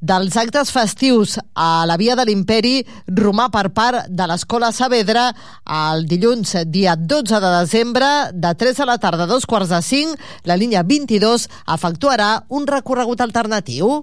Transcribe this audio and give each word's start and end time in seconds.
dels 0.00 0.36
actes 0.36 0.72
festius 0.74 1.36
a 1.54 1.84
la 1.88 1.96
Via 2.00 2.16
de 2.18 2.26
l'Imperi 2.28 2.76
romà 3.18 3.48
per 3.54 3.68
part 3.76 4.08
de 4.08 4.28
l'Escola 4.28 4.72
Saavedra 4.72 5.28
el 5.90 6.06
dilluns 6.10 6.56
dia 6.72 6.96
12 6.96 7.40
de 7.40 7.52
desembre 7.58 8.10
de 8.32 8.54
3 8.54 8.84
a 8.84 8.90
la 8.92 8.98
tarda 9.02 9.24
a 9.24 9.30
dos 9.30 9.46
quarts 9.46 9.72
de 9.72 9.82
5 9.82 10.48
la 10.50 10.56
línia 10.56 10.82
22 10.82 11.48
efectuarà 11.76 12.30
un 12.48 12.66
recorregut 12.66 13.20
alternatiu. 13.20 14.00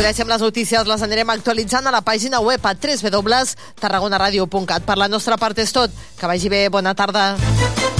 Coneixem 0.00 0.30
les 0.30 0.40
notícies, 0.40 0.86
les 0.86 1.02
anirem 1.02 1.28
actualitzant 1.34 1.84
a 1.84 1.92
la 1.92 2.00
pàgina 2.06 2.40
web 2.40 2.64
a 2.64 2.72
www.tarragonaradio.cat. 2.72 4.82
Per 4.86 4.96
la 4.96 5.08
nostra 5.12 5.36
part 5.36 5.58
és 5.58 5.72
tot. 5.76 5.90
Que 6.16 6.26
vagi 6.30 6.48
bé, 6.48 6.68
bona 6.70 6.94
tarda. 6.94 7.99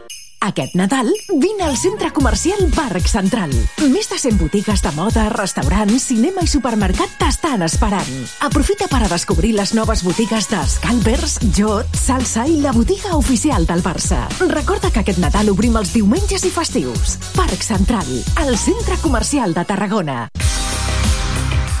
Aquest 0.41 0.73
Nadal, 0.73 1.05
vine 1.37 1.61
al 1.61 1.75
centre 1.77 2.09
comercial 2.11 2.57
Parc 2.73 3.05
Central. 3.05 3.51
Més 3.93 4.07
de 4.09 4.17
100 4.17 4.39
botigues 4.41 4.81
de 4.81 4.89
moda, 4.97 5.27
restaurants, 5.29 6.07
cinema 6.09 6.41
i 6.41 6.49
supermercat 6.49 7.13
t'estan 7.21 7.61
esperant. 7.61 8.09
Aprofita 8.41 8.87
per 8.89 9.03
a 9.05 9.11
descobrir 9.11 9.53
les 9.53 9.75
noves 9.77 10.01
botigues 10.01 10.49
de 10.49 10.63
Scalpers, 10.65 11.37
Jot, 11.53 11.93
Salsa 11.93 12.47
i 12.49 12.57
la 12.63 12.73
botiga 12.73 13.13
oficial 13.19 13.69
del 13.69 13.85
Barça. 13.85 14.23
Recorda 14.49 14.89
que 14.89 15.05
aquest 15.05 15.21
Nadal 15.21 15.53
obrim 15.53 15.77
els 15.77 15.93
diumenges 15.93 16.41
i 16.49 16.49
festius. 16.49 17.19
Parc 17.37 17.61
Central, 17.61 18.09
el 18.41 18.57
centre 18.57 18.97
comercial 19.05 19.53
de 19.53 19.69
Tarragona. 19.69 20.23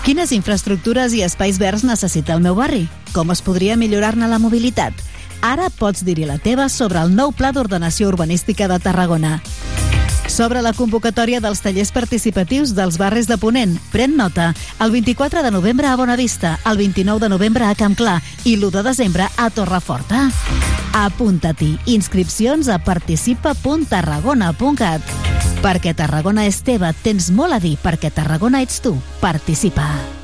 Quines 0.05 0.31
infraestructures 0.37 1.17
i 1.17 1.25
espais 1.25 1.57
verds 1.57 1.81
necessita 1.85 2.37
el 2.37 2.45
meu 2.45 2.53
barri? 2.57 2.85
Com 3.13 3.33
es 3.33 3.41
podria 3.41 3.73
millorar-ne 3.77 4.29
la 4.29 4.39
mobilitat? 4.41 4.93
Ara 5.41 5.71
pots 5.73 6.05
dir-hi 6.05 6.29
la 6.29 6.37
teva 6.37 6.69
sobre 6.69 7.01
el 7.01 7.15
nou 7.15 7.31
Pla 7.33 7.51
d'Ordenació 7.51 8.07
Urbanística 8.13 8.67
de 8.69 8.79
Tarragona. 8.79 9.41
Sobre 10.31 10.61
la 10.63 10.71
convocatòria 10.71 11.41
dels 11.43 11.59
tallers 11.59 11.91
participatius 11.91 12.71
dels 12.77 12.95
barris 13.01 13.27
de 13.27 13.35
Ponent. 13.41 13.73
Pren 13.91 14.15
nota. 14.15 14.53
El 14.79 14.91
24 14.93 15.43
de 15.43 15.51
novembre 15.51 15.87
a 15.87 15.95
Bonavista, 15.99 16.57
el 16.65 16.77
29 16.77 17.19
de 17.19 17.29
novembre 17.29 17.65
a 17.65 17.75
Camp 17.75 17.97
Clar 17.97 18.21
i 18.45 18.55
l'1 18.55 18.71
de 18.71 18.83
desembre 18.85 19.27
a 19.35 19.49
Torreforta. 19.49 20.31
Apunta-t'hi. 20.93 21.77
Inscripcions 21.97 22.69
a 22.69 22.79
participa.tarragona.cat. 22.79 25.01
Perquè 25.61 25.93
Tarragona 25.93 26.45
és 26.47 26.61
teva, 26.63 26.93
tens 27.03 27.31
molt 27.31 27.53
a 27.53 27.59
dir, 27.59 27.77
perquè 27.81 28.11
Tarragona 28.13 28.61
ets 28.63 28.81
tu. 28.81 29.01
Participa. 29.19 30.20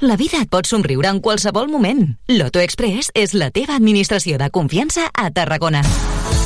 La 0.00 0.14
vida 0.14 0.38
et 0.38 0.46
pot 0.46 0.62
somriure 0.62 1.08
en 1.10 1.18
qualsevol 1.18 1.66
moment. 1.66 2.04
Loto 2.30 2.60
Express 2.62 3.10
és 3.18 3.32
la 3.34 3.48
teva 3.50 3.74
administració 3.74 4.36
de 4.38 4.46
confiança 4.54 5.08
a 5.10 5.24
Tarragona. 5.34 5.80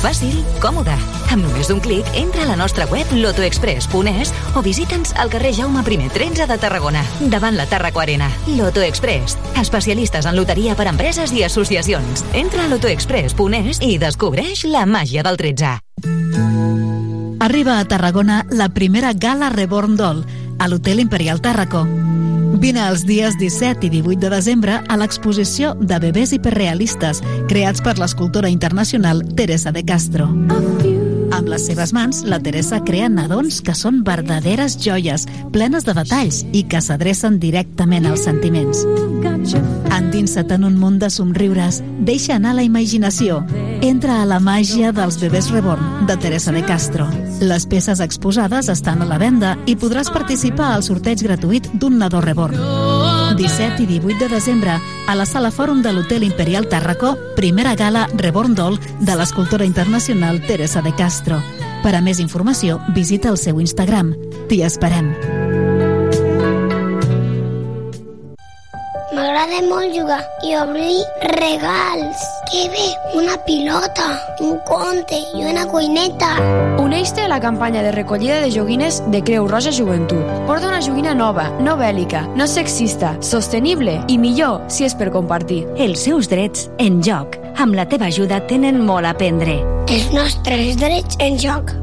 Fàcil, 0.01 0.39
còmode. 0.57 0.95
Amb 1.29 1.45
només 1.45 1.69
un 1.69 1.77
clic, 1.77 2.09
entra 2.17 2.47
a 2.47 2.49
la 2.49 2.55
nostra 2.57 2.87
web 2.89 3.05
lotoexpress.es 3.13 4.33
o 4.57 4.63
visita'ns 4.65 5.13
al 5.21 5.29
carrer 5.29 5.53
Jaume 5.53 5.85
I 5.85 6.09
13 6.09 6.47
de 6.49 6.57
Tarragona, 6.57 7.05
davant 7.29 7.55
la 7.55 7.67
Tarraco 7.67 8.01
Arena. 8.01 8.31
Loto 8.57 8.81
Express, 8.81 9.37
especialistes 9.61 10.25
en 10.25 10.35
loteria 10.35 10.73
per 10.73 10.87
empreses 10.87 11.31
i 11.31 11.43
associacions. 11.43 12.25
Entra 12.33 12.65
a 12.65 12.67
lotoexpress.es 12.73 13.83
i 13.85 13.99
descobreix 13.99 14.65
la 14.65 14.87
màgia 14.87 15.21
del 15.21 15.37
13. 15.37 15.77
Arriba 17.43 17.77
a 17.77 17.85
Tarragona 17.85 18.45
la 18.49 18.69
primera 18.69 19.11
Gala 19.13 19.49
Reborn 19.49 19.97
Doll 19.97 20.25
a 20.63 20.69
l'Hotel 20.69 21.01
Imperial 21.03 21.41
Tàrraco. 21.43 21.83
Vine 22.63 22.85
els 22.87 23.03
dies 23.03 23.35
17 23.35 23.89
i 23.89 23.91
18 23.99 24.23
de 24.23 24.31
desembre 24.31 24.79
a 24.87 24.97
l'exposició 25.01 25.73
de 25.75 25.99
bebès 25.99 26.31
hiperrealistes 26.37 27.19
creats 27.51 27.83
per 27.83 27.97
l'escultora 27.99 28.53
internacional 28.53 29.25
Teresa 29.35 29.75
de 29.75 29.83
Castro. 29.83 30.31
Amb 31.33 31.49
les 31.49 31.63
seves 31.65 31.89
mans, 31.97 32.19
la 32.29 32.37
Teresa 32.37 32.77
crea 32.85 33.07
nadons 33.09 33.55
que 33.65 33.73
són 33.73 34.03
verdaderes 34.05 34.75
joies, 34.77 35.23
plenes 35.53 35.87
de 35.87 35.95
detalls 35.97 36.43
i 36.53 36.61
que 36.69 36.77
s'adrecen 36.77 37.39
directament 37.41 38.05
als 38.05 38.27
sentiments. 38.27 38.83
Endinsa't 39.97 40.53
en 40.53 40.67
un 40.69 40.77
munt 40.77 40.99
de 41.01 41.09
somriures, 41.09 41.81
deixa 42.05 42.35
anar 42.37 42.53
la 42.59 42.65
imaginació. 42.67 43.41
Entra 43.81 44.19
a 44.21 44.29
la 44.29 44.37
màgia 44.39 44.93
dels 44.93 45.17
bebès 45.23 45.49
reborn 45.49 46.05
de 46.05 46.19
Teresa 46.21 46.53
de 46.53 46.61
Castro. 46.69 47.09
Les 47.41 47.65
peces 47.65 48.03
exposades 48.05 48.69
estan 48.69 49.01
a 49.01 49.09
la 49.09 49.17
venda 49.17 49.57
i 49.65 49.73
podràs 49.73 50.13
participar 50.13 50.75
al 50.75 50.85
sorteig 50.85 51.25
gratuït 51.25 51.71
d'un 51.73 51.97
nadó 51.97 52.21
reborn. 52.21 53.02
17 53.35 53.83
i 53.83 53.85
18 53.85 54.19
de 54.19 54.29
desembre 54.29 54.79
a 55.07 55.15
la 55.15 55.25
Sala 55.25 55.51
Fòrum 55.51 55.81
de 55.81 55.93
l'Hotel 55.93 56.23
Imperial 56.23 56.69
Tàrraco, 56.69 57.15
primera 57.35 57.75
gala 57.75 58.07
Reborn 58.15 58.55
Doll 58.55 58.79
de 58.99 59.15
l'escultora 59.15 59.65
internacional 59.65 60.41
Teresa 60.47 60.81
de 60.81 60.95
Castro. 60.95 61.41
Per 61.83 61.95
a 61.95 62.01
més 62.01 62.19
informació, 62.23 62.79
visita 62.95 63.29
el 63.29 63.37
seu 63.37 63.59
Instagram. 63.59 64.15
T'hi 64.47 64.63
esperem. 64.63 65.42
M'agrada 69.13 69.59
molt 69.69 69.93
jugar 69.93 70.21
i 70.41 70.55
obrir 70.57 71.03
regals. 71.37 72.21
Que 72.49 72.63
bé, 72.73 72.85
una 73.13 73.35
pilota, 73.45 74.07
un 74.41 74.57
conte 74.65 75.19
i 75.37 75.43
una 75.45 75.67
cuineta. 75.69 76.31
Uneix-te 76.81 77.21
a 77.21 77.29
la 77.29 77.39
campanya 77.43 77.83
de 77.85 77.91
recollida 77.93 78.39
de 78.41 78.49
joguines 78.53 79.03
de 79.13 79.21
Creu 79.21 79.47
Roja 79.47 79.71
Joventut. 79.71 80.25
Porta 80.47 80.71
una 80.71 80.81
joguina 80.81 81.13
nova, 81.13 81.49
no 81.61 81.77
bèl·lica, 81.77 82.25
no 82.33 82.47
sexista, 82.49 83.13
sostenible 83.21 83.99
i 84.07 84.17
millor 84.17 84.65
si 84.67 84.87
és 84.89 84.97
per 84.97 85.11
compartir. 85.13 85.63
Els 85.77 86.07
seus 86.09 86.31
drets 86.31 86.69
en 86.81 87.03
joc. 87.05 87.37
Amb 87.61 87.77
la 87.77 87.85
teva 87.85 88.09
ajuda 88.09 88.41
tenen 88.49 88.81
molt 88.81 89.05
a 89.05 89.13
aprendre. 89.13 89.61
Els 89.93 90.09
nostres 90.15 90.77
drets 90.81 91.21
en 91.21 91.37
joc. 91.37 91.82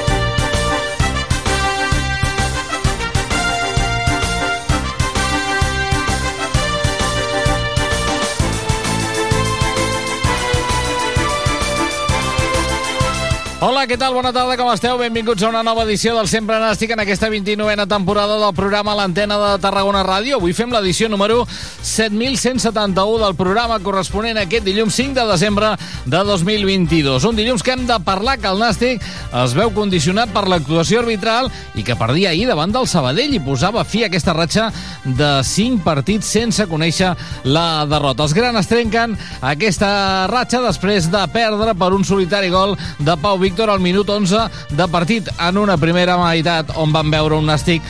Hola, 13.61 13.83
què 13.85 13.93
tal? 13.93 14.15
Bona 14.17 14.31
tarda, 14.33 14.55
com 14.57 14.71
esteu? 14.71 14.95
Benvinguts 14.97 15.43
a 15.45 15.49
una 15.51 15.59
nova 15.61 15.83
edició 15.85 16.15
del 16.15 16.25
Sempre 16.25 16.55
Nàstic 16.57 16.95
en 16.95 17.03
aquesta 17.03 17.27
29a 17.29 17.83
temporada 17.85 18.39
del 18.41 18.55
programa 18.57 18.95
L'Antena 18.97 19.35
de 19.37 19.51
Tarragona 19.61 19.99
Ràdio. 20.01 20.39
Avui 20.39 20.55
fem 20.57 20.71
l'edició 20.73 21.05
número 21.13 21.43
7171 21.85 23.19
del 23.21 23.35
programa 23.37 23.77
corresponent 23.85 24.39
a 24.39 24.47
aquest 24.47 24.65
dilluns 24.65 24.97
5 24.97 25.13
de 25.13 25.25
desembre 25.29 25.69
de 26.09 26.21
2022. 26.25 27.27
Un 27.29 27.37
dilluns 27.37 27.61
que 27.61 27.75
hem 27.75 27.83
de 27.85 27.99
parlar 28.01 28.39
que 28.41 28.49
el 28.49 28.57
Nàstic 28.57 29.05
es 29.43 29.53
veu 29.53 29.69
condicionat 29.77 30.33
per 30.33 30.47
l'actuació 30.49 31.03
arbitral 31.03 31.51
i 31.77 31.85
que 31.85 31.99
perdia 32.01 32.33
ahir 32.33 32.49
davant 32.49 32.73
del 32.73 32.89
Sabadell 32.89 33.37
i 33.37 33.43
posava 33.45 33.85
fi 33.85 34.01
a 34.01 34.09
aquesta 34.09 34.33
ratxa 34.33 34.71
de 35.05 35.31
5 35.51 35.85
partits 35.85 36.33
sense 36.33 36.65
conèixer 36.65 37.13
la 37.45 37.85
derrota. 37.85 38.25
Els 38.25 38.33
grans 38.33 38.73
trenquen 38.73 39.13
aquesta 39.53 40.25
ratxa 40.33 40.65
després 40.65 41.13
de 41.13 41.23
perdre 41.29 41.77
per 41.77 41.93
un 41.93 42.09
solitari 42.09 42.49
gol 42.49 42.73
de 42.97 43.19
Pau 43.21 43.37
Víctor 43.51 43.69
al 43.69 43.81
minut 43.83 44.07
11 44.07 44.45
de 44.79 44.85
partit 44.87 45.27
en 45.35 45.57
una 45.59 45.75
primera 45.75 46.13
meitat 46.15 46.69
on 46.79 46.93
van 46.95 47.09
veure 47.11 47.35
un 47.35 47.49
Nàstic 47.51 47.83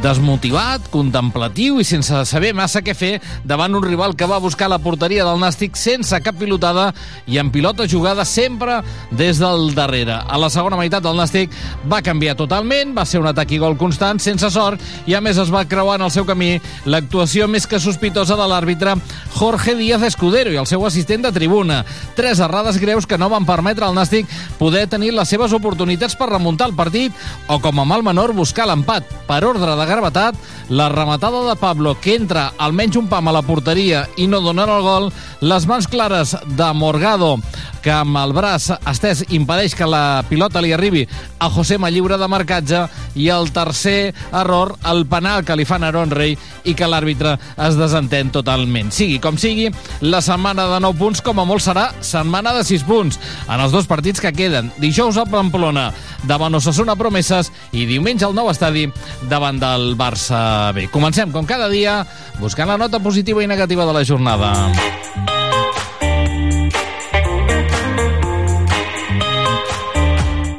desmotivat, 0.00 0.88
contemplatiu 0.92 1.78
i 1.80 1.84
sense 1.84 2.22
saber 2.28 2.52
massa 2.56 2.80
què 2.84 2.94
fer 2.96 3.10
davant 3.44 3.74
un 3.76 3.84
rival 3.84 4.14
que 4.16 4.28
va 4.28 4.40
buscar 4.40 4.70
la 4.72 4.80
porteria 4.80 5.26
del 5.26 5.40
Nàstic 5.42 5.76
sense 5.76 6.16
cap 6.24 6.38
pilotada 6.40 6.86
i 7.28 7.36
amb 7.40 7.52
pilota 7.52 7.86
jugada 7.88 8.24
sempre 8.24 8.78
des 9.10 9.40
del 9.40 9.74
darrere. 9.76 10.16
A 10.24 10.38
la 10.40 10.48
segona 10.52 10.78
meitat 10.80 11.04
del 11.04 11.18
Nàstic 11.18 11.52
va 11.90 12.00
canviar 12.04 12.36
totalment, 12.38 12.94
va 12.96 13.04
ser 13.04 13.20
un 13.20 13.28
atac 13.28 13.52
i 13.52 13.60
gol 13.60 13.76
constant, 13.80 14.20
sense 14.22 14.48
sort, 14.54 14.80
i 15.06 15.16
a 15.16 15.20
més 15.20 15.38
es 15.40 15.52
va 15.52 15.66
creuar 15.68 15.98
en 16.00 16.06
el 16.08 16.14
seu 16.14 16.24
camí 16.28 16.54
l'actuació 16.88 17.48
més 17.48 17.68
que 17.68 17.80
sospitosa 17.80 18.38
de 18.40 18.48
l'àrbitre 18.48 18.96
Jorge 19.36 19.76
Díaz 19.76 20.06
Escudero 20.08 20.54
i 20.54 20.58
el 20.60 20.68
seu 20.70 20.84
assistent 20.88 21.28
de 21.28 21.34
tribuna. 21.36 21.82
Tres 22.16 22.40
errades 22.40 22.80
greus 22.80 23.06
que 23.06 23.18
no 23.20 23.28
van 23.28 23.48
permetre 23.48 23.84
al 23.84 23.96
Nàstic 23.96 24.28
poder 24.58 24.86
tenir 24.88 25.12
les 25.12 25.28
seves 25.28 25.52
oportunitats 25.56 26.16
per 26.16 26.32
remuntar 26.32 26.70
el 26.70 26.76
partit 26.78 27.12
o, 27.48 27.60
com 27.60 27.80
a 27.80 27.88
mal 27.88 28.04
menor, 28.06 28.32
buscar 28.32 28.68
l'empat. 28.70 29.04
Per 29.28 29.42
ordre 29.44 29.76
de 29.76 29.89
gravetat, 29.90 30.38
la 30.70 30.88
rematada 30.88 31.42
de 31.48 31.56
Pablo, 31.58 31.96
que 32.00 32.14
entra 32.14 32.52
almenys 32.58 32.96
un 33.00 33.08
pam 33.10 33.28
a 33.28 33.34
la 33.34 33.42
porteria 33.42 34.06
i 34.16 34.28
no 34.30 34.40
dona 34.40 34.64
el 34.64 34.86
gol, 34.86 35.10
les 35.40 35.66
mans 35.66 35.88
clares 35.90 36.36
de 36.46 36.72
Morgado, 36.74 37.36
que 37.82 37.92
amb 37.92 38.18
el 38.20 38.34
braç 38.36 38.68
estès 38.90 39.24
impedeix 39.32 39.74
que 39.76 39.88
la 39.88 40.22
pilota 40.28 40.60
li 40.60 40.72
arribi 40.76 41.06
a 41.40 41.48
José 41.50 41.78
Malliure 41.80 42.18
de 42.20 42.28
marcatge 42.28 42.82
i 43.16 43.30
el 43.32 43.50
tercer 43.56 44.12
error, 44.36 44.74
el 44.90 45.06
penal 45.08 45.44
que 45.44 45.56
li 45.56 45.66
fan 45.68 45.84
a 45.84 45.90
Aaron 45.90 46.12
Rey 46.12 46.36
i 46.68 46.74
que 46.76 46.88
l'àrbitre 46.88 47.36
es 47.66 47.78
desentén 47.80 48.30
totalment. 48.34 48.92
Sigui 48.92 49.18
com 49.22 49.38
sigui, 49.40 49.70
la 50.04 50.20
setmana 50.24 50.68
de 50.70 50.80
9 50.84 51.00
punts 51.00 51.24
com 51.24 51.40
a 51.40 51.46
molt 51.48 51.64
serà 51.64 51.88
setmana 52.04 52.52
de 52.56 52.64
6 52.68 52.84
punts 52.88 53.20
en 53.48 53.58
els 53.58 53.72
dos 53.72 53.88
partits 53.90 54.20
que 54.20 54.34
queden. 54.36 54.70
Dijous 54.80 55.18
a 55.18 55.26
Pamplona 55.28 55.90
davant 56.28 56.54
Osasuna 56.60 56.98
Promeses 57.00 57.50
i 57.72 57.86
diumenge 57.88 58.26
al 58.28 58.36
nou 58.36 58.50
estadi 58.52 58.86
davant 59.30 59.58
del 59.60 59.79
Barça 59.98 60.72
B. 60.76 60.86
Comencem, 60.88 61.30
com 61.34 61.46
cada 61.46 61.68
dia, 61.72 62.00
buscant 62.40 62.70
la 62.70 62.78
nota 62.80 63.00
positiva 63.02 63.44
i 63.44 63.50
negativa 63.50 63.86
de 63.88 63.96
la 63.96 64.04
jornada. 64.04 64.52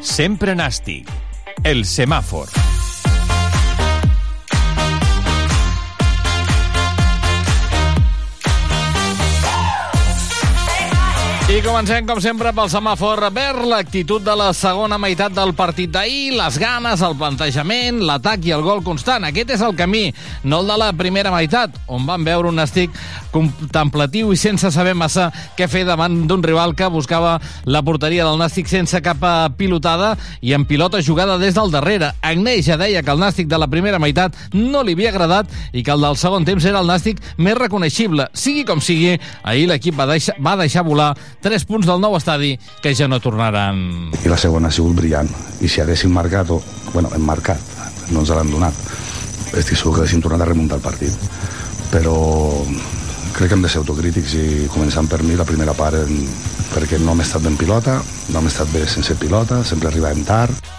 Sempre 0.02 0.54
nàstic. 0.58 1.10
El 1.64 1.86
semàfor. 1.86 2.61
I 11.52 11.60
comencem, 11.60 12.06
com 12.08 12.16
sempre, 12.24 12.54
pel 12.56 12.70
semàfor 12.72 13.20
verd, 13.36 13.66
l'actitud 13.68 14.24
de 14.24 14.32
la 14.40 14.54
segona 14.56 14.96
meitat 14.96 15.34
del 15.36 15.52
partit 15.52 15.92
d'ahir, 15.92 16.38
les 16.38 16.56
ganes, 16.56 17.02
el 17.04 17.18
plantejament, 17.20 17.98
l'atac 18.08 18.46
i 18.48 18.54
el 18.56 18.64
gol 18.64 18.80
constant. 18.86 19.26
Aquest 19.28 19.52
és 19.58 19.64
el 19.68 19.76
camí, 19.76 20.06
no 20.48 20.62
el 20.62 20.72
de 20.72 20.78
la 20.80 20.94
primera 20.96 21.34
meitat, 21.34 21.76
on 21.92 22.08
van 22.08 22.24
veure 22.24 22.48
un 22.48 22.64
estic 22.64 22.96
contemplatiu 23.34 24.32
i 24.32 24.40
sense 24.40 24.72
saber 24.72 24.94
massa 24.96 25.30
què 25.58 25.68
fer 25.72 25.84
davant 25.88 26.22
d'un 26.28 26.44
rival 26.44 26.72
que 26.76 26.88
buscava 26.92 27.38
la 27.66 27.82
porteria 27.84 28.26
del 28.28 28.40
Nàstic 28.40 28.72
sense 28.72 29.00
cap 29.04 29.24
pilotada 29.60 30.14
i 30.42 30.54
en 30.56 30.66
pilota 30.68 31.02
jugada 31.04 31.38
des 31.42 31.56
del 31.56 31.72
darrere. 31.72 32.14
Agnès 32.22 32.68
ja 32.68 32.80
deia 32.80 33.04
que 33.04 33.12
el 33.12 33.20
Nàstic 33.20 33.52
de 33.52 33.60
la 33.60 33.70
primera 33.72 34.00
meitat 34.00 34.40
no 34.54 34.84
li 34.84 34.96
havia 34.96 35.12
agradat 35.12 35.52
i 35.72 35.84
que 35.84 35.92
el 35.92 36.08
del 36.08 36.20
segon 36.20 36.48
temps 36.48 36.66
era 36.66 36.80
el 36.80 36.88
Nàstic 36.88 37.20
més 37.38 37.60
reconeixible. 37.60 38.28
Sigui 38.34 38.66
com 38.68 38.80
sigui, 38.84 39.18
ahir 39.44 39.68
l'equip 39.68 40.00
va, 40.00 40.08
deixar, 40.12 40.36
va 40.40 40.58
deixar 40.60 40.88
volar 40.88 41.14
3 41.42 41.66
punts 41.66 41.88
del 41.90 42.02
nou 42.02 42.16
estadi 42.18 42.54
que 42.82 42.94
ja 42.96 43.08
no 43.10 43.20
tornaran. 43.20 44.12
I 44.22 44.30
la 44.30 44.38
segona 44.38 44.70
ha 44.70 44.76
sigut 44.76 44.96
brillant. 44.98 45.30
I 45.62 45.70
si 45.70 45.82
haguéssim 45.82 46.14
marcat, 46.14 46.52
o, 46.54 46.62
bueno, 46.94 47.10
hem 47.16 47.26
marcat, 47.26 47.62
no 48.12 48.22
ens 48.22 48.34
l'han 48.34 48.52
donat, 48.54 48.78
estic 49.58 49.78
segur 49.78 49.96
que 49.96 50.04
haguéssim 50.04 50.22
tornat 50.22 50.46
a 50.46 50.52
remuntar 50.52 50.78
el 50.80 50.86
partit. 50.86 51.30
Però 51.92 52.16
crec 53.34 53.50
que 53.50 53.56
hem 53.58 53.66
de 53.66 53.72
ser 53.72 53.82
autocrítics 53.82 54.36
i 54.38 54.68
començant 54.72 55.08
per 55.10 55.22
mi 55.24 55.38
la 55.40 55.48
primera 55.48 55.74
part 55.74 55.98
en, 55.98 56.28
perquè 56.76 57.00
no 57.02 57.16
hem 57.16 57.24
estat 57.26 57.44
ben 57.44 57.58
pilota, 57.60 57.98
no 58.30 58.40
hem 58.40 58.52
estat 58.52 58.70
bé 58.74 58.86
sense 58.88 59.16
pilota, 59.20 59.64
sempre 59.68 59.90
arribàvem 59.90 60.24
tard, 60.28 60.72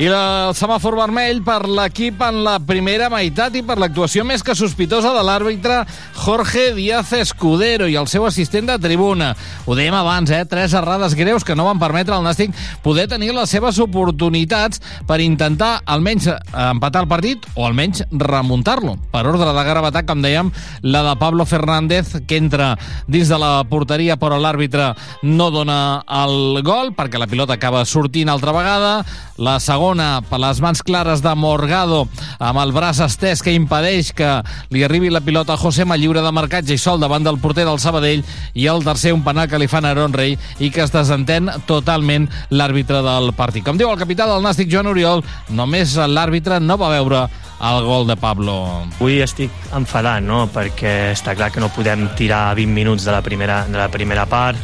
i 0.00 0.06
el 0.08 0.54
semàfor 0.56 0.94
vermell 0.96 1.42
per 1.44 1.66
l'equip 1.68 2.22
en 2.24 2.38
la 2.40 2.54
primera 2.64 3.10
meitat 3.12 3.52
i 3.58 3.60
per 3.60 3.74
l'actuació 3.76 4.22
més 4.24 4.40
que 4.40 4.54
sospitosa 4.56 5.10
de 5.12 5.20
l'àrbitre 5.28 5.82
Jorge 6.16 6.70
Díaz 6.72 7.10
Escudero 7.18 7.84
i 7.84 7.98
el 8.00 8.08
seu 8.08 8.24
assistent 8.24 8.70
de 8.70 8.78
tribuna. 8.80 9.34
Ho 9.68 9.76
dèiem 9.76 9.92
abans, 9.98 10.32
eh? 10.32 10.46
Tres 10.48 10.72
errades 10.72 11.12
greus 11.18 11.44
que 11.44 11.52
no 11.52 11.66
van 11.68 11.82
permetre 11.82 12.16
al 12.16 12.24
Nàstic 12.24 12.56
poder 12.80 13.10
tenir 13.12 13.34
les 13.36 13.52
seves 13.52 13.76
oportunitats 13.84 14.80
per 15.04 15.18
intentar 15.20 15.82
almenys 15.84 16.30
empatar 16.30 17.04
el 17.04 17.10
partit 17.12 17.44
o 17.52 17.68
almenys 17.68 18.06
remuntar-lo. 18.08 18.96
Per 19.12 19.26
ordre 19.26 19.52
de 19.52 19.66
gravetat, 19.68 20.08
com 20.08 20.24
dèiem, 20.24 20.48
la 20.80 21.04
de 21.10 21.14
Pablo 21.20 21.44
Fernández, 21.44 22.22
que 22.24 22.40
entra 22.40 22.70
dins 23.04 23.28
de 23.28 23.36
la 23.36 23.52
porteria 23.68 24.16
però 24.16 24.40
l'àrbitre 24.40 24.94
no 25.28 25.52
dona 25.52 26.00
el 26.24 26.64
gol 26.64 26.94
perquè 26.96 27.20
la 27.20 27.28
pilota 27.28 27.60
acaba 27.60 27.84
sortint 27.84 28.32
altra 28.32 28.56
vegada. 28.56 28.96
La 29.40 29.58
segona 29.60 29.89
segona 29.90 30.20
per 30.22 30.38
les 30.38 30.60
mans 30.62 30.80
clares 30.86 31.18
de 31.18 31.30
Morgado 31.34 32.04
amb 32.38 32.60
el 32.62 32.70
braç 32.70 33.00
estès 33.02 33.40
que 33.42 33.50
impedeix 33.56 34.12
que 34.14 34.28
li 34.70 34.84
arribi 34.86 35.10
la 35.10 35.20
pilota 35.20 35.56
a 35.56 35.58
José 35.58 35.82
lliure 35.84 36.22
de 36.22 36.30
marcatge 36.30 36.74
i 36.74 36.78
sol 36.78 37.00
davant 37.00 37.24
del 37.24 37.40
porter 37.42 37.64
del 37.66 37.80
Sabadell 37.80 38.22
i 38.54 38.68
el 38.70 38.84
tercer 38.84 39.12
un 39.12 39.24
penal 39.24 39.48
que 39.48 39.58
li 39.58 39.66
fan 39.66 39.84
a 39.84 39.90
Aaron 39.90 40.12
Rey 40.12 40.38
i 40.60 40.70
que 40.70 40.84
es 40.84 40.92
desentén 40.92 41.50
totalment 41.66 42.28
l'àrbitre 42.50 43.02
del 43.02 43.32
partit. 43.34 43.64
Com 43.64 43.76
diu 43.76 43.90
el 43.90 43.98
capità 43.98 44.28
del 44.30 44.42
Nàstic, 44.44 44.70
Joan 44.70 44.86
Oriol, 44.86 45.24
només 45.50 45.96
l'àrbitre 45.96 46.60
no 46.60 46.78
va 46.78 46.94
veure 46.94 47.26
el 47.60 47.84
gol 47.84 48.06
de 48.06 48.16
Pablo. 48.16 48.54
Avui 48.96 49.20
estic 49.20 49.52
enfadat, 49.76 50.24
no?, 50.24 50.46
perquè 50.52 51.12
està 51.12 51.34
clar 51.36 51.50
que 51.52 51.60
no 51.60 51.68
podem 51.74 52.06
tirar 52.16 52.54
20 52.56 52.72
minuts 52.72 53.04
de 53.04 53.12
la 53.12 53.20
primera, 53.22 53.62
de 53.68 53.76
la 53.76 53.90
primera 53.92 54.24
part, 54.30 54.58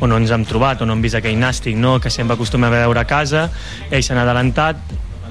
on 0.00 0.12
no 0.12 0.18
ens 0.20 0.32
hem 0.34 0.44
trobat, 0.48 0.82
on 0.82 0.92
no 0.92 0.96
hem 0.96 1.04
vist 1.04 1.16
aquell 1.18 1.38
nàstic, 1.40 1.78
no?, 1.80 1.98
que 2.00 2.12
sempre 2.12 2.36
acostumem 2.36 2.68
a 2.68 2.84
veure 2.84 3.00
a 3.00 3.08
casa, 3.08 3.48
ells 3.90 4.10
s'han 4.10 4.20
adelantat, 4.20 4.80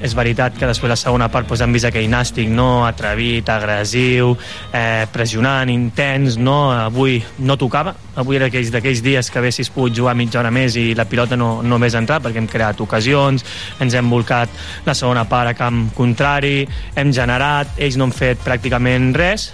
és 0.02 0.16
veritat 0.18 0.58
que 0.58 0.68
després 0.70 0.92
la 0.92 0.98
segona 1.00 1.30
part 1.32 1.48
doncs, 1.48 1.62
hem 1.62 1.76
vist 1.76 1.88
aquell 1.88 2.10
nàstic 2.12 2.50
no? 2.50 2.84
atrevit, 2.88 3.50
agressiu, 3.50 4.34
eh, 4.74 5.06
pressionant, 5.14 5.70
intens, 5.70 6.38
no? 6.42 6.72
avui 6.74 7.20
no 7.40 7.58
tocava, 7.58 7.96
avui 8.16 8.40
era 8.40 8.50
d'aquells 8.50 9.04
dies 9.06 9.30
que 9.30 9.40
haguessis 9.40 9.72
pogut 9.72 9.96
jugar 9.96 10.16
mitja 10.18 10.42
hora 10.42 10.52
més 10.52 10.76
i 10.80 10.92
la 10.98 11.06
pilota 11.06 11.38
no, 11.38 11.62
no 11.62 11.78
hagués 11.78 11.98
entrat 12.00 12.26
perquè 12.26 12.42
hem 12.42 12.50
creat 12.50 12.82
ocasions, 12.82 13.46
ens 13.80 13.98
hem 13.98 14.10
volcat 14.10 14.50
la 14.86 14.98
segona 14.98 15.28
part 15.30 15.54
a 15.54 15.58
camp 15.58 15.88
contrari, 15.98 16.66
hem 16.96 17.14
generat, 17.16 17.78
ells 17.78 17.98
no 18.00 18.10
han 18.10 18.16
fet 18.16 18.42
pràcticament 18.46 19.14
res, 19.18 19.52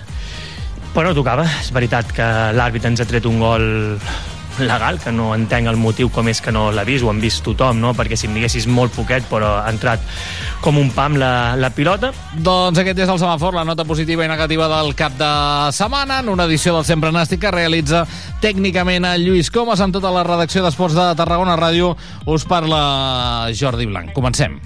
però 0.94 1.12
no 1.12 1.18
tocava. 1.18 1.46
És 1.62 1.70
veritat 1.76 2.10
que 2.16 2.28
l'àrbit 2.58 2.88
ens 2.90 3.04
ha 3.04 3.06
tret 3.10 3.28
un 3.30 3.38
gol 3.44 3.68
legal, 4.60 5.00
que 5.02 5.12
no 5.12 5.32
entenc 5.36 5.70
el 5.70 5.78
motiu 5.80 6.10
com 6.14 6.28
és 6.32 6.42
que 6.44 6.54
no 6.54 6.68
l'ha 6.74 6.86
vist, 6.88 7.06
ho 7.06 7.12
han 7.12 7.22
vist 7.24 7.44
tothom, 7.46 7.80
no? 7.84 7.94
perquè 7.98 8.18
si 8.20 8.30
em 8.30 8.36
diguessis 8.38 8.68
molt 8.68 8.96
poquet, 8.96 9.28
però 9.30 9.58
ha 9.62 9.70
entrat 9.72 10.04
com 10.64 10.80
un 10.80 10.90
pam 10.96 11.18
la, 11.20 11.32
la 11.60 11.72
pilota. 11.76 12.12
Doncs 12.34 12.82
aquest 12.82 13.04
és 13.06 13.12
el 13.14 13.22
semàfor, 13.22 13.56
la 13.58 13.66
nota 13.68 13.86
positiva 13.88 14.26
i 14.26 14.32
negativa 14.32 14.70
del 14.72 14.94
cap 14.98 15.18
de 15.20 15.32
setmana, 15.76 16.22
en 16.24 16.34
una 16.34 16.48
edició 16.50 16.76
del 16.76 16.88
Sempre 16.88 17.14
Nàstic 17.16 17.46
que 17.46 17.54
realitza 17.54 18.06
tècnicament 18.44 19.06
a 19.08 19.16
Lluís 19.22 19.52
Comas 19.54 19.84
amb 19.84 19.96
tota 19.96 20.14
la 20.14 20.26
redacció 20.28 20.66
d'Esports 20.66 20.98
de 20.98 21.12
Tarragona 21.20 21.60
Ràdio. 21.60 21.96
Us 22.26 22.48
parla 22.48 23.52
Jordi 23.54 23.88
Blanc. 23.90 24.14
Comencem. 24.18 24.60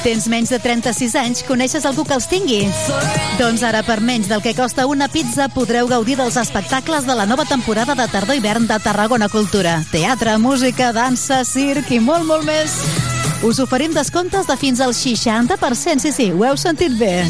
Tens 0.00 0.26
menys 0.32 0.48
de 0.48 0.58
36 0.58 1.14
anys? 1.20 1.42
Coneixes 1.44 1.84
algú 1.84 2.06
que 2.08 2.16
els 2.16 2.24
tingui? 2.30 2.62
Doncs 3.36 3.60
ara, 3.66 3.82
per 3.84 3.98
menys 4.00 4.30
del 4.30 4.40
que 4.40 4.54
costa 4.56 4.86
una 4.88 5.10
pizza, 5.12 5.50
podreu 5.52 5.90
gaudir 5.90 6.16
dels 6.16 6.38
espectacles 6.40 7.04
de 7.04 7.16
la 7.18 7.26
nova 7.28 7.44
temporada 7.44 7.94
de 7.94 8.08
tardor-hivern 8.08 8.66
de 8.70 8.78
Tarragona 8.80 9.28
Cultura. 9.28 9.82
Teatre, 9.92 10.38
música, 10.40 10.94
dansa, 10.96 11.44
circ 11.44 11.92
i 11.92 12.00
molt, 12.00 12.24
molt 12.24 12.48
més. 12.48 12.80
Us 13.44 13.60
oferim 13.60 13.92
descomptes 13.92 14.48
de 14.48 14.56
fins 14.56 14.80
al 14.80 14.96
60%, 14.96 16.00
sí, 16.00 16.12
sí, 16.12 16.30
ho 16.32 16.44
heu 16.48 16.56
sentit 16.60 16.96
bé. 16.96 17.28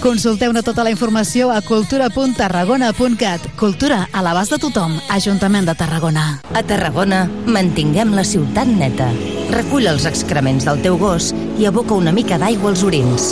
Consulteu-ne 0.00 0.62
tota 0.62 0.84
la 0.84 0.92
informació 0.92 1.50
a 1.52 1.62
cultura.tarragona.cat. 1.64 3.48
Cultura 3.56 4.04
a 4.12 4.22
l'abast 4.24 4.52
de 4.52 4.60
tothom. 4.60 4.96
Ajuntament 5.12 5.68
de 5.68 5.74
Tarragona. 5.74 6.26
A 6.52 6.62
Tarragona, 6.62 7.24
mantinguem 7.48 8.12
la 8.16 8.24
ciutat 8.24 8.68
neta. 8.68 9.08
Recull 9.56 9.88
els 9.88 10.04
excrements 10.08 10.68
del 10.68 10.84
teu 10.84 11.00
gos 11.00 11.32
i 11.58 11.66
aboca 11.66 11.94
una 11.94 12.12
mica 12.12 12.38
d'aigua 12.38 12.72
als 12.72 12.82
orins. 12.86 13.30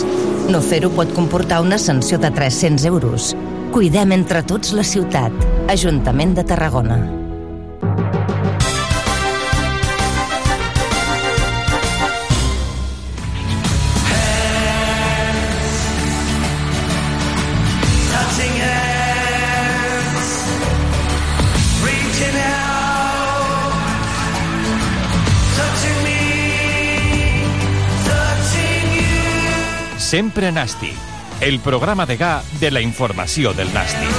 No 0.50 0.60
fer-ho 0.60 0.92
pot 0.92 1.12
comportar 1.16 1.62
una 1.64 1.78
sanció 1.78 2.18
de 2.18 2.30
300 2.30 2.84
euros. 2.84 3.34
Cuidem 3.72 4.12
entre 4.12 4.44
tots 4.46 4.72
la 4.76 4.84
ciutat. 4.84 5.32
Ajuntament 5.72 6.36
de 6.36 6.44
Tarragona. 6.44 7.23
Sempre 30.04 30.52
Nàstic, 30.52 30.92
el 31.40 31.60
programa 31.64 32.04
de 32.04 32.18
ga 32.20 32.42
de 32.60 32.68
la 32.70 32.82
informació 32.84 33.54
del 33.56 33.70
Nàstic. 33.72 34.10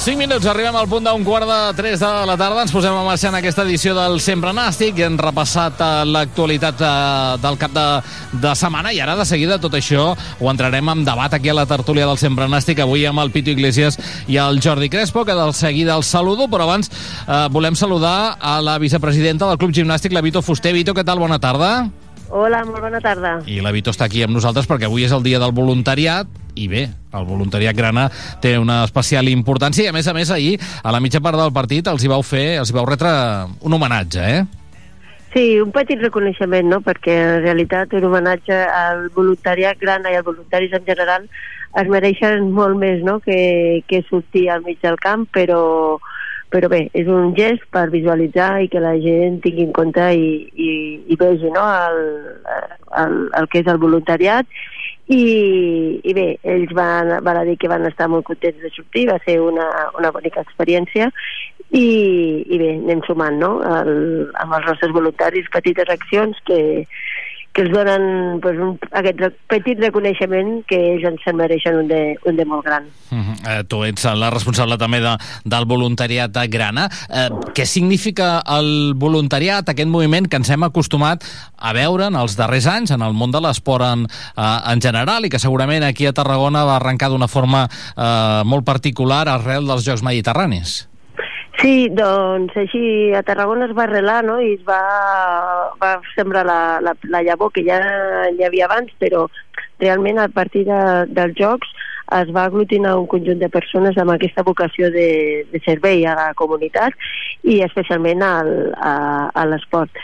5 0.00 0.16
minuts, 0.16 0.46
arribem 0.48 0.74
al 0.80 0.88
punt 0.88 1.04
d'un 1.04 1.20
quart 1.22 1.44
de 1.44 1.58
3 1.76 2.00
de 2.00 2.08
la 2.26 2.38
tarda. 2.40 2.64
Ens 2.64 2.72
posem 2.72 2.96
a 2.96 3.02
marxar 3.04 3.28
en 3.30 3.36
aquesta 3.42 3.66
edició 3.68 3.92
del 3.94 4.16
Sempre 4.24 4.54
Nàstic 4.56 4.96
hem 5.04 5.18
repassat 5.20 5.76
eh, 5.76 5.90
l'actualitat 6.08 6.80
eh, 6.80 7.36
del 7.44 7.60
cap 7.60 7.76
de, 7.76 7.86
de 8.40 8.56
setmana 8.56 8.94
i 8.96 9.02
ara 9.04 9.18
de 9.20 9.28
seguida 9.28 9.60
tot 9.60 9.76
això 9.76 10.14
ho 10.16 10.50
entrarem 10.50 10.88
en 10.88 11.04
debat 11.04 11.36
aquí 11.36 11.52
a 11.52 11.58
la 11.60 11.68
tertúlia 11.68 12.08
del 12.08 12.18
Sempre 12.18 12.48
Nàstic 12.48 12.80
avui 12.80 13.04
amb 13.04 13.20
el 13.20 13.30
Pito 13.30 13.52
Iglesias 13.52 14.00
i 14.26 14.40
el 14.40 14.62
Jordi 14.64 14.88
Crespo 14.88 15.26
que 15.28 15.36
del 15.36 15.52
seguida 15.52 16.00
el 16.00 16.08
saludo 16.08 16.48
però 16.48 16.64
abans 16.64 16.88
eh, 16.88 17.44
volem 17.52 17.76
saludar 17.76 18.38
a 18.40 18.62
la 18.64 18.78
vicepresidenta 18.80 19.52
del 19.52 19.60
Club 19.60 19.76
Gimnàstic, 19.76 20.16
la 20.16 20.24
Vito 20.24 20.40
Fuster. 20.40 20.72
Vito, 20.72 20.96
què 20.96 21.04
tal? 21.04 21.20
Bona 21.20 21.38
tarda. 21.38 21.92
Hola, 22.32 22.62
molt 22.64 22.80
bona 22.80 22.96
tarda. 23.04 23.34
I 23.44 23.58
la 23.60 23.74
Vito 23.76 23.92
està 23.92 24.06
aquí 24.08 24.22
amb 24.24 24.32
nosaltres 24.32 24.64
perquè 24.64 24.86
avui 24.88 25.04
és 25.04 25.12
el 25.12 25.20
dia 25.20 25.36
del 25.42 25.52
voluntariat 25.52 26.30
i 26.56 26.64
bé, 26.68 26.86
el 27.12 27.26
voluntariat 27.28 27.76
grana 27.76 28.06
té 28.40 28.54
una 28.56 28.78
especial 28.86 29.28
importància 29.28 29.84
i 29.84 29.90
a 29.90 29.92
més 29.92 30.08
a 30.08 30.14
més 30.16 30.32
ahir, 30.32 30.54
a 30.80 30.94
la 30.96 31.00
mitja 31.04 31.20
part 31.20 31.36
del 31.36 31.52
partit, 31.52 31.90
els 31.92 32.00
hi 32.00 32.08
vau 32.08 32.24
fer, 32.24 32.56
els 32.62 32.72
hi 32.72 32.76
vau 32.76 32.88
retre 32.88 33.12
un 33.60 33.76
homenatge, 33.76 34.24
eh? 34.24 34.42
Sí, 35.34 35.44
un 35.60 35.74
petit 35.76 36.00
reconeixement, 36.00 36.72
no? 36.72 36.80
perquè 36.84 37.18
en 37.20 37.44
realitat 37.44 37.92
un 38.00 38.08
homenatge 38.08 38.56
al 38.64 39.10
voluntariat 39.12 39.76
grana 39.80 40.12
i 40.12 40.16
als 40.16 40.28
voluntaris 40.28 40.72
en 40.76 40.88
general 40.88 41.28
es 41.80 41.92
mereixen 41.92 42.48
molt 42.52 42.80
més 42.80 43.04
no? 43.04 43.18
que, 43.20 43.84
que 43.88 44.00
sortir 44.08 44.48
al 44.48 44.64
mig 44.64 44.80
del 44.80 44.96
camp, 45.00 45.28
però, 45.36 45.60
però 46.52 46.68
bé, 46.68 46.82
és 46.98 47.08
un 47.08 47.32
gest 47.36 47.64
per 47.72 47.86
visualitzar 47.92 48.60
i 48.64 48.68
que 48.72 48.82
la 48.84 48.92
gent 49.00 49.40
tingui 49.44 49.64
en 49.64 49.72
compte 49.76 50.04
i, 50.12 50.28
i, 50.52 50.70
i 51.08 51.16
vegi 51.20 51.50
no? 51.54 51.64
el, 51.64 52.02
el, 53.02 53.16
el 53.40 53.48
que 53.48 53.62
és 53.62 53.70
el 53.72 53.80
voluntariat 53.80 54.48
i, 55.12 55.22
i 56.04 56.14
bé, 56.16 56.26
ells 56.54 56.74
van, 56.76 57.14
van 57.24 57.40
dir 57.48 57.56
que 57.60 57.70
van 57.72 57.88
estar 57.88 58.08
molt 58.12 58.28
contents 58.28 58.60
de 58.62 58.70
sortir, 58.74 59.08
va 59.10 59.18
ser 59.24 59.38
una, 59.42 59.66
una 59.98 60.12
bonica 60.14 60.44
experiència 60.44 61.08
i, 61.72 61.86
i 62.44 62.60
bé, 62.60 62.74
anem 62.76 63.00
sumant 63.08 63.40
no? 63.40 63.54
el, 63.80 63.92
amb 64.44 64.58
els 64.58 64.68
nostres 64.68 64.92
voluntaris 64.94 65.48
petites 65.56 65.88
accions 65.96 66.38
que, 66.48 66.60
que 67.52 67.62
els 67.66 67.72
donen 67.72 68.40
pues, 68.40 68.56
un, 68.56 68.76
aquest 68.96 69.36
petit 69.50 69.80
reconeixement 69.80 70.62
que 70.68 70.78
ells 70.94 71.04
ens 71.10 71.24
mereixen 71.36 71.76
un 71.82 71.88
de, 71.90 72.00
un 72.28 72.38
de 72.38 72.46
molt 72.48 72.64
gran. 72.64 72.86
Uh 73.10 73.18
-huh. 73.18 73.36
eh, 73.50 73.64
tu 73.64 73.84
ets 73.84 74.04
la 74.04 74.30
responsable 74.30 74.78
també 74.78 75.00
de, 75.00 75.16
del 75.44 75.64
voluntariat 75.66 76.30
de 76.30 76.46
Grana. 76.48 76.88
Eh, 77.08 77.28
què 77.54 77.64
significa 77.64 78.42
el 78.46 78.94
voluntariat, 78.96 79.68
aquest 79.68 79.88
moviment 79.88 80.28
que 80.28 80.36
ens 80.36 80.50
hem 80.50 80.62
acostumat 80.62 81.24
a 81.58 81.72
veure 81.72 82.06
en 82.06 82.16
els 82.16 82.36
darrers 82.36 82.66
anys 82.66 82.90
en 82.90 83.02
el 83.02 83.12
món 83.12 83.30
de 83.30 83.40
l'esport 83.40 83.84
en, 83.84 84.06
eh, 84.36 84.72
en 84.72 84.80
general 84.80 85.24
i 85.24 85.28
que 85.28 85.38
segurament 85.38 85.84
aquí 85.84 86.06
a 86.06 86.12
Tarragona 86.12 86.64
va 86.64 86.76
arrencar 86.76 87.10
d'una 87.10 87.28
forma 87.28 87.68
eh, 87.96 88.42
molt 88.44 88.64
particular 88.64 89.28
arrel 89.28 89.66
dels 89.66 89.84
Jocs 89.84 90.02
Mediterranis? 90.02 90.91
Sí, 91.62 91.86
doncs 91.94 92.56
així 92.58 93.12
a 93.14 93.20
Tarragona 93.22 93.68
es 93.68 93.74
va 93.78 93.84
arrelar 93.84 94.24
no? 94.26 94.40
i 94.42 94.56
es 94.56 94.64
va, 94.66 94.80
va 95.78 95.92
sembrar 96.16 96.42
la, 96.48 96.58
la, 96.82 96.96
la 97.14 97.20
llavor 97.22 97.52
que 97.54 97.62
ja 97.62 97.78
hi 98.32 98.42
havia 98.42 98.66
abans, 98.66 98.90
però 98.98 99.28
realment 99.78 100.18
a 100.18 100.26
partir 100.26 100.64
de, 100.66 100.80
dels 101.14 101.38
jocs 101.38 101.70
es 102.18 102.32
va 102.34 102.48
aglutinar 102.48 102.96
un 102.98 103.06
conjunt 103.06 103.38
de 103.38 103.48
persones 103.48 103.96
amb 103.96 104.10
aquesta 104.10 104.42
vocació 104.42 104.90
de, 104.90 105.46
de 105.52 105.62
servei 105.64 106.02
a 106.02 106.16
la 106.18 106.28
comunitat 106.34 106.98
i 107.46 107.60
especialment 107.62 108.26
al, 108.26 108.52
a, 108.74 108.94
a 109.30 109.46
l'esport 109.46 110.02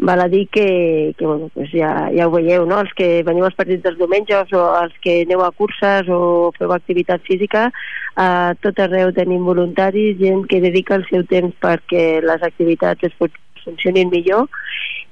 val 0.00 0.20
a 0.20 0.28
dir 0.28 0.48
que, 0.48 1.14
que 1.18 1.26
bueno, 1.26 1.50
pues 1.52 1.70
ja, 1.70 2.10
ja 2.16 2.26
ho 2.26 2.30
veieu, 2.32 2.64
no? 2.66 2.80
els 2.80 2.92
que 2.96 3.22
veniu 3.26 3.44
als 3.44 3.56
partits 3.58 3.84
dels 3.84 3.98
diumenges 4.00 4.52
o 4.56 4.62
els 4.80 4.96
que 5.04 5.20
aneu 5.26 5.44
a 5.44 5.50
curses 5.52 6.08
o 6.08 6.50
feu 6.56 6.72
activitat 6.72 7.20
física, 7.28 7.68
a 8.16 8.56
tot 8.64 8.80
arreu 8.80 9.12
tenim 9.12 9.44
voluntaris, 9.44 10.16
gent 10.18 10.46
que 10.48 10.62
dedica 10.64 10.96
el 10.96 11.04
seu 11.12 11.26
temps 11.28 11.54
perquè 11.60 12.24
les 12.24 12.42
activitats 12.42 13.04
es 13.10 13.16
funcionin 13.60 14.08
millor 14.08 14.48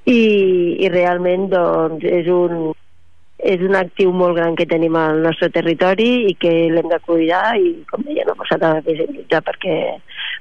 i, 0.09 0.21
i 0.81 0.89
realment 0.89 1.51
doncs, 1.53 2.09
és 2.09 2.33
un, 2.33 2.73
és 3.39 3.61
un 3.63 3.77
actiu 3.79 4.11
molt 4.17 4.39
gran 4.41 4.57
que 4.59 4.67
tenim 4.67 4.97
al 4.99 5.21
nostre 5.23 5.51
territori 5.55 6.09
i 6.33 6.35
que 6.41 6.53
l'hem 6.73 6.89
de 6.91 6.99
cuidar 7.05 7.59
i, 7.61 7.77
com 7.91 8.03
deia, 8.07 8.25
no 8.27 8.35
s'ha 8.49 8.59
de 8.65 8.73
visibilitzar 8.89 9.45
perquè, 9.47 9.77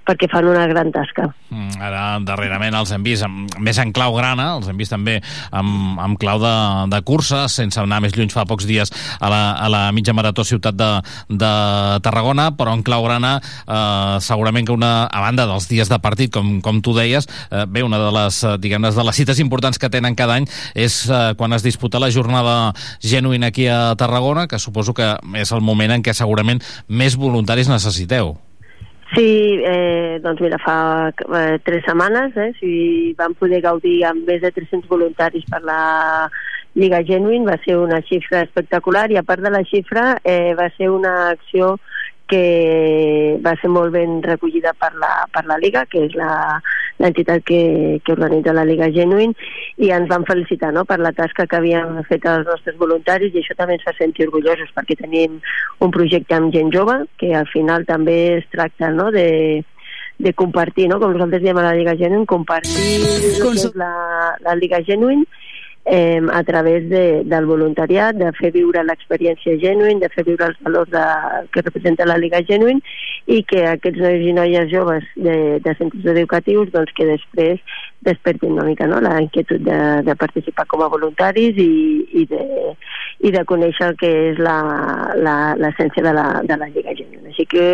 perquè 0.07 0.29
fan 0.31 0.47
una 0.47 0.65
gran 0.69 0.89
tasca. 0.95 1.27
Mm, 1.51 1.81
ara, 1.83 2.01
darrerament, 2.23 2.75
els 2.79 2.91
hem 2.95 3.03
vist 3.05 3.25
amb, 3.27 3.51
més 3.63 3.77
en 3.81 3.91
clau 3.95 4.15
grana, 4.15 4.53
els 4.57 4.69
hem 4.71 4.79
vist 4.79 4.93
també 4.95 5.17
amb, 5.51 5.99
amb 6.03 6.19
clau 6.19 6.39
de, 6.41 6.53
de 6.93 7.01
curses, 7.07 7.57
sense 7.59 7.79
anar 7.81 7.99
més 8.03 8.15
lluny 8.15 8.31
fa 8.33 8.47
pocs 8.47 8.67
dies 8.69 8.91
a 9.19 9.31
la, 9.31 9.41
a 9.59 9.67
la 9.71 9.83
mitja 9.95 10.15
marató 10.15 10.45
ciutat 10.47 10.77
de, 10.79 10.89
de 11.29 11.51
Tarragona, 12.05 12.49
però 12.57 12.75
en 12.75 12.83
clau 12.87 13.05
grana 13.05 13.37
eh, 13.43 14.17
segurament 14.23 14.67
que 14.67 14.75
una, 14.75 14.91
a 15.05 15.23
banda 15.23 15.47
dels 15.49 15.67
dies 15.69 15.91
de 15.91 15.99
partit, 16.03 16.31
com, 16.33 16.57
com 16.63 16.81
tu 16.83 16.95
deies, 16.97 17.27
eh, 17.51 17.65
bé, 17.67 17.83
una 17.83 17.99
de 18.01 18.11
les, 18.15 18.41
eh, 18.43 18.55
diguem 18.63 18.87
de 18.87 19.07
les 19.09 19.21
cites 19.21 19.43
importants 19.43 19.79
que 19.81 19.91
tenen 19.93 20.15
cada 20.17 20.39
any 20.39 20.47
és 20.75 21.03
eh, 21.09 21.33
quan 21.37 21.55
es 21.57 21.65
disputa 21.65 22.01
la 22.01 22.11
jornada 22.13 22.73
genuïn 23.03 23.43
aquí 23.47 23.67
a 23.67 23.95
Tarragona, 23.99 24.47
que 24.47 24.59
suposo 24.59 24.95
que 24.97 25.15
és 25.35 25.51
el 25.51 25.63
moment 25.63 25.97
en 25.97 26.03
què 26.05 26.15
segurament 26.15 26.63
més 26.87 27.19
voluntaris 27.19 27.71
necessiteu. 27.71 28.35
Sí, 29.15 29.61
eh, 29.63 30.19
doncs 30.21 30.41
mira, 30.43 30.57
fa 30.59 30.77
eh, 31.09 31.59
tres 31.63 31.85
setmanes 31.87 32.35
eh, 32.35 32.51
si 32.59 32.71
vam 33.17 33.33
poder 33.39 33.61
gaudir 33.63 34.01
amb 34.05 34.27
més 34.27 34.41
de 34.43 34.51
300 34.51 34.89
voluntaris 34.91 35.45
per 35.47 35.61
la 35.63 36.27
Lliga 36.77 36.99
Genuine, 37.07 37.47
va 37.47 37.55
ser 37.63 37.77
una 37.79 38.01
xifra 38.05 38.43
espectacular 38.43 39.07
i 39.11 39.17
a 39.17 39.23
part 39.23 39.41
de 39.41 39.53
la 39.53 39.63
xifra 39.65 40.17
eh, 40.23 40.53
va 40.59 40.67
ser 40.75 40.91
una 40.91 41.13
acció 41.31 41.77
que 42.27 43.39
va 43.43 43.53
ser 43.61 43.69
molt 43.71 43.93
ben 43.95 44.19
recollida 44.23 44.73
per 44.77 44.91
la, 44.99 45.11
per 45.33 45.45
la 45.47 45.57
Liga, 45.61 45.85
que 45.89 46.05
és 46.07 46.15
l'entitat 46.17 47.45
que, 47.47 47.61
que 48.03 48.15
organitza 48.15 48.55
la 48.55 48.65
Liga 48.67 48.89
Genuine, 48.93 49.35
i 49.77 49.91
ens 49.95 50.09
van 50.11 50.27
felicitar 50.27 50.73
no?, 50.75 50.83
per 50.85 50.99
la 51.03 51.13
tasca 51.15 51.47
que 51.47 51.59
havien 51.59 52.03
fet 52.09 52.27
els 52.27 52.47
nostres 52.49 52.77
voluntaris, 52.81 53.33
i 53.33 53.41
això 53.43 53.55
també 53.57 53.77
ens 53.77 53.87
fa 53.87 53.95
sentir 53.97 54.27
orgullosos, 54.27 54.73
perquè 54.75 54.99
tenim 54.99 55.39
un 55.79 55.95
projecte 55.95 56.37
amb 56.37 56.53
gent 56.55 56.73
jove, 56.75 56.99
que 57.17 57.33
al 57.35 57.49
final 57.53 57.87
també 57.89 58.19
es 58.41 58.47
tracta 58.53 58.91
no?, 58.91 59.09
de, 59.15 59.63
de 60.19 60.33
compartir, 60.33 60.87
no? 60.89 60.99
com 60.99 61.13
nosaltres 61.13 61.43
diem 61.43 61.57
a 61.61 61.67
la 61.69 61.75
Liga 61.77 61.95
Genuine, 61.95 62.25
compartir 62.25 63.75
la, 63.75 63.91
la 64.41 64.55
Liga 64.55 64.81
Genuine, 64.83 65.25
eh, 65.89 66.21
a 66.33 66.43
través 66.43 66.89
de, 66.89 67.23
del 67.23 67.45
voluntariat, 67.45 68.15
de 68.19 68.31
fer 68.35 68.51
viure 68.51 68.83
l'experiència 68.83 69.55
genuïn, 69.61 70.01
de 70.03 70.09
fer 70.11 70.25
viure 70.27 70.49
els 70.51 70.57
valors 70.65 70.89
de, 70.91 71.03
que 71.53 71.63
representa 71.63 72.07
la 72.07 72.17
Liga 72.19 72.41
Genuïn 72.43 72.81
i 73.31 73.39
que 73.47 73.63
aquests 73.69 74.01
nois 74.03 74.25
i 74.27 74.33
noies 74.35 74.67
joves 74.71 75.07
de, 75.15 75.37
de 75.63 75.75
centres 75.79 76.09
educatius 76.11 76.73
doncs, 76.73 76.91
que 76.97 77.07
després 77.07 77.63
despertin 78.03 78.57
una 78.57 78.65
mica 78.67 78.87
no? 78.87 78.99
la 79.03 79.15
inquietud 79.23 79.63
de, 79.63 79.79
de 80.03 80.15
participar 80.19 80.67
com 80.67 80.83
a 80.83 80.91
voluntaris 80.91 81.55
i, 81.55 81.71
i, 82.19 82.25
de, 82.27 82.43
i 83.23 83.31
de 83.31 83.45
conèixer 83.47 83.87
el 83.87 83.97
que 84.03 84.11
és 84.33 84.43
l'essència 84.43 86.03
de, 86.03 86.13
la, 86.19 86.27
de 86.43 86.59
la 86.59 86.67
Lliga 86.67 86.97
Genuïn. 86.99 87.31
Així 87.31 87.47
que 87.47 87.65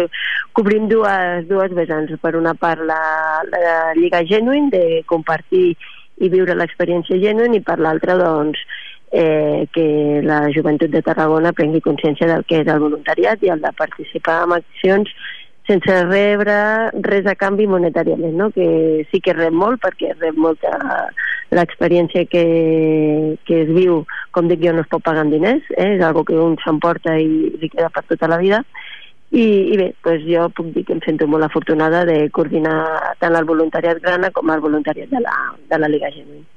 cobrim 0.53 0.85
dues, 0.91 1.49
dues 1.49 1.73
vessants. 1.73 2.13
Per 2.21 2.35
una 2.37 2.53
part 2.53 2.85
la, 2.85 3.01
la 3.49 3.75
Lliga 3.97 4.21
Genuïn, 4.29 4.69
de 4.73 5.01
compartir 5.09 5.73
i 6.21 6.29
viure 6.29 6.55
l'experiència 6.55 7.19
genuïna 7.21 7.59
i 7.59 7.63
per 7.65 7.79
l'altra 7.79 8.17
doncs 8.19 8.59
eh, 9.11 9.67
que 9.73 10.21
la 10.25 10.47
joventut 10.55 10.91
de 10.93 11.03
Tarragona 11.05 11.53
prengui 11.53 11.81
consciència 11.85 12.27
del 12.29 12.45
que 12.49 12.61
és 12.63 12.69
el 12.69 12.81
voluntariat 12.81 13.41
i 13.43 13.53
el 13.53 13.61
de 13.63 13.71
participar 13.77 14.43
en 14.47 14.57
accions 14.57 15.09
sense 15.67 15.93
rebre 16.09 16.55
res 17.05 17.27
a 17.29 17.35
canvi 17.39 17.67
monetàriament, 17.71 18.35
no? 18.35 18.49
que 18.51 19.05
sí 19.11 19.21
que 19.23 19.35
rep 19.35 19.53
molt 19.55 19.79
perquè 19.83 20.11
rep 20.17 20.35
molta 20.35 20.73
l'experiència 21.53 22.25
que, 22.27 22.43
que 23.47 23.61
es 23.61 23.71
viu, 23.71 24.01
com 24.35 24.49
dic 24.49 24.63
jo, 24.65 24.73
no 24.73 24.83
es 24.83 24.89
pot 24.91 25.05
pagar 25.05 25.23
en 25.27 25.31
diners, 25.31 25.63
eh? 25.77 25.93
és 25.95 26.03
algo 26.03 26.25
que 26.27 26.35
un 26.35 26.57
s'emporta 26.63 27.15
i 27.21 27.53
li 27.61 27.69
queda 27.69 27.91
per 27.93 28.03
tota 28.09 28.27
la 28.27 28.41
vida, 28.41 28.63
i, 29.33 29.43
i 29.73 29.77
bé, 29.79 29.87
doncs 30.05 30.25
jo 30.29 30.47
puc 30.57 30.71
dir 30.75 30.85
que 30.87 30.93
em 30.95 31.03
sento 31.05 31.27
molt 31.27 31.47
afortunada 31.49 32.03
de 32.09 32.17
coordinar 32.37 32.77
tant 33.21 33.37
el 33.39 33.49
voluntariat 33.49 34.01
grana 34.03 34.29
com 34.35 34.51
el 34.53 34.61
voluntariat 34.61 35.09
de 35.09 35.23
la, 35.25 35.37
de 35.69 35.79
la 35.81 35.89
Liga 35.89 36.11
Genuïna 36.13 36.52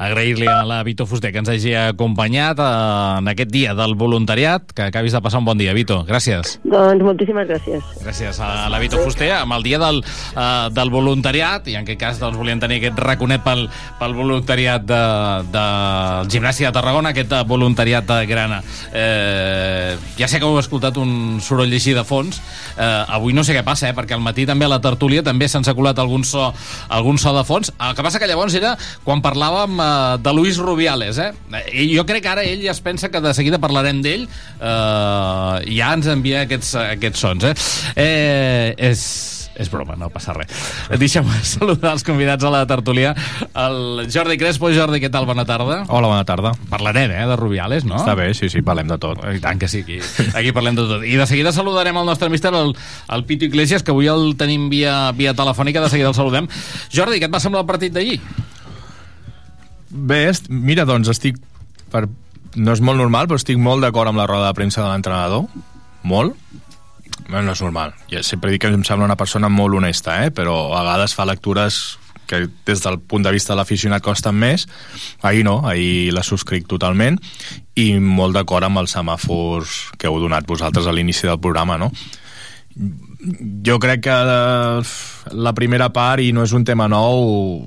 agrair-li 0.00 0.48
a 0.48 0.62
la 0.64 0.80
Vito 0.82 1.04
Fuster 1.04 1.28
que 1.32 1.42
ens 1.42 1.50
hagi 1.52 1.74
acompanyat 1.76 2.60
eh, 2.64 3.18
en 3.20 3.28
aquest 3.28 3.50
dia 3.52 3.74
del 3.76 3.94
voluntariat, 4.00 4.72
que 4.72 4.86
acabis 4.88 5.12
de 5.12 5.20
passar 5.20 5.42
un 5.42 5.48
bon 5.48 5.60
dia, 5.60 5.74
Vito. 5.76 6.00
Gràcies. 6.08 6.56
Doncs 6.64 7.04
moltíssimes 7.04 7.48
gràcies. 7.50 7.84
Gràcies 8.00 8.40
a 8.40 8.70
la 8.72 8.80
Vito 8.80 9.00
Fuster, 9.04 9.28
amb 9.36 9.58
el 9.58 9.66
dia 9.66 9.80
del, 9.82 10.00
uh, 10.00 10.70
del 10.72 10.92
voluntariat, 10.92 11.68
i 11.68 11.76
en 11.76 11.84
aquest 11.84 12.00
cas 12.00 12.20
doncs, 12.22 12.38
volíem 12.40 12.62
tenir 12.62 12.80
aquest 12.80 12.98
raconet 13.04 13.44
pel, 13.44 13.66
pel 14.00 14.16
voluntariat 14.16 14.86
de, 14.88 15.02
de 15.52 15.66
Gimnàstica 16.32 16.70
de 16.70 16.78
Tarragona, 16.78 17.12
aquest 17.12 17.36
voluntariat 17.50 18.08
de 18.08 18.18
Grana. 18.30 18.62
Eh, 18.96 19.96
ja 20.16 20.28
sé 20.30 20.40
que 20.40 20.48
heu 20.48 20.56
escoltat 20.60 20.96
un 21.00 21.42
soroll 21.44 21.72
així 21.76 21.92
de 21.96 22.04
fons, 22.08 22.40
eh, 22.76 23.04
avui 23.18 23.36
no 23.36 23.44
sé 23.44 23.56
què 23.56 23.64
passa, 23.66 23.90
eh, 23.90 23.96
perquè 23.96 24.16
al 24.16 24.24
matí 24.24 24.46
també 24.48 24.64
a 24.64 24.72
la 24.72 24.80
tertúlia 24.80 25.24
també 25.26 25.48
s'han 25.50 25.66
seculat 25.66 26.00
algun 26.00 26.24
so, 26.24 26.48
algun 26.88 27.20
so 27.20 27.34
de 27.36 27.44
fons. 27.44 27.72
El 27.76 27.94
que 27.98 28.06
passa 28.06 28.22
que 28.22 28.30
llavors 28.30 28.56
era 28.56 28.76
quan 29.04 29.20
parlàvem 29.24 29.76
eh, 29.76 29.89
de 30.22 30.32
Luis 30.34 30.58
Rubiales, 30.58 31.18
eh? 31.18 31.32
I 31.72 31.90
jo 31.94 32.06
crec 32.08 32.24
que 32.24 32.32
ara 32.32 32.44
ell 32.46 32.62
ja 32.64 32.74
es 32.74 32.80
pensa 32.84 33.10
que 33.10 33.20
de 33.22 33.34
seguida 33.36 33.60
parlarem 33.62 34.02
d'ell 34.04 34.26
eh, 34.26 35.70
i 35.70 35.80
ja 35.80 35.92
ens 35.96 36.08
envia 36.10 36.44
aquests, 36.46 36.74
aquests 36.82 37.26
sons, 37.26 37.46
eh? 37.50 37.54
eh 38.00 38.74
és, 38.90 39.02
és 39.60 39.70
broma, 39.72 39.96
no 39.98 40.10
passa 40.12 40.34
res. 40.36 40.50
Deixa'm 41.00 41.28
saludar 41.46 41.94
els 41.96 42.04
convidats 42.06 42.46
a 42.46 42.52
la 42.52 42.62
tertúlia. 42.70 43.14
El 43.54 44.06
Jordi 44.12 44.38
Crespo. 44.40 44.70
Jordi, 44.74 45.00
què 45.02 45.10
tal? 45.12 45.26
Bona 45.28 45.44
tarda. 45.48 45.82
Hola, 45.88 46.10
bona 46.12 46.24
tarda. 46.28 46.54
Parlarem, 46.70 47.12
eh, 47.12 47.26
de 47.28 47.38
Rubiales, 47.40 47.84
no? 47.88 47.98
Està 48.00 48.14
bé, 48.18 48.30
sí, 48.36 48.48
sí, 48.52 48.64
parlem 48.66 48.90
de 48.90 49.00
tot. 49.02 49.22
I 49.26 49.42
tant 49.42 49.60
que 49.60 49.68
sí, 49.68 49.84
aquí, 49.84 50.00
aquí 50.32 50.54
parlem 50.56 50.78
de 50.78 50.86
tot. 50.86 51.04
I 51.06 51.18
de 51.20 51.26
seguida 51.30 51.52
saludarem 51.56 51.98
el 52.00 52.08
nostre 52.08 52.30
míster, 52.32 52.54
el, 52.56 52.74
el 53.10 53.26
Pito 53.28 53.48
Iglesias, 53.48 53.84
que 53.84 53.94
avui 53.94 54.10
el 54.10 54.34
tenim 54.40 54.70
via, 54.72 55.10
via 55.16 55.36
telefònica, 55.36 55.82
de 55.84 55.92
seguida 55.92 56.12
el 56.12 56.18
saludem. 56.18 56.48
Jordi, 56.94 57.20
què 57.20 57.28
et 57.28 57.34
va 57.34 57.42
semblar 57.42 57.66
el 57.66 57.70
partit 57.70 57.94
d'ahir? 57.96 58.20
Bé, 59.90 60.24
mira, 60.48 60.86
doncs 60.88 61.10
estic... 61.12 61.38
Per, 61.90 62.06
no 62.56 62.74
és 62.74 62.82
molt 62.82 62.98
normal, 62.98 63.28
però 63.30 63.38
estic 63.38 63.58
molt 63.58 63.82
d'acord 63.84 64.10
amb 64.10 64.18
la 64.20 64.28
roda 64.30 64.50
de 64.50 64.58
premsa 64.58 64.82
de 64.82 64.90
l'entrenador. 64.90 65.46
Molt 66.06 66.38
Bueno, 67.30 67.46
no 67.46 67.52
és 67.54 67.60
normal. 67.62 67.92
Ja 68.10 68.24
sempre 68.26 68.50
dic 68.50 68.64
que 68.64 68.70
em 68.74 68.82
sembla 68.82 69.06
una 69.06 69.16
persona 69.18 69.48
molt 69.48 69.76
honesta, 69.78 70.16
eh? 70.24 70.32
però 70.34 70.72
a 70.74 70.80
vegades 70.82 71.14
fa 71.14 71.28
lectures 71.28 71.76
que 72.26 72.48
des 72.66 72.82
del 72.82 72.98
punt 72.98 73.22
de 73.22 73.30
vista 73.34 73.52
de 73.52 73.58
l'aficionat 73.60 74.02
costen 74.02 74.34
més. 74.34 74.66
Ahir 75.22 75.44
no, 75.46 75.60
ahir 75.66 76.10
la 76.14 76.24
subscric 76.26 76.66
totalment 76.70 77.18
i 77.78 77.92
molt 78.02 78.34
d'acord 78.34 78.66
amb 78.66 78.82
els 78.82 78.94
semàfors 78.96 79.76
que 79.98 80.10
heu 80.10 80.18
donat 80.22 80.46
vosaltres 80.46 80.86
a 80.86 80.94
l'inici 80.94 81.26
del 81.26 81.38
programa, 81.42 81.78
no? 81.78 81.90
Jo 83.66 83.78
crec 83.82 84.02
que 84.06 84.18
eh, 84.34 84.92
la 85.46 85.54
primera 85.54 85.90
part, 85.94 86.22
i 86.22 86.34
no 86.34 86.46
és 86.46 86.54
un 86.56 86.66
tema 86.66 86.88
nou, 86.90 87.66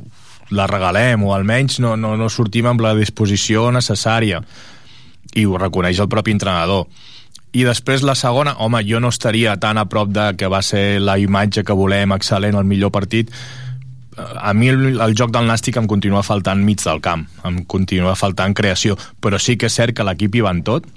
la 0.51 0.67
regalem, 0.67 1.23
o 1.23 1.33
almenys 1.35 1.79
no, 1.79 1.95
no, 1.97 2.15
no 2.19 2.29
sortim 2.29 2.67
amb 2.69 2.83
la 2.83 2.93
disposició 2.97 3.69
necessària. 3.71 4.41
I 5.33 5.45
ho 5.45 5.57
reconeix 5.57 6.01
el 6.03 6.09
propi 6.11 6.35
entrenador. 6.35 6.87
I 7.53 7.63
després 7.67 8.01
la 8.01 8.15
segona, 8.17 8.55
home, 8.65 8.81
jo 8.85 8.99
no 8.99 9.11
estaria 9.13 9.55
tan 9.61 9.77
a 9.77 9.85
prop 9.85 10.09
de 10.09 10.31
que 10.37 10.49
va 10.49 10.63
ser 10.65 10.99
la 11.01 11.19
imatge 11.21 11.63
que 11.63 11.75
volem, 11.77 12.15
excel·lent, 12.15 12.57
el 12.57 12.65
millor 12.65 12.91
partit. 12.91 13.29
A 14.17 14.53
mi 14.57 14.69
el, 14.69 14.99
el 15.01 15.13
joc 15.17 15.31
del 15.33 15.45
Nàstic 15.49 15.77
em 15.77 15.87
continua 15.89 16.25
faltant 16.25 16.61
mig 16.65 16.81
del 16.81 17.01
camp, 17.01 17.27
em 17.45 17.63
continua 17.69 18.15
faltant 18.17 18.53
creació, 18.57 18.97
però 19.21 19.39
sí 19.41 19.57
que 19.57 19.69
és 19.69 19.77
cert 19.77 19.95
que 19.97 20.05
l'equip 20.05 20.35
hi 20.35 20.43
va 20.45 20.53
en 20.53 20.61
tot 20.65 20.89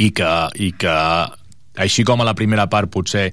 i 0.00 0.10
que, 0.16 0.28
i 0.56 0.72
que 0.80 0.96
així 1.80 2.04
com 2.08 2.20
a 2.20 2.28
la 2.28 2.36
primera 2.36 2.66
part 2.72 2.92
potser 2.92 3.30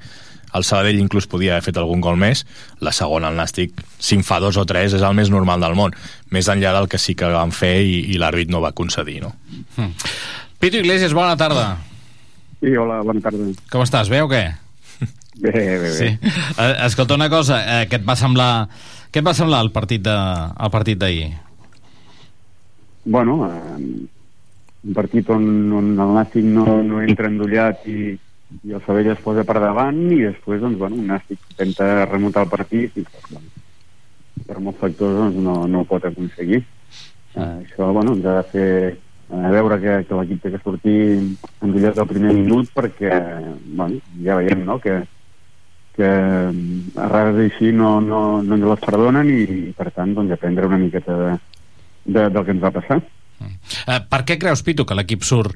el 0.57 0.65
Sabadell 0.67 0.99
inclús 0.99 1.29
podia 1.29 1.55
haver 1.55 1.67
fet 1.69 1.79
algun 1.79 2.01
gol 2.03 2.19
més, 2.19 2.43
la 2.83 2.93
segona, 2.95 3.31
el 3.31 3.39
Nàstic, 3.39 3.77
si 3.99 4.17
en 4.17 4.25
fa 4.27 4.41
dos 4.43 4.57
o 4.57 4.65
tres, 4.69 4.95
és 4.97 5.05
el 5.05 5.15
més 5.17 5.31
normal 5.33 5.63
del 5.63 5.77
món, 5.77 5.95
més 6.33 6.49
enllà 6.51 6.73
del 6.75 6.89
que 6.91 6.99
sí 7.01 7.15
que 7.15 7.29
van 7.31 7.53
fer 7.55 7.75
i, 7.85 7.99
i 8.13 8.19
l'àrbit 8.21 8.51
no 8.53 8.63
va 8.63 8.73
concedir, 8.77 9.21
no? 9.23 9.33
Hmm. 9.77 9.93
Pito 10.59 10.81
Iglesias, 10.81 11.13
bona 11.13 11.37
tarda. 11.37 11.75
Sí, 12.59 12.73
hola, 12.73 13.03
bona 13.05 13.21
tarda. 13.21 13.51
Com 13.71 13.85
estàs, 13.85 14.09
bé 14.09 14.23
o 14.25 14.31
què? 14.31 14.45
Bé, 15.37 15.51
bé, 15.53 15.79
bé. 15.83 15.89
Sí. 15.93 16.07
Eh, 16.57 16.71
escolta 16.87 17.13
una 17.13 17.29
cosa, 17.29 17.59
eh, 17.61 17.81
què 17.85 17.99
et 17.99 18.05
va 18.07 18.15
semblar 18.17 18.51
què 19.11 19.21
et 19.21 19.25
va 19.25 19.33
semblar 19.37 19.63
el 19.63 19.71
partit 19.73 20.03
de, 20.03 20.13
el 20.13 20.71
partit 20.73 20.99
d'ahir? 20.99 21.29
Bueno, 23.05 23.37
eh, 23.47 23.77
un 24.87 24.95
partit 24.95 25.29
on, 25.31 25.45
on 25.79 25.93
el 25.93 26.15
Nàstic 26.17 26.45
no, 26.45 26.65
no 26.83 26.99
entra 27.03 27.31
endollat 27.31 27.87
i, 27.87 28.11
i 28.63 28.73
el 28.73 28.83
Sabell 28.85 29.11
es 29.11 29.23
posa 29.23 29.43
per 29.47 29.57
davant 29.59 29.97
i 30.11 30.21
després, 30.23 30.61
doncs, 30.63 30.77
bueno, 30.79 30.99
un 30.99 31.09
Nàstic 31.11 31.41
intenta 31.51 32.05
remuntar 32.05 32.45
el 32.45 32.51
partit 32.53 32.95
i, 32.99 33.03
doncs, 33.03 33.49
per 34.47 34.61
molts 34.63 34.79
factors, 34.79 35.17
doncs, 35.19 35.41
no, 35.43 35.59
no 35.67 35.83
ho 35.83 35.89
pot 35.89 36.05
aconseguir. 36.07 36.61
Eh, 37.35 37.51
això, 37.65 37.91
bueno, 37.91 38.15
ens 38.15 38.25
ha 38.25 38.37
de 38.39 38.47
fer 38.53 38.69
a 39.27 39.51
veure 39.51 39.79
que, 39.81 39.93
que 40.07 40.17
l'equip 40.17 40.43
té 40.43 40.53
que 40.53 40.61
sortir 40.63 40.97
en 41.19 41.73
dillat 41.73 41.97
del 41.97 42.07
primer 42.07 42.31
minut 42.37 42.69
perquè 42.75 43.11
bueno, 43.75 43.99
ja 44.23 44.37
veiem 44.39 44.63
no? 44.63 44.77
que, 44.79 45.01
que 45.97 46.07
a 46.07 47.09
rares 47.11 47.41
així 47.43 47.73
no, 47.75 47.97
no, 47.99 48.21
no 48.39 48.55
ens 48.55 48.69
les 48.71 48.85
perdonen 48.85 49.33
i, 49.33 49.41
i 49.43 49.75
per 49.75 49.91
tant 49.91 50.15
doncs, 50.15 50.31
aprendre 50.31 50.71
una 50.71 50.79
miqueta 50.79 51.19
de, 51.19 51.35
de, 52.05 52.29
del 52.29 52.45
que 52.45 52.55
ens 52.55 52.63
va 52.63 52.73
passar. 52.79 53.01
Eh, 53.45 53.99
per 54.09 54.23
què 54.25 54.37
creus, 54.41 54.63
Pitu, 54.65 54.85
que 54.87 54.97
l'equip 54.97 55.25
surt 55.27 55.55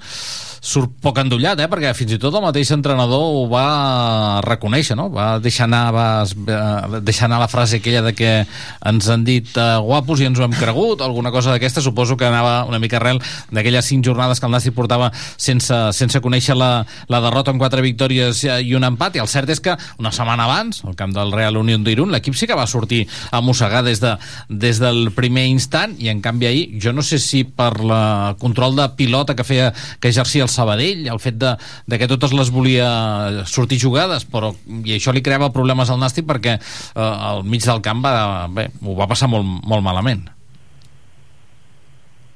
surt 0.61 0.91
poc 1.01 1.17
endollat, 1.17 1.57
eh? 1.57 1.65
perquè 1.65 1.89
fins 1.97 2.13
i 2.13 2.19
tot 2.21 2.35
el 2.37 2.43
mateix 2.43 2.69
entrenador 2.75 3.23
ho 3.33 3.45
va 3.49 4.41
reconèixer, 4.45 4.93
no? 4.95 5.07
va 5.09 5.39
deixar 5.41 5.65
anar, 5.65 5.87
va 5.89 6.99
deixar 7.01 7.25
anar 7.25 7.39
la 7.41 7.47
frase 7.49 7.79
aquella 7.79 8.03
de 8.05 8.11
que 8.13 8.29
ens 8.45 9.07
han 9.09 9.23
dit 9.25 9.49
uh, 9.57 9.81
guapos 9.81 10.21
i 10.21 10.27
ens 10.29 10.37
ho 10.37 10.45
hem 10.45 10.53
cregut, 10.53 11.01
alguna 11.01 11.31
cosa 11.33 11.55
d'aquesta, 11.55 11.81
suposo 11.81 12.13
que 12.13 12.29
anava 12.29 12.67
una 12.69 12.77
mica 12.77 12.99
arrel 12.99 13.17
d'aquelles 13.49 13.89
cinc 13.89 14.05
jornades 14.05 14.37
que 14.37 14.45
el 14.45 14.53
Nàstic 14.53 14.75
portava 14.77 15.09
sense, 15.17 15.79
sense 15.97 16.21
conèixer 16.21 16.53
la, 16.53 16.85
la 17.09 17.23
derrota 17.25 17.49
en 17.49 17.57
quatre 17.57 17.81
victòries 17.81 18.43
i 18.45 18.77
un 18.77 18.85
empat, 18.85 19.17
i 19.17 19.25
el 19.25 19.31
cert 19.33 19.49
és 19.49 19.63
que 19.65 19.73
una 19.97 20.13
setmana 20.13 20.45
abans, 20.45 20.83
al 20.85 20.93
camp 20.99 21.17
del 21.17 21.33
Real 21.33 21.57
Unión 21.57 21.81
d'Irun, 21.81 22.13
l'equip 22.13 22.37
sí 22.37 22.45
que 22.45 22.59
va 22.59 22.67
sortir 22.69 23.07
a 23.33 23.41
mossegar 23.41 23.81
des, 23.89 23.97
de, 24.03 24.13
des 24.45 24.77
del 24.77 25.09
primer 25.17 25.47
instant, 25.49 25.97
i 25.97 26.13
en 26.13 26.21
canvi 26.21 26.51
ahir, 26.51 26.63
jo 26.77 26.93
no 26.93 27.01
sé 27.01 27.17
si 27.17 27.47
per 27.49 27.70
la 27.79 28.35
control 28.39 28.75
de 28.75 28.87
pilota 28.97 29.35
que 29.35 29.45
feia 29.47 29.71
que 29.99 30.11
exercia 30.11 30.43
el 30.43 30.51
Sabadell, 30.51 31.07
el 31.07 31.21
fet 31.23 31.39
de, 31.41 31.55
de 31.87 31.99
que 32.01 32.09
totes 32.11 32.35
les 32.37 32.51
volia 32.51 33.45
sortir 33.49 33.79
jugades, 33.81 34.25
però 34.27 34.53
i 34.83 34.97
això 34.97 35.13
li 35.15 35.23
creava 35.25 35.51
problemes 35.55 35.89
al 35.89 36.01
Nàstic 36.01 36.27
perquè 36.29 36.57
eh, 36.57 37.01
al 37.01 37.45
mig 37.47 37.65
del 37.65 37.81
camp 37.85 38.03
va, 38.05 38.47
bé, 38.51 38.69
ho 38.83 38.95
va 38.97 39.09
passar 39.09 39.31
molt, 39.31 39.47
molt 39.67 39.85
malament. 39.85 40.27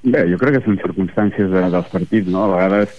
Bé, 0.05 0.21
jo 0.29 0.37
crec 0.37 0.59
que 0.59 0.65
són 0.67 0.77
circumstàncies 0.83 1.49
de, 1.49 1.65
dels 1.73 1.89
partits, 1.89 2.29
no? 2.29 2.45
A 2.45 2.51
vegades 2.53 2.93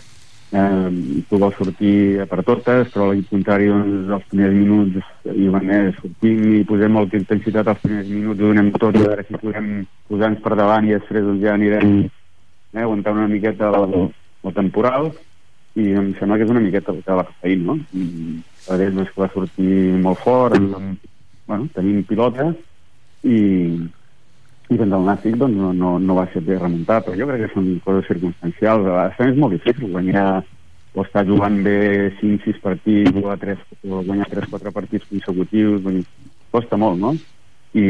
eh, 0.51 1.23
tu 1.29 1.39
vols 1.39 1.55
sortir 1.59 2.25
per 2.31 2.43
totes, 2.47 2.91
però 2.93 3.11
l'equip 3.11 3.31
contrari, 3.31 3.69
doncs, 3.71 4.11
els 4.17 4.27
primers 4.33 4.57
minuts 4.57 5.35
i 5.35 5.49
van 5.53 5.71
eh, 5.71 5.83
sortim 6.01 6.45
i 6.59 6.65
posem 6.67 6.95
molta 6.99 7.19
intensitat 7.21 7.71
als 7.71 7.83
primers 7.85 8.11
minuts, 8.11 8.41
donem 8.41 8.73
tot, 8.75 8.97
a 8.97 9.07
veure 9.07 9.27
si 9.27 9.39
podem 9.43 9.71
posar-nos 10.11 10.43
per 10.43 10.55
davant 10.59 10.87
i 10.89 10.97
després 10.97 11.27
doncs, 11.27 11.43
ja 11.45 11.55
anirem 11.55 11.93
eh, 12.77 12.85
aguantant 12.85 13.19
una 13.19 13.33
miqueta 13.33 13.73
el, 13.81 13.99
o 14.47 14.53
temporal 14.55 15.11
i 15.77 15.91
em 15.97 16.13
sembla 16.21 16.39
que 16.39 16.47
és 16.47 16.53
una 16.53 16.63
miqueta 16.65 16.93
el 16.93 17.03
que 17.05 17.19
va 17.19 17.27
fer 17.29 17.51
ahir, 17.51 17.61
no? 17.65 17.77
A 18.71 18.79
més 18.81 19.03
és 19.03 19.13
que 19.13 19.23
va 19.23 19.33
sortir 19.33 19.77
molt 20.05 20.23
fort, 20.23 20.57
amb, 20.57 21.09
bueno, 21.49 21.69
tenim 21.75 22.03
pilota 22.09 22.49
i, 23.25 23.39
i 24.73 24.79
doncs 24.81 24.97
el 24.99 25.09
Nàstic 25.09 25.37
doncs, 25.41 25.59
no, 25.61 25.73
no, 25.77 25.97
no 26.03 26.17
va 26.19 26.27
ser 26.33 26.43
bé 26.47 26.59
remuntar, 26.59 27.03
però 27.05 27.17
jo 27.19 27.29
crec 27.29 27.45
que 27.45 27.53
són 27.55 27.69
coses 27.85 28.09
circumstancials. 28.11 28.87
A 28.87 28.95
vegades 28.95 29.21
és 29.29 29.41
molt 29.43 29.57
difícil 29.59 29.93
guanyar 29.93 30.29
o 30.97 31.05
estar 31.05 31.27
jugant 31.29 31.59
bé 31.65 31.77
5-6 32.23 32.63
partits, 32.65 33.21
o, 33.21 33.37
3, 33.43 33.67
o 33.85 34.01
guanyar 34.09 34.31
3-4 34.33 34.73
partits 34.73 35.11
consecutius, 35.11 35.83
doncs, 35.85 36.09
costa 36.55 36.81
molt, 36.81 36.97
no? 37.03 37.13
I, 37.77 37.85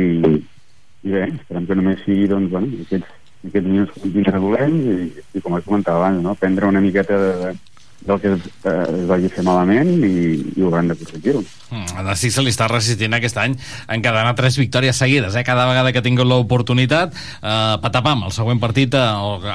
i 1.07 1.15
bé, 1.15 1.29
esperem 1.31 1.69
que 1.69 1.79
només 1.79 2.03
sigui 2.03 2.27
doncs, 2.33 2.51
bueno, 2.51 2.83
aquests 2.83 3.26
aquests 3.47 3.71
minuts 3.71 3.95
continus 4.01 4.35
regulents 4.35 4.93
i, 4.93 5.25
i 5.39 5.43
com 5.45 5.57
he 5.57 5.65
comentat 5.65 5.95
abans, 5.97 6.23
no? 6.23 6.37
prendre 6.39 6.69
una 6.69 6.83
miqueta 6.85 7.19
de, 7.21 7.33
de, 7.41 7.77
del 8.07 8.21
que 8.21 8.33
es, 8.35 8.49
eh, 8.65 9.05
vagi 9.09 9.31
fer 9.33 9.45
malament 9.47 9.89
i, 10.05 10.17
i 10.55 10.63
ho 10.63 10.69
hauran 10.69 10.91
d'aconseguir-ho. 10.93 11.43
Mm, 11.71 12.07
a 12.07 12.17
sí 12.19 12.31
se 12.31 12.45
li 12.45 12.53
està 12.53 12.69
resistint 12.71 13.17
aquest 13.17 13.39
any 13.43 13.57
encadenar 13.93 14.37
tres 14.39 14.59
victòries 14.61 14.99
seguides, 15.01 15.35
eh? 15.35 15.45
cada 15.47 15.67
vegada 15.71 15.93
que 15.93 16.03
ha 16.03 16.07
tingut 16.07 16.29
l'oportunitat 16.29 17.17
eh, 17.17 17.75
patapam, 17.83 18.27
el 18.29 18.37
següent 18.37 18.63
partit 18.63 18.95
eh, 18.95 19.07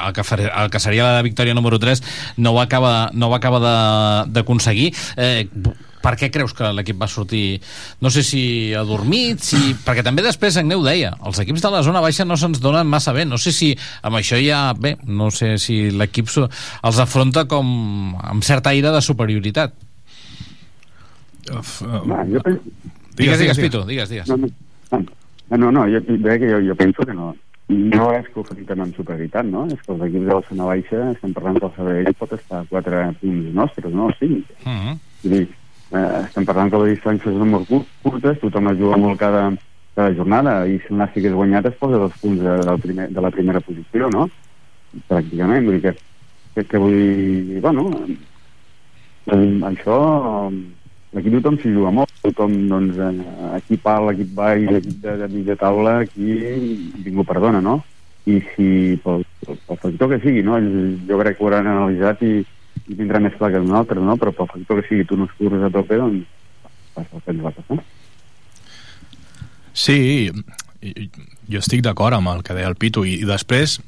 el, 0.02 0.12
que 0.16 0.26
fer, 0.26 0.42
el 0.50 0.72
que 0.72 0.82
seria 0.82 1.12
la 1.18 1.24
victòria 1.24 1.56
número 1.56 1.80
3 1.82 2.04
no 2.38 2.52
ho 2.56 2.60
acaba, 2.60 3.10
no 3.14 3.30
ho 3.30 3.38
acaba 3.38 3.62
d'aconseguir 4.28 4.92
eh, 5.16 5.48
per 6.02 6.14
què 6.18 6.30
creus 6.34 6.54
que 6.56 6.70
l'equip 6.74 6.98
va 7.00 7.08
sortir 7.10 7.60
no 8.02 8.10
sé 8.10 8.24
si 8.26 8.42
adormit 8.78 9.42
si... 9.44 9.60
perquè 9.84 10.04
també 10.06 10.24
després 10.24 10.58
Agneu 10.60 10.82
deia 10.84 11.14
els 11.24 11.40
equips 11.44 11.64
de 11.64 11.72
la 11.74 11.84
zona 11.86 12.02
baixa 12.04 12.26
no 12.28 12.38
se'ns 12.40 12.62
donen 12.62 12.90
massa 12.90 13.14
bé 13.16 13.24
no 13.28 13.38
sé 13.40 13.54
si 13.54 13.72
amb 14.02 14.18
això 14.20 14.40
ja 14.42 14.64
bé 14.78 14.96
no 15.06 15.30
sé 15.30 15.54
si 15.62 15.90
l'equip 15.90 16.30
els 16.32 16.98
afronta 17.02 17.46
com 17.50 18.16
amb 18.18 18.44
certa 18.46 18.74
aire 18.74 18.92
de 18.94 19.00
superioritat 19.04 19.74
Uf, 21.52 21.80
uh, 21.82 22.02
no, 22.06 22.20
jo 22.30 22.42
penso... 22.42 22.76
digues, 23.18 23.38
digues, 23.38 23.58
Pitu, 23.58 23.86
digues, 23.86 24.12
digues 24.12 24.28
no, 24.30 24.36
no, 24.36 25.56
no, 25.56 25.72
no 25.72 25.88
jo, 25.90 26.02
jo, 26.06 26.60
jo 26.68 26.76
penso 26.78 27.06
que 27.06 27.14
no 27.14 27.32
no 27.72 28.10
és 28.12 28.26
que 28.28 28.40
ho 28.40 28.44
fantem 28.44 28.80
amb 28.84 28.96
superioritat, 28.96 29.46
no? 29.48 29.64
És 29.72 29.80
que 29.80 29.92
els 29.94 30.04
equips 30.08 30.26
de 30.26 30.34
la 30.34 30.44
zona 30.48 30.68
baixa 30.68 31.00
estem 31.12 31.32
parlant 31.36 31.58
que 31.58 31.68
el 31.68 31.74
Sabadell 31.76 32.18
pot 32.18 32.34
estar 32.36 32.60
a 32.60 32.68
4 32.68 33.02
punts 33.20 33.54
nostres, 33.56 33.94
no? 33.94 34.10
Sí. 34.18 34.28
Uh 34.66 34.72
-huh. 34.72 34.96
Vull 35.22 35.32
dir, 35.32 35.48
eh, 35.92 36.22
estem 36.24 36.46
parlant 36.48 36.72
que 36.72 36.80
les 36.82 36.94
distàncies 36.96 37.36
són 37.36 37.52
molt 37.52 37.70
curtes, 37.70 38.40
tothom 38.42 38.70
es 38.72 38.78
juga 38.80 38.98
molt 39.00 39.20
cada, 39.20 39.44
cada 39.96 40.14
jornada, 40.16 40.54
i 40.66 40.78
si 40.82 40.92
el 40.92 41.00
Nàstic 41.00 41.28
és 41.28 41.36
guanyat 41.36 41.68
es 41.70 41.78
posa 41.80 42.00
dos 42.02 42.16
punts 42.22 42.42
de, 42.42 42.58
del 42.68 42.82
primer, 42.86 43.08
de 43.12 43.24
la 43.24 43.32
primera 43.34 43.62
posició, 43.64 44.10
no? 44.12 44.28
Pràcticament, 45.08 45.68
vull 45.68 45.78
dir 45.78 45.82
que, 45.86 45.94
que, 46.56 46.66
que 46.72 46.82
vull 46.82 46.98
dir, 46.98 47.60
bueno, 47.64 47.88
eh, 49.28 49.48
això, 49.70 49.98
aquí 51.16 51.32
tothom 51.36 51.60
s'hi 51.60 51.76
juga 51.76 51.94
molt, 52.00 52.12
tothom, 52.24 52.58
doncs, 52.72 52.98
eh, 52.98 53.48
aquí 53.60 53.80
pal, 53.80 54.10
l'equip 54.10 54.36
baix, 54.36 54.68
l'equip 54.68 55.00
de, 55.04 55.16
de 55.22 55.32
mitja 55.36 55.58
taula, 55.60 56.00
aquí 56.06 56.36
ningú 57.04 57.28
perdona, 57.28 57.64
no? 57.64 57.80
i 58.24 58.38
si 58.52 58.66
pel, 59.02 59.24
pel 59.42 59.78
factor 59.82 60.12
que 60.12 60.18
sigui, 60.22 60.42
no? 60.46 60.58
Jo 61.08 61.18
crec 61.18 61.36
que 61.36 61.42
ho 61.42 61.48
hauran 61.48 61.66
analitzat 61.66 62.22
i, 62.22 62.42
i 62.88 62.96
tindrà 62.98 63.20
més 63.22 63.34
clar 63.38 63.52
que 63.52 63.62
un 63.62 63.74
altre, 63.76 64.00
no? 64.02 64.16
Però 64.20 64.32
pel 64.36 64.50
factor 64.50 64.80
que 64.80 64.88
sigui 64.88 65.06
tu 65.08 65.18
no 65.18 65.28
es 65.28 65.34
curres 65.38 65.64
a 65.66 65.70
tope, 65.72 65.98
doncs 66.00 66.26
passa 66.96 67.16
el 67.16 67.24
que 67.24 67.34
ens 67.34 67.44
va 67.44 67.54
passar. 67.56 67.78
Sí, 69.72 69.98
jo 71.48 71.62
estic 71.62 71.82
d'acord 71.84 72.18
amb 72.18 72.32
el 72.34 72.42
que 72.44 72.56
deia 72.56 72.68
el 72.68 72.76
Pitu 72.76 73.06
i, 73.08 73.18
i 73.22 73.28
després 73.28 73.78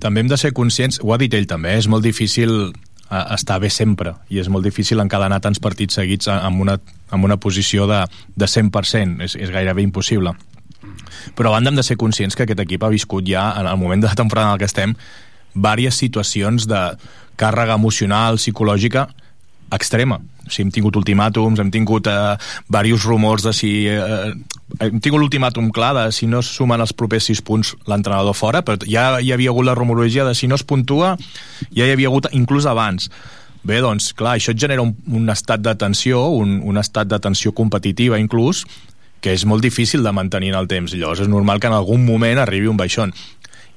també 0.00 0.22
hem 0.22 0.30
de 0.30 0.38
ser 0.40 0.54
conscients, 0.56 1.00
ho 1.02 1.12
ha 1.14 1.20
dit 1.20 1.34
ell 1.34 1.48
també, 1.50 1.74
eh? 1.74 1.82
és 1.82 1.88
molt 1.90 2.04
difícil 2.06 2.54
eh, 2.70 3.24
estar 3.34 3.60
bé 3.62 3.70
sempre 3.70 4.14
i 4.32 4.40
és 4.40 4.48
molt 4.48 4.64
difícil 4.66 5.02
encadenar 5.02 5.42
tants 5.44 5.60
partits 5.62 6.00
seguits 6.00 6.30
amb 6.32 6.64
una, 6.64 6.78
amb 7.14 7.28
una 7.28 7.38
posició 7.40 7.88
de, 7.90 8.02
de 8.34 8.48
100%, 8.50 9.20
és, 9.28 9.36
és 9.36 9.52
gairebé 9.54 9.84
impossible 9.84 10.34
però 11.34 11.50
a 11.50 11.56
banda 11.56 11.70
hem 11.70 11.78
de 11.78 11.84
ser 11.86 11.96
conscients 12.00 12.36
que 12.36 12.44
aquest 12.44 12.60
equip 12.64 12.84
ha 12.84 12.92
viscut 12.92 13.26
ja, 13.28 13.50
en 13.58 13.68
el 13.68 13.78
moment 13.80 14.02
de 14.02 14.10
la 14.10 14.18
temporada 14.18 14.50
en 14.50 14.54
el 14.54 14.62
que 14.62 14.68
estem, 14.68 14.94
diverses 15.54 16.00
situacions 16.02 16.66
de 16.68 16.82
càrrega 17.40 17.76
emocional, 17.78 18.38
psicològica, 18.40 19.08
extrema. 19.74 20.20
O 20.44 20.50
sigui, 20.50 20.66
hem 20.66 20.72
tingut 20.74 20.96
ultimàtums, 21.00 21.60
hem 21.60 21.70
tingut 21.72 22.08
eh, 22.10 22.34
diversos 22.68 23.06
rumors 23.08 23.46
de 23.46 23.54
si... 23.56 23.72
Eh, 23.88 24.32
hem 24.82 24.98
tingut 25.02 25.22
l'ultimàtum 25.22 25.70
clar 25.74 25.92
de 25.96 26.08
si 26.12 26.26
no 26.26 26.40
es 26.42 26.50
sumen 26.56 26.82
els 26.82 26.94
propers 26.96 27.28
sis 27.30 27.40
punts 27.44 27.74
l'entrenador 27.90 28.34
fora, 28.36 28.64
però 28.66 28.80
ja 28.88 29.20
hi 29.20 29.32
havia 29.32 29.52
hagut 29.52 29.68
la 29.68 29.76
rumorologia 29.78 30.26
de 30.26 30.34
si 30.34 30.48
no 30.50 30.58
es 30.58 30.66
puntua, 30.66 31.14
ja 31.70 31.86
hi 31.86 31.94
havia 31.94 32.10
hagut 32.10 32.30
inclús 32.32 32.66
abans. 32.66 33.10
Bé, 33.64 33.78
doncs, 33.80 34.10
clar, 34.12 34.34
això 34.36 34.52
et 34.52 34.60
genera 34.60 34.84
un, 34.84 34.92
un 35.08 35.30
estat 35.32 35.62
de 35.64 35.72
tensió, 35.80 36.26
un, 36.36 36.58
un 36.60 36.76
estat 36.76 37.08
de 37.08 37.18
tensió 37.22 37.54
competitiva 37.56 38.20
inclús, 38.20 38.66
que 39.24 39.32
és 39.32 39.46
molt 39.48 39.64
difícil 39.64 40.04
de 40.04 40.12
mantenir 40.12 40.52
en 40.52 40.58
el 40.58 40.68
temps. 40.68 40.92
Llavors 40.92 41.22
és 41.24 41.30
normal 41.32 41.62
que 41.62 41.70
en 41.70 41.76
algun 41.78 42.04
moment 42.04 42.42
arribi 42.42 42.68
un 42.68 42.76
baixón. 42.76 43.14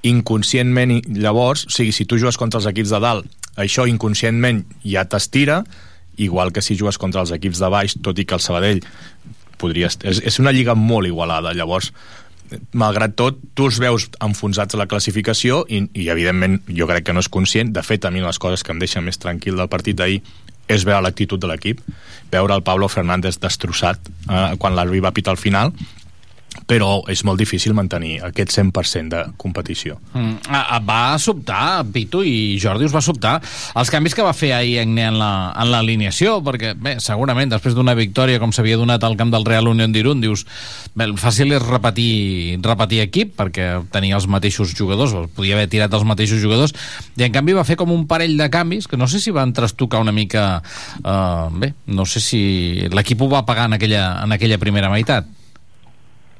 Inconscientment, 0.04 0.98
llavors, 1.16 1.64
o 1.70 1.72
sigui, 1.72 1.96
si 1.96 2.04
tu 2.04 2.20
jugues 2.20 2.36
contra 2.36 2.60
els 2.60 2.68
equips 2.68 2.92
de 2.92 3.00
dalt, 3.00 3.47
això 3.58 3.88
inconscientment 3.90 4.64
ja 4.86 5.06
t'estira, 5.10 5.64
igual 6.18 6.54
que 6.54 6.64
si 6.66 6.78
jugues 6.78 6.98
contra 6.98 7.22
els 7.22 7.34
equips 7.36 7.62
de 7.62 7.70
baix, 7.74 7.98
tot 8.04 8.18
i 8.18 8.26
que 8.26 8.38
el 8.38 8.44
Sabadell 8.44 8.82
podria... 9.62 9.90
És, 9.90 10.22
és 10.22 10.40
una 10.42 10.54
lliga 10.54 10.78
molt 10.78 11.10
igualada, 11.10 11.54
llavors 11.58 11.92
malgrat 12.78 13.16
tot, 13.20 13.40
tu 13.56 13.68
els 13.68 13.80
veus 13.82 14.08
enfonsats 14.24 14.76
a 14.76 14.80
la 14.80 14.88
classificació 14.88 15.64
i, 15.68 15.82
i 16.00 16.08
evidentment 16.14 16.62
jo 16.72 16.88
crec 16.88 17.08
que 17.08 17.16
no 17.16 17.24
és 17.24 17.30
conscient, 17.32 17.74
de 17.76 17.84
fet 17.84 18.08
a 18.08 18.12
mi 18.14 18.24
les 18.24 18.40
coses 18.40 18.64
que 18.64 18.72
em 18.72 18.80
deixen 18.80 19.04
més 19.04 19.20
tranquil 19.20 19.58
del 19.60 19.72
partit 19.72 19.98
d'ahir 20.00 20.22
és 20.68 20.84
veure 20.88 21.04
l'actitud 21.04 21.40
de 21.40 21.48
l'equip, 21.48 21.82
veure 22.32 22.56
el 22.56 22.64
Pablo 22.64 22.90
Fernández 22.92 23.40
destrossat 23.44 24.00
eh, 24.08 24.56
quan 24.60 24.76
l'Arbi 24.76 25.04
va 25.04 25.14
pitar 25.16 25.36
al 25.36 25.42
final, 25.42 25.74
però 26.66 27.02
és 27.12 27.24
molt 27.28 27.40
difícil 27.40 27.76
mantenir 27.78 28.18
aquest 28.26 28.56
100% 28.56 29.14
de 29.14 29.24
competició. 29.40 30.00
Mm, 30.14 30.48
va 30.88 31.18
sobtar, 31.22 31.86
Pitu 31.94 32.24
i 32.26 32.58
Jordi 32.62 32.88
us 32.88 32.96
va 32.96 33.04
sobtar 33.04 33.38
els 33.78 33.92
canvis 33.94 34.16
que 34.18 34.26
va 34.26 34.34
fer 34.36 34.54
ahir 34.56 34.80
en 34.84 34.98
l'alineació, 35.20 36.40
perquè 36.44 36.74
bé, 36.74 36.98
segurament 37.04 37.52
després 37.54 37.76
d'una 37.78 37.96
victòria 37.98 38.42
com 38.42 38.54
s'havia 38.56 38.80
donat 38.80 39.04
al 39.04 39.18
camp 39.20 39.32
del 39.34 39.46
Real 39.48 39.70
Unión 39.70 39.94
d'Irun, 39.94 40.22
dius, 40.24 40.46
bé, 40.98 41.10
fàcil 41.20 41.54
és 41.56 41.64
repetir, 41.64 42.60
repetir 42.66 43.04
equip, 43.06 43.36
perquè 43.38 43.70
tenia 43.94 44.18
els 44.18 44.28
mateixos 44.32 44.74
jugadors, 44.76 45.16
podia 45.36 45.58
haver 45.58 45.70
tirat 45.72 45.94
els 45.94 46.08
mateixos 46.08 46.42
jugadors, 46.44 46.76
i 47.18 47.28
en 47.28 47.36
canvi 47.36 47.56
va 47.58 47.68
fer 47.68 47.78
com 47.80 47.92
un 47.94 48.08
parell 48.10 48.38
de 48.40 48.50
canvis, 48.54 48.88
que 48.88 49.00
no 49.00 49.08
sé 49.08 49.22
si 49.24 49.36
van 49.36 49.54
trastocar 49.54 50.02
una 50.04 50.16
mica... 50.16 50.62
Uh, 51.04 51.48
bé, 51.58 51.74
no 51.88 52.06
sé 52.06 52.22
si 52.24 52.42
l'equip 52.92 53.22
ho 53.22 53.30
va 53.32 53.46
pagar 53.46 53.68
en 53.70 53.78
aquella, 53.78 54.04
en 54.24 54.36
aquella 54.36 54.60
primera 54.62 54.92
meitat. 54.94 55.37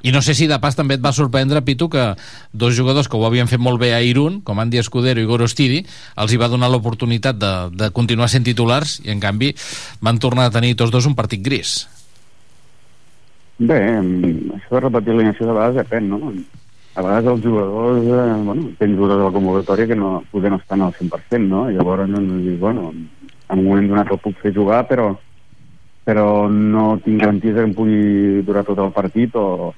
I 0.02 0.12
no 0.14 0.22
sé 0.22 0.34
si 0.38 0.46
de 0.46 0.58
pas 0.62 0.76
també 0.78 0.94
et 0.98 1.02
va 1.02 1.12
sorprendre, 1.12 1.64
Pitu, 1.66 1.88
que 1.90 2.04
dos 2.52 2.76
jugadors 2.76 3.08
que 3.10 3.18
ho 3.18 3.24
havien 3.26 3.50
fet 3.50 3.60
molt 3.60 3.80
bé 3.82 3.92
a 3.94 4.02
Irún, 4.04 4.40
com 4.46 4.60
Andy 4.62 4.78
Escudero 4.78 5.20
i 5.20 5.26
Gorostidi, 5.26 5.82
els 6.16 6.32
hi 6.32 6.38
va 6.38 6.50
donar 6.50 6.70
l'oportunitat 6.70 7.38
de, 7.38 7.52
de 7.74 7.90
continuar 7.94 8.30
sent 8.30 8.46
titulars 8.46 8.98
i, 9.04 9.10
en 9.14 9.22
canvi, 9.22 9.54
van 10.00 10.20
tornar 10.22 10.48
a 10.48 10.54
tenir 10.54 10.76
tots 10.78 10.94
dos 10.94 11.08
un 11.10 11.18
partit 11.18 11.42
gris. 11.42 11.80
Bé, 13.58 13.80
això 14.54 14.76
de 14.76 14.84
repetir 14.84 15.16
l'inici 15.18 15.42
de 15.42 15.50
vegades 15.50 15.80
depèn, 15.82 16.06
no? 16.12 16.32
A 16.94 17.02
vegades 17.02 17.32
els 17.32 17.42
jugadors, 17.42 18.04
eh, 18.06 18.42
bueno, 18.46 18.68
tens 18.78 18.94
jugadors 18.94 19.18
de 19.18 19.24
la 19.26 19.34
convocatòria 19.34 19.88
que 19.90 19.98
no, 19.98 20.12
poden 20.30 20.54
no 20.54 20.60
estar 20.62 20.78
al 20.78 20.94
100%, 20.94 21.42
no? 21.50 21.64
I 21.66 21.74
llavors 21.74 22.06
doncs, 22.06 22.36
dius, 22.44 22.60
bueno, 22.62 22.92
en 23.48 23.58
un 23.58 23.66
moment 23.66 23.90
donat 23.90 24.12
el 24.14 24.22
puc 24.22 24.38
fer 24.44 24.54
jugar, 24.54 24.84
però 24.86 25.16
però 26.08 26.48
no 26.48 26.94
tinc 27.04 27.20
garanties 27.20 27.52
que 27.52 27.64
em 27.66 27.74
pugui 27.76 28.40
durar 28.46 28.62
tot 28.64 28.78
el 28.80 28.94
partit 28.96 29.34
o, 29.36 29.74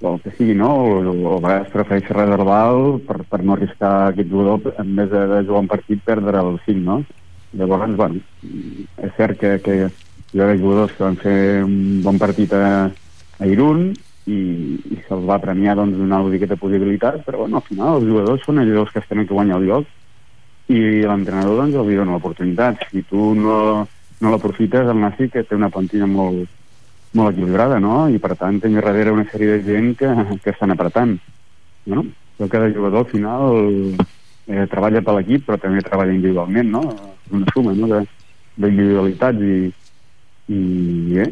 o 0.00 0.14
el 0.14 0.20
que 0.20 0.32
sigui, 0.36 0.54
no? 0.54 0.70
O, 0.74 0.96
o 1.00 1.36
a 1.36 1.40
vegades 1.40 1.70
prefereix 1.72 2.10
reservar 2.12 2.64
per, 3.06 3.20
per 3.30 3.42
no 3.42 3.54
arriscar 3.54 3.92
aquest 4.10 4.30
jugador 4.30 4.74
en 4.78 4.96
vez 4.96 5.10
de, 5.10 5.22
de 5.32 5.44
jugar 5.44 5.62
un 5.64 5.70
partit 5.72 6.02
perdre 6.04 6.42
el 6.42 6.58
5, 6.66 6.82
no? 6.84 6.98
Llavors, 7.56 7.94
bueno, 7.96 8.20
és 9.00 9.14
cert 9.16 9.38
que, 9.40 9.56
que 9.64 9.76
hi 9.80 10.40
ha 10.42 10.50
jugadors 10.58 10.92
que 10.92 11.04
van 11.04 11.16
fer 11.20 11.38
un 11.64 12.02
bon 12.04 12.18
partit 12.20 12.52
a, 12.52 12.90
a 13.40 13.48
Irún 13.48 13.88
i, 14.26 14.38
i 14.92 14.98
se'ls 15.06 15.24
va 15.28 15.40
premiar 15.40 15.76
doncs, 15.78 15.96
una 16.02 16.20
de 16.26 16.58
possibilitat, 16.60 17.22
però 17.24 17.44
bueno, 17.44 17.62
al 17.62 17.68
final 17.68 18.00
els 18.00 18.08
jugadors 18.10 18.44
són 18.44 18.58
els 18.58 18.68
jugadors 18.68 18.92
que 18.92 19.00
es 19.00 19.08
tenen 19.08 19.26
que 19.26 19.34
guanyar 19.34 19.60
el 19.60 19.68
lloc 19.70 19.86
i 20.68 20.80
l'entrenador 21.06 21.62
doncs 21.62 21.78
els 21.78 21.94
dona 21.94 22.16
l'oportunitat. 22.16 22.88
Si 22.90 23.04
tu 23.06 23.32
no, 23.38 23.86
no 24.20 24.32
l'aprofites, 24.32 24.88
el 24.90 25.00
Nasi 25.00 25.30
que 25.30 25.44
té 25.46 25.54
una 25.54 25.70
plantilla 25.70 26.08
molt, 26.10 26.50
molt 27.16 27.32
equilibrada, 27.32 27.80
no? 27.80 28.06
I 28.12 28.20
per 28.22 28.36
tant 28.36 28.60
té 28.60 28.70
darrere 28.74 29.14
una 29.14 29.26
sèrie 29.30 29.56
de 29.56 29.64
gent 29.64 29.94
que, 29.98 30.12
que 30.44 30.52
estan 30.52 30.74
apretant. 30.74 31.16
No? 31.86 32.04
Però 32.36 32.48
cada 32.52 32.70
jugador 32.74 33.04
al 33.04 33.10
final 33.10 33.44
eh, 34.46 34.66
treballa 34.70 35.02
per 35.02 35.16
l'equip 35.16 35.46
però 35.46 35.58
també 35.62 35.84
treballa 35.86 36.14
individualment, 36.14 36.72
no? 36.76 36.82
Una 37.32 37.54
suma 37.54 37.74
no? 37.78 38.02
d'individualitats 38.56 39.40
i, 39.42 39.70
i 40.52 41.22
eh, 41.22 41.30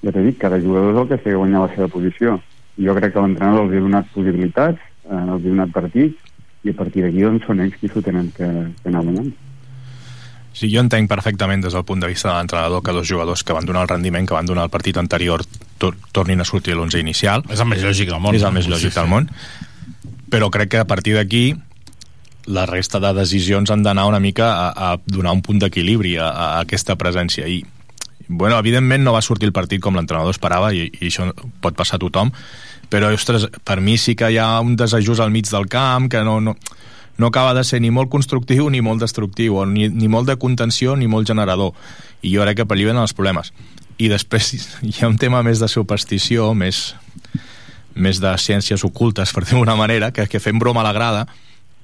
ja 0.00 0.14
t'he 0.14 0.24
dit, 0.24 0.38
cada 0.40 0.60
jugador 0.62 0.94
és 0.94 1.02
el 1.02 1.10
que 1.10 1.20
sé 1.24 1.36
guanyar 1.36 1.66
la 1.66 1.74
seva 1.74 1.90
posició. 1.92 2.38
Jo 2.80 2.96
crec 2.96 3.12
que 3.14 3.22
l'entrenador 3.22 3.66
els 3.66 3.76
ha 3.76 3.84
donat 3.84 4.10
possibilitats, 4.14 4.90
eh, 5.04 5.20
els 5.20 5.36
ha 5.36 5.44
donat 5.44 5.76
partits 5.76 6.32
i 6.64 6.72
a 6.72 6.76
partir 6.76 7.04
d'aquí 7.04 7.24
doncs, 7.24 7.46
són 7.46 7.62
ells 7.64 7.76
qui 7.80 7.88
s'ho 7.88 8.02
tenen 8.04 8.32
que, 8.36 8.48
que 8.80 8.88
anar 8.92 9.04
guanyant. 9.04 9.32
Sí, 10.52 10.68
jo 10.72 10.82
entenc 10.82 11.08
perfectament 11.08 11.62
des 11.62 11.74
del 11.76 11.84
punt 11.86 12.02
de 12.02 12.08
vista 12.10 12.28
de 12.28 12.36
l'entrenador 12.36 12.82
que 12.82 12.92
dos 12.92 13.08
jugadors 13.08 13.44
que 13.46 13.54
van 13.54 13.66
donar 13.66 13.84
el 13.86 13.88
rendiment 13.92 14.26
que 14.26 14.34
van 14.34 14.46
donar 14.46 14.66
el 14.66 14.70
partit 14.72 14.98
anterior 14.98 15.44
tor 15.78 15.96
tornin 16.12 16.40
a 16.42 16.44
sortir 16.44 16.74
a 16.74 16.76
l'11 16.76 17.00
inicial. 17.00 17.44
És 17.48 17.62
el 17.62 17.70
més 17.70 17.82
lògic 17.86 18.10
del 18.10 18.20
món. 18.20 18.34
És 18.34 18.44
el 18.44 18.52
més 18.52 18.68
lògic 18.68 18.90
sí, 18.90 18.94
sí. 18.94 19.00
del 19.00 19.10
món. 19.10 19.30
Però 20.30 20.50
crec 20.50 20.74
que 20.74 20.82
a 20.82 20.86
partir 20.90 21.14
d'aquí 21.16 21.54
la 22.50 22.66
resta 22.66 23.00
de 23.00 23.12
decisions 23.14 23.70
han 23.70 23.84
d'anar 23.86 24.06
una 24.10 24.20
mica 24.20 24.50
a, 24.52 24.92
a 24.92 24.96
donar 25.06 25.32
un 25.36 25.42
punt 25.42 25.60
d'equilibri 25.62 26.16
a, 26.18 26.30
a 26.30 26.48
aquesta 26.64 26.96
presència. 26.98 27.46
I, 27.46 27.62
bueno, 28.28 28.58
evidentment 28.58 29.04
no 29.04 29.14
va 29.14 29.22
sortir 29.22 29.48
el 29.50 29.54
partit 29.54 29.82
com 29.82 29.96
l'entrenador 29.96 30.34
esperava 30.34 30.72
i, 30.74 30.88
i 31.00 31.10
això 31.10 31.30
pot 31.62 31.78
passar 31.78 31.98
a 31.98 32.02
tothom, 32.02 32.32
però, 32.90 33.12
ostres, 33.14 33.46
per 33.62 33.78
mi 33.80 33.96
sí 34.02 34.16
que 34.18 34.32
hi 34.32 34.38
ha 34.42 34.58
un 34.60 34.74
desajust 34.76 35.22
al 35.22 35.30
mig 35.30 35.46
del 35.50 35.68
camp 35.70 36.08
que 36.10 36.24
no, 36.26 36.40
no, 36.42 36.56
no 37.20 37.28
acaba 37.28 37.52
de 37.54 37.64
ser 37.68 37.82
ni 37.84 37.90
molt 37.92 38.08
constructiu 38.10 38.70
ni 38.72 38.80
molt 38.80 39.02
destructiu, 39.04 39.60
o 39.60 39.66
ni, 39.68 39.90
ni 39.92 40.08
molt 40.08 40.30
de 40.30 40.38
contenció 40.40 40.96
ni 40.96 41.06
molt 41.06 41.28
generador. 41.28 41.76
I 42.24 42.32
jo 42.32 42.46
crec 42.46 42.62
que 42.62 42.66
per 42.66 42.78
allà 42.78 42.88
venen 42.90 43.04
els 43.04 43.14
problemes. 43.16 43.52
I 44.00 44.08
després 44.08 44.50
hi 44.88 44.96
ha 45.02 45.12
un 45.12 45.20
tema 45.20 45.44
més 45.46 45.60
de 45.60 45.68
superstició, 45.68 46.50
més, 46.56 46.94
més 47.94 48.22
de 48.24 48.32
ciències 48.40 48.84
ocultes, 48.88 49.34
per 49.36 49.44
dir-ho 49.44 49.64
manera, 49.76 50.10
que, 50.16 50.26
que 50.26 50.40
fem 50.40 50.58
broma 50.58 50.80
a 50.80 50.88
la 50.88 50.96
grada, 50.96 51.26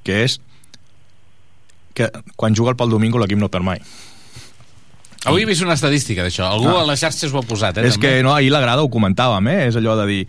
que 0.07 0.25
és 0.25 0.40
que 1.96 2.11
quan 2.37 2.55
juga 2.55 2.72
el 2.72 2.77
Pal 2.77 2.92
Domingo 2.92 3.18
l'equip 3.18 3.40
no 3.40 3.49
perd 3.49 3.64
mai. 3.64 3.81
Avui 5.27 5.42
he 5.42 5.49
vist 5.49 5.64
una 5.64 5.75
estadística 5.75 6.22
d'això. 6.22 6.44
Algú 6.53 6.68
ah. 6.70 6.83
a 6.83 6.88
les 6.92 7.01
xarxes 7.03 7.33
ho 7.33 7.40
ha 7.40 7.46
posat, 7.46 7.81
eh? 7.81 7.88
És 7.88 7.96
també. 7.96 8.18
que 8.18 8.22
no, 8.22 8.35
ahir 8.37 8.53
la 8.53 8.61
grada 8.62 8.85
ho 8.85 8.90
comentàvem, 8.92 9.49
eh? 9.51 9.62
És 9.70 9.79
allò 9.81 9.96
de 9.99 10.05
dir 10.11 10.20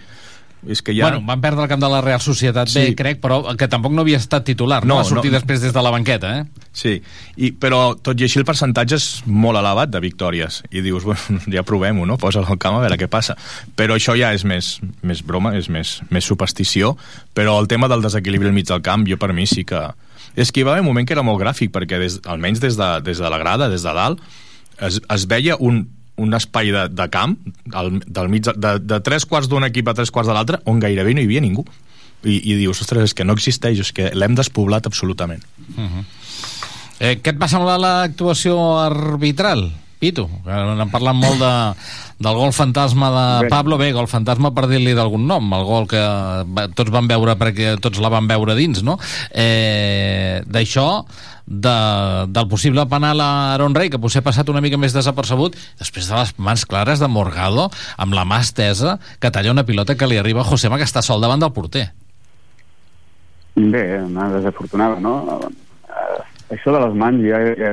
és 0.66 0.82
que 0.82 0.96
ja... 0.96 1.08
Bueno, 1.08 1.22
van 1.28 1.42
perdre 1.42 1.64
el 1.64 1.70
camp 1.70 1.82
de 1.84 1.90
la 1.92 2.00
Real 2.02 2.22
Societat 2.24 2.72
sí. 2.72 2.80
B, 2.80 2.96
crec, 2.98 3.20
però 3.22 3.40
que 3.58 3.68
tampoc 3.70 3.94
no 3.94 4.02
havia 4.02 4.18
estat 4.18 4.46
titular, 4.48 4.82
no? 4.84 4.96
no 4.96 4.98
va 5.02 5.06
sortir 5.08 5.30
no. 5.32 5.38
després 5.38 5.62
des 5.62 5.76
de 5.76 5.84
la 5.84 5.92
banqueta, 5.94 6.34
eh? 6.40 6.66
Sí, 6.74 6.96
I, 7.38 7.52
però 7.58 7.82
tot 8.02 8.20
i 8.20 8.26
així 8.26 8.42
el 8.42 8.48
percentatge 8.48 8.98
és 8.98 9.08
molt 9.26 9.60
elevat 9.60 9.92
de 9.94 10.02
victòries. 10.04 10.64
I 10.72 10.82
dius, 10.86 11.06
bueno, 11.08 11.42
ja 11.56 11.66
provem-ho, 11.68 12.08
no? 12.10 12.18
Posa 12.22 12.42
el 12.42 12.62
camp 12.62 12.80
a 12.80 12.82
veure 12.86 12.98
què 13.00 13.10
passa. 13.12 13.38
Però 13.78 13.98
això 13.98 14.18
ja 14.18 14.34
és 14.36 14.46
més, 14.48 14.78
més 15.06 15.22
broma, 15.26 15.54
és 15.58 15.70
més, 15.74 16.00
més 16.10 16.26
superstició, 16.26 16.96
però 17.38 17.60
el 17.62 17.70
tema 17.70 17.90
del 17.92 18.06
desequilibri 18.06 18.50
al 18.50 18.58
mig 18.58 18.68
del 18.70 18.84
camp, 18.86 19.06
jo 19.10 19.20
per 19.22 19.34
mi 19.38 19.48
sí 19.50 19.66
que... 19.68 19.88
És 20.38 20.52
que 20.54 20.62
hi 20.62 20.66
va 20.68 20.76
haver 20.76 20.84
un 20.84 20.92
moment 20.92 21.06
que 21.08 21.16
era 21.16 21.26
molt 21.26 21.42
gràfic, 21.42 21.72
perquè 21.74 21.98
des, 21.98 22.20
almenys 22.30 22.62
des 22.62 22.76
de, 22.78 22.90
des 23.02 23.18
de 23.18 23.30
la 23.30 23.40
grada, 23.42 23.72
des 23.72 23.82
de 23.82 23.94
dalt, 23.94 24.22
es, 24.86 25.00
es 25.02 25.26
veia 25.30 25.56
un, 25.58 25.88
un 26.18 26.34
espai 26.38 26.72
de, 26.74 26.88
de 26.90 27.08
camp 27.14 27.38
al, 27.74 27.98
del 28.06 28.30
mig, 28.34 28.48
de, 28.48 28.74
de 28.82 29.00
tres 29.06 29.26
quarts 29.30 29.50
d'un 29.50 29.68
equip 29.68 29.88
a 29.88 29.96
tres 29.98 30.12
quarts 30.14 30.30
de 30.30 30.36
l'altre 30.38 30.62
on 30.66 30.82
gairebé 30.84 31.14
no 31.14 31.24
hi 31.24 31.30
havia 31.30 31.44
ningú 31.46 31.66
i, 32.26 32.40
i 32.40 32.56
dius, 32.58 32.82
ostres, 32.82 33.12
és 33.12 33.18
que 33.18 33.26
no 33.28 33.38
existeix 33.38 33.82
és 33.86 33.94
que 33.94 34.12
l'hem 34.18 34.36
despoblat 34.38 34.90
absolutament 34.90 35.44
uh 35.76 35.84
-huh. 35.84 36.06
eh, 37.00 37.16
què 37.22 37.36
et 37.36 37.42
va 37.42 37.48
semblar 37.48 37.80
l'actuació 37.80 38.58
arbitral? 38.80 39.70
Pitu, 39.98 40.28
que 40.46 40.54
n'han 40.54 40.92
parlat 40.94 41.16
molt 41.18 41.40
de, 41.42 41.54
del 42.22 42.36
gol 42.38 42.52
fantasma 42.54 43.08
de 43.42 43.50
Pablo, 43.50 43.80
bé, 43.82 43.92
gol 43.96 44.06
fantasma 44.06 44.52
per 44.54 44.68
dir-li 44.70 44.94
d'algun 44.94 45.26
nom, 45.26 45.48
el 45.58 45.66
gol 45.66 45.88
que 45.90 46.02
tots 46.78 46.94
van 46.94 47.10
veure 47.10 47.34
perquè 47.40 47.80
tots 47.82 47.98
la 47.98 48.12
van 48.14 48.30
veure 48.30 48.54
dins, 48.54 48.84
no? 48.86 49.00
Eh, 49.32 50.44
D'això, 50.46 51.06
de, 51.48 52.28
del 52.28 52.48
possible 52.52 52.86
penal 52.92 53.22
a 53.24 53.54
Aaron 53.54 53.74
Rey, 53.74 53.90
que 53.90 54.00
potser 54.04 54.20
ha 54.22 54.28
passat 54.28 54.50
una 54.52 54.62
mica 54.62 54.78
més 54.78 54.94
desapercebut, 54.94 55.56
després 55.80 56.10
de 56.12 56.20
les 56.20 56.34
mans 56.38 56.66
clares 56.68 57.00
de 57.00 57.08
Morgado, 57.08 57.70
amb 57.98 58.14
la 58.18 58.28
mà 58.28 58.42
estesa, 58.44 58.98
que 59.24 59.32
talla 59.32 59.56
una 59.56 59.66
pilota 59.66 59.96
que 59.96 60.10
li 60.12 60.20
arriba 60.20 60.44
a 60.44 60.50
Josema, 60.50 60.78
que 60.78 60.88
està 60.88 61.02
sol 61.02 61.24
davant 61.24 61.42
del 61.42 61.56
porter. 61.56 61.88
Bé, 63.58 63.86
una 64.04 64.28
desafortunada, 64.36 65.00
no? 65.02 65.40
Això 66.54 66.76
de 66.76 66.84
les 66.84 67.00
mans 67.00 67.24
ja, 67.26 67.40
ja 67.58 67.72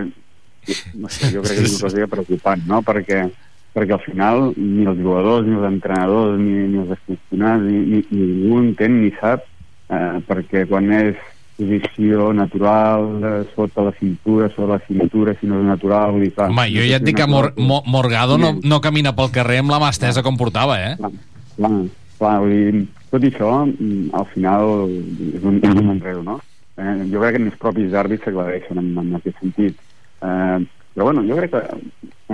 no 0.94 1.10
sé, 1.10 1.28
jo 1.34 1.42
crec 1.42 1.58
que 1.58 1.66
és 1.66 1.74
una 1.74 1.90
cosa 1.90 2.06
preocupant, 2.14 2.62
no? 2.70 2.80
Perquè, 2.86 3.26
perquè 3.74 3.98
al 3.98 4.02
final 4.06 4.46
ni 4.56 4.86
els 4.86 5.02
jugadors, 5.02 5.44
ni 5.46 5.58
els 5.58 5.68
entrenadors, 5.68 6.38
ni, 6.40 6.70
ni 6.72 6.80
els 6.80 6.94
aficionats, 6.94 7.66
ni, 7.66 7.82
ni 7.90 8.04
ningú 8.22 8.62
entén 8.62 9.00
ni 9.02 9.12
sap, 9.18 9.44
eh, 9.90 10.22
perquè 10.30 10.64
quan 10.70 10.88
és 10.94 11.18
posició 11.56 12.32
natural, 12.34 13.06
eh, 13.22 13.44
sota 13.54 13.84
la 13.86 13.92
cintura, 13.98 14.48
sobre 14.54 14.72
la 14.74 14.80
cintura, 14.86 15.34
si 15.38 15.46
no 15.46 15.60
és 15.60 15.68
natural... 15.68 16.18
I, 16.22 16.30
clar, 16.34 16.50
Home, 16.50 16.66
jo 16.72 16.86
ja 16.88 16.98
et 16.98 17.06
dic 17.06 17.18
que 17.20 17.28
Mor 17.30 17.52
Mor 17.56 17.84
Morgado 17.86 18.38
no, 18.40 18.56
no 18.62 18.80
camina 18.82 19.14
pel 19.14 19.30
carrer 19.34 19.60
amb 19.62 19.70
la 19.74 19.80
mà 19.82 19.92
estesa 19.94 20.24
com 20.26 20.38
portava, 20.40 20.80
eh? 20.82 20.96
Clar, 20.98 21.12
clar, 21.56 21.72
clar 22.18 22.34
vull 22.42 22.54
dir, 22.54 22.84
tot 23.12 23.28
això, 23.30 23.52
mm, 23.70 24.08
al 24.18 24.26
final, 24.32 24.88
és 25.30 25.44
un, 25.46 25.60
és 25.62 25.76
un 25.78 25.92
enredo, 25.94 26.24
no? 26.26 26.40
Eh, 26.74 26.94
jo 27.12 27.20
crec 27.22 27.36
que 27.36 27.44
els 27.44 27.60
propis 27.62 27.94
àrbits 27.94 28.26
s'aclareixen 28.26 28.80
en, 28.82 28.90
en 29.04 29.20
aquest 29.20 29.38
sentit. 29.38 29.78
Eh, 30.24 30.58
però 30.94 31.10
bueno, 31.10 31.22
jo 31.26 31.36
crec 31.38 31.54
que 31.54 31.62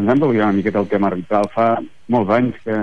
ens 0.01 0.09
hem 0.09 0.21
d'oblidar 0.21 0.49
una 0.49 0.57
miqueta 0.57 0.81
el 0.81 0.89
tema 0.89 1.11
arbitral. 1.13 1.49
Fa 1.53 1.75
molts 2.13 2.33
anys 2.37 2.57
que, 2.65 2.79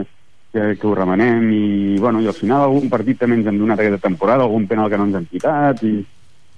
que, 0.54 0.68
que 0.78 0.88
ho 0.88 0.94
remenem 0.98 1.50
i, 1.54 1.98
bueno, 2.02 2.22
i 2.22 2.30
al 2.30 2.38
final 2.38 2.68
algun 2.68 2.90
partit 2.94 3.18
també 3.22 3.40
ens 3.40 3.50
hem 3.50 3.58
donat 3.62 3.82
aquesta 3.82 4.06
temporada, 4.06 4.46
algun 4.46 4.70
penal 4.70 4.90
que 4.90 5.02
no 5.02 5.10
ens 5.10 5.18
han 5.18 5.28
quitat 5.32 5.82
i, 5.86 5.96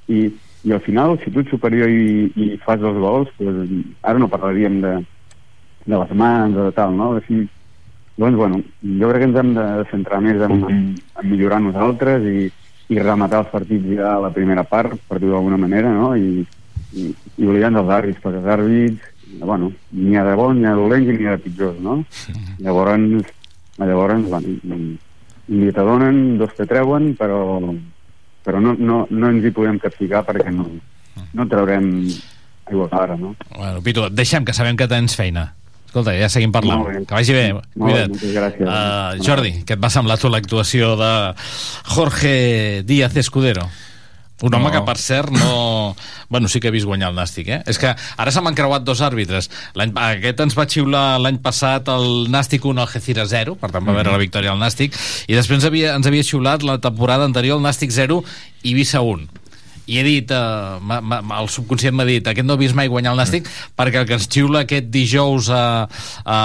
i, 0.10 0.26
i 0.66 0.74
al 0.76 0.82
final, 0.84 1.16
si 1.24 1.32
tu 1.32 1.44
ets 1.44 1.54
superior 1.54 1.90
i, 1.90 2.28
i 2.36 2.50
fas 2.66 2.82
els 2.84 3.00
gols, 3.00 3.32
pues, 3.38 3.62
ara 4.02 4.20
no 4.20 4.30
parlaríem 4.32 4.80
de, 4.84 4.94
de 5.86 5.96
les 5.96 6.14
mans 6.18 6.58
o 6.58 6.68
de 6.68 6.76
tal, 6.76 6.96
no? 6.98 7.14
Així, 7.20 7.46
doncs, 8.20 8.38
bueno, 8.38 8.62
jo 8.84 9.12
crec 9.12 9.24
que 9.24 9.30
ens 9.30 9.40
hem 9.40 9.54
de 9.56 9.68
centrar 9.92 10.22
més 10.26 10.42
en, 10.44 10.58
en, 10.68 10.82
en 10.98 11.30
millorar 11.30 11.62
nosaltres 11.64 12.26
i, 12.28 12.50
i 12.90 13.00
rematar 13.00 13.44
els 13.44 13.52
partits 13.54 13.94
ja 13.96 14.16
a 14.16 14.24
la 14.26 14.34
primera 14.36 14.66
part, 14.68 14.98
per 15.08 15.20
dir-ho 15.20 15.38
d'alguna 15.38 15.62
manera, 15.62 15.94
no? 15.96 16.12
I, 16.18 16.44
i, 16.98 17.12
i 17.38 17.48
oblidant 17.48 17.78
dels 17.78 17.94
àrbits, 18.00 18.22
perquè 18.24 18.42
els 18.42 18.54
àrbits, 18.58 19.12
bueno, 19.40 19.70
n'hi 19.94 20.18
ha 20.18 20.26
de 20.26 20.34
bons, 20.36 20.58
n'hi 20.58 20.68
ha 20.68 20.74
de 20.74 20.82
dolents 20.82 21.12
i 21.14 21.16
n'hi 21.16 21.30
ha 21.30 21.38
de 21.38 21.44
pitjors, 21.46 21.78
no? 21.86 22.02
Llavors, 22.66 23.30
llavors 23.80 24.28
bueno, 24.28 24.82
ni 25.50 25.72
t'adonen, 25.74 26.38
dos 26.42 26.52
te 26.58 26.66
treuen, 26.70 27.14
però, 27.18 27.40
però 28.50 28.62
no, 28.64 28.74
no, 28.74 29.04
no 29.10 29.30
ens 29.30 29.46
hi 29.46 29.54
podem 29.54 29.78
capficar 29.82 30.24
perquè 30.26 30.50
no, 30.54 30.66
no 31.38 31.48
traurem 31.50 31.90
aigua 32.70 32.90
clara, 32.90 33.16
no? 33.18 33.36
Bueno, 33.54 33.82
Pitu, 33.86 34.10
deixem 34.10 34.46
que 34.46 34.58
sabem 34.58 34.78
que 34.78 34.90
tens 34.90 35.16
feina. 35.18 35.52
Escolta, 35.90 36.14
ja 36.14 36.28
seguim 36.30 36.52
parlant. 36.54 36.84
Bé. 36.86 37.00
Que 37.10 37.16
vagi 37.18 37.34
bé. 37.34 37.46
Molt 37.54 37.66
bé, 37.74 38.02
Cuida't. 38.14 38.18
gràcies. 38.36 38.66
Uh, 38.70 39.22
Jordi, 39.26 39.54
què 39.66 39.74
et 39.74 39.82
va 39.82 39.90
semblar 39.90 40.20
tu 40.22 40.30
l'actuació 40.30 40.92
de 41.00 41.14
Jorge 41.96 42.34
Díaz 42.86 43.18
Escudero? 43.18 43.66
Un 44.42 44.54
home 44.56 44.70
No. 44.70 44.72
que, 44.72 44.82
per 44.88 44.98
cert, 44.98 45.30
no... 45.32 45.96
Bueno, 46.30 46.48
sí 46.48 46.60
que 46.62 46.70
he 46.70 46.72
vist 46.72 46.86
guanyar 46.88 47.10
el 47.10 47.16
Nàstic, 47.18 47.48
eh? 47.50 47.58
És 47.68 47.78
que 47.82 47.90
ara 48.18 48.32
se 48.32 48.40
m'han 48.42 48.56
creuat 48.56 48.84
dos 48.88 49.02
àrbitres. 49.02 49.50
Aquest 49.76 50.40
ens 50.46 50.56
va 50.58 50.66
xiular 50.70 51.20
l'any 51.20 51.40
passat 51.44 51.90
el 51.92 52.28
Nàstic 52.32 52.64
1 52.64 52.80
al 52.80 52.88
Algeciras 52.88 53.30
0, 53.34 53.56
per 53.60 53.72
tant 53.72 53.84
va 53.86 53.92
haver 53.92 54.06
Mhm. 54.06 54.12
la 54.14 54.18
victòria 54.18 54.52
al 54.52 54.60
Nàstic, 54.60 54.94
i 55.28 55.34
després 55.36 55.58
ens 55.58 55.66
havia, 55.66 55.96
ens 55.96 56.08
havia 56.08 56.24
xiulat 56.24 56.64
la 56.64 56.78
temporada 56.80 57.26
anterior 57.26 57.58
el 57.58 57.64
Nàstic 57.64 57.92
0 57.92 58.24
i 58.64 58.74
Vissa 58.74 59.02
1 59.02 59.28
i 59.90 59.98
he 59.98 60.04
dit, 60.06 60.32
uh, 60.32 60.78
ma, 60.86 61.00
ma, 61.02 61.20
el 61.42 61.50
subconscient 61.52 61.96
m'ha 61.98 62.06
dit 62.08 62.28
aquest 62.30 62.46
no 62.46 62.56
he 62.56 62.62
vist 62.62 62.78
mai 62.78 62.90
guanyar 62.92 63.16
el 63.16 63.22
Nàstic 63.22 63.48
mm. 63.48 63.74
perquè 63.80 64.04
el 64.04 64.08
que 64.10 64.18
ens 64.20 64.28
xiula 64.30 64.64
aquest 64.66 64.90
dijous 64.94 65.50
a, 65.54 65.64
a, 66.24 66.40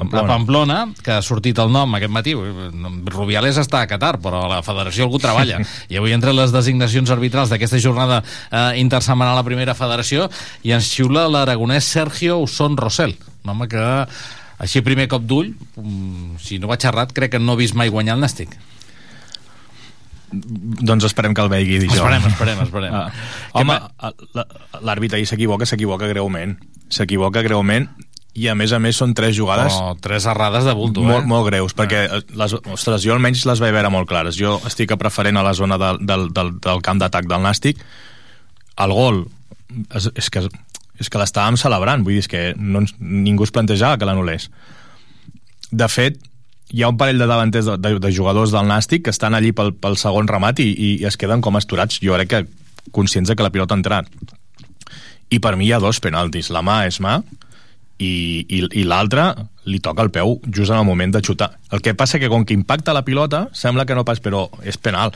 Pamplona. 0.00 0.20
a 0.20 0.28
Pamplona 0.28 0.78
que 1.00 1.14
ha 1.16 1.22
sortit 1.24 1.58
el 1.62 1.72
nom 1.72 1.96
aquest 1.96 2.12
matí 2.12 2.34
Rubiales 2.36 3.60
està 3.62 3.84
a 3.84 3.90
Qatar 3.90 4.18
però 4.22 4.44
a 4.44 4.52
la 4.56 4.60
federació 4.66 5.08
algú 5.08 5.20
treballa 5.22 5.62
i 5.92 6.00
avui 6.00 6.16
entre 6.16 6.34
les 6.36 6.52
designacions 6.54 7.12
arbitrals 7.14 7.52
d'aquesta 7.52 7.80
jornada 7.80 8.20
uh, 8.22 8.70
intersetmanal 8.80 9.38
a 9.38 9.40
la 9.40 9.46
primera 9.46 9.76
federació 9.78 10.28
i 10.66 10.76
ens 10.76 10.90
xiula 10.92 11.28
l'aragonès 11.32 11.88
Sergio 11.88 12.40
Usón 12.44 12.76
Rosell 12.80 13.16
un 13.44 13.54
home 13.54 13.70
que 13.72 13.86
així 14.60 14.84
primer 14.84 15.08
cop 15.08 15.24
d'ull 15.24 15.54
mm, 15.54 16.36
si 16.44 16.60
no 16.60 16.68
vaig 16.68 16.84
errat 16.84 17.16
crec 17.16 17.36
que 17.36 17.40
no 17.40 17.56
he 17.56 17.64
vist 17.64 17.78
mai 17.78 17.92
guanyar 17.92 18.18
el 18.18 18.26
Nàstic 18.26 18.58
Doncs 20.30 21.08
esperem 21.08 21.34
que 21.34 21.42
el 21.42 21.50
vegi 21.50 21.80
dijous. 21.82 21.98
Esperem, 21.98 22.28
esperem, 22.30 22.62
esperem. 22.66 22.98
Ah. 23.00 23.08
Home, 23.56 23.76
l'àrbitre 24.86 25.18
ahir 25.18 25.26
s'equivoca, 25.26 25.66
s'equivoca 25.66 26.08
greument. 26.10 26.56
S'equivoca 26.92 27.42
greument 27.46 27.88
i 28.38 28.46
a 28.48 28.54
més 28.54 28.72
a 28.72 28.78
més 28.82 28.98
són 29.00 29.12
tres 29.16 29.34
jugades 29.36 29.74
Oh, 29.74 29.94
tres 30.00 30.26
errades 30.30 30.66
de 30.66 30.74
bulto, 30.76 31.02
molt, 31.02 31.24
eh? 31.24 31.28
molt 31.30 31.48
greus, 31.48 31.74
perquè 31.76 32.04
eh, 32.06 32.20
les, 32.38 32.54
ostres, 32.54 33.02
jo 33.02 33.14
almenys 33.14 33.42
les 33.48 33.62
vaig 33.62 33.74
veure 33.74 33.90
molt 33.90 34.08
clares 34.10 34.38
jo 34.38 34.58
estic 34.68 34.94
a 34.94 34.98
preferent 35.00 35.40
a 35.40 35.44
la 35.46 35.54
zona 35.56 35.78
del, 35.80 36.00
del, 36.06 36.28
del, 36.36 36.54
del 36.62 36.82
camp 36.86 37.02
d'atac 37.02 37.26
del 37.30 37.42
Nàstic 37.42 37.82
el 38.80 38.94
gol 38.94 39.24
és, 39.96 40.10
és 40.14 40.30
que, 40.30 40.44
és 41.02 41.10
que 41.10 41.20
l'estàvem 41.20 41.58
celebrant 41.60 42.06
vull 42.06 42.18
dir, 42.18 42.24
és 42.24 42.30
que 42.30 42.44
no 42.56 42.84
ens, 42.84 42.94
ningú 43.00 43.46
es 43.48 43.54
plantejava 43.54 43.98
que 43.98 44.06
l'anul·lés 44.08 44.46
de 45.70 45.90
fet 45.90 46.22
hi 46.72 46.82
ha 46.82 46.90
un 46.90 46.98
parell 47.00 47.18
de 47.18 47.26
davanters 47.26 47.66
de, 47.66 47.76
de, 47.78 47.98
de 47.98 48.12
jugadors 48.14 48.54
del 48.54 48.68
Nàstic 48.70 49.04
que 49.06 49.14
estan 49.14 49.34
allí 49.34 49.52
pel, 49.56 49.72
pel 49.74 49.98
segon 50.00 50.28
remat 50.30 50.62
i, 50.62 50.70
i 50.70 50.90
es 51.08 51.18
queden 51.20 51.42
com 51.42 51.58
esturats 51.58 52.00
jo 52.02 52.16
crec 52.18 52.30
que 52.30 52.90
conscients 52.94 53.30
de 53.30 53.36
que 53.36 53.46
la 53.46 53.52
pilota 53.54 53.74
ha 53.74 53.80
entrat 53.80 54.10
i 55.30 55.38
per 55.38 55.56
mi 55.56 55.68
hi 55.68 55.74
ha 55.74 55.82
dos 55.82 56.00
penaltis 56.02 56.50
la 56.54 56.62
mà 56.66 56.82
és 56.90 57.00
mà 57.02 57.20
i, 58.00 58.12
i, 58.48 58.62
i 58.80 58.84
l'altre 58.88 59.28
li 59.68 59.80
toca 59.84 60.02
el 60.06 60.10
peu 60.14 60.38
just 60.48 60.72
en 60.72 60.80
el 60.80 60.88
moment 60.88 61.12
de 61.12 61.20
xutar. 61.20 61.50
El 61.70 61.82
que 61.84 61.94
passa 61.94 62.18
que 62.18 62.30
com 62.32 62.46
que 62.48 62.56
impacta 62.56 62.94
la 62.96 63.04
pilota, 63.04 63.48
sembla 63.52 63.84
que 63.84 63.94
no 63.94 64.06
pas, 64.08 64.22
però 64.24 64.46
és 64.64 64.80
penal. 64.80 65.12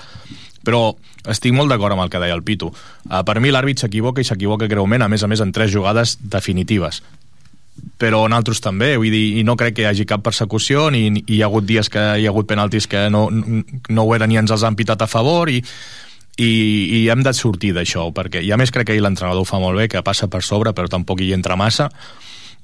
Però 0.64 0.93
estic 1.33 1.57
molt 1.57 1.73
d'acord 1.73 1.97
amb 1.97 2.05
el 2.05 2.12
que 2.12 2.21
deia 2.21 2.37
el 2.37 2.45
Pitu. 2.45 2.69
Uh, 3.09 3.23
per 3.25 3.40
mi 3.40 3.53
l'àrbit 3.53 3.81
s'equivoca 3.81 4.21
i 4.21 4.29
s'equivoca 4.29 4.69
greument, 4.69 5.03
a 5.05 5.09
més 5.09 5.25
a 5.25 5.31
més 5.33 5.40
en 5.40 5.53
tres 5.57 5.73
jugades 5.73 6.19
definitives 6.21 7.01
però 7.99 8.25
en 8.27 8.35
altres 8.37 8.61
també, 8.63 8.95
vull 9.01 9.13
dir, 9.13 9.25
i 9.41 9.43
no 9.47 9.57
crec 9.59 9.77
que 9.77 9.85
hi 9.85 9.89
hagi 9.91 10.07
cap 10.09 10.23
persecució, 10.25 10.89
ni, 10.95 11.09
ni 11.15 11.25
hi 11.27 11.41
ha 11.43 11.49
hagut 11.51 11.67
dies 11.67 11.91
que 11.91 12.03
hi 12.19 12.27
ha 12.27 12.33
hagut 12.33 12.49
penaltis 12.51 12.87
que 12.91 13.09
no, 13.11 13.27
no 13.31 14.05
ho 14.05 14.15
eren 14.17 14.31
ni 14.31 14.39
ens 14.41 14.53
els 14.55 14.65
han 14.67 14.77
pitat 14.79 15.03
a 15.03 15.11
favor 15.11 15.51
i, 15.51 15.61
i, 16.39 16.51
i 16.99 17.01
hem 17.11 17.23
de 17.27 17.33
sortir 17.35 17.73
d'això, 17.77 18.09
perquè 18.15 18.43
i 18.43 18.53
a 18.53 18.59
més 18.61 18.75
crec 18.75 18.91
que 18.91 19.01
l'entrenador 19.01 19.47
fa 19.49 19.61
molt 19.63 19.79
bé, 19.79 19.89
que 19.89 20.03
passa 20.07 20.31
per 20.31 20.43
sobre 20.43 20.75
però 20.75 20.91
tampoc 20.91 21.23
hi 21.23 21.33
entra 21.37 21.59
massa. 21.59 21.91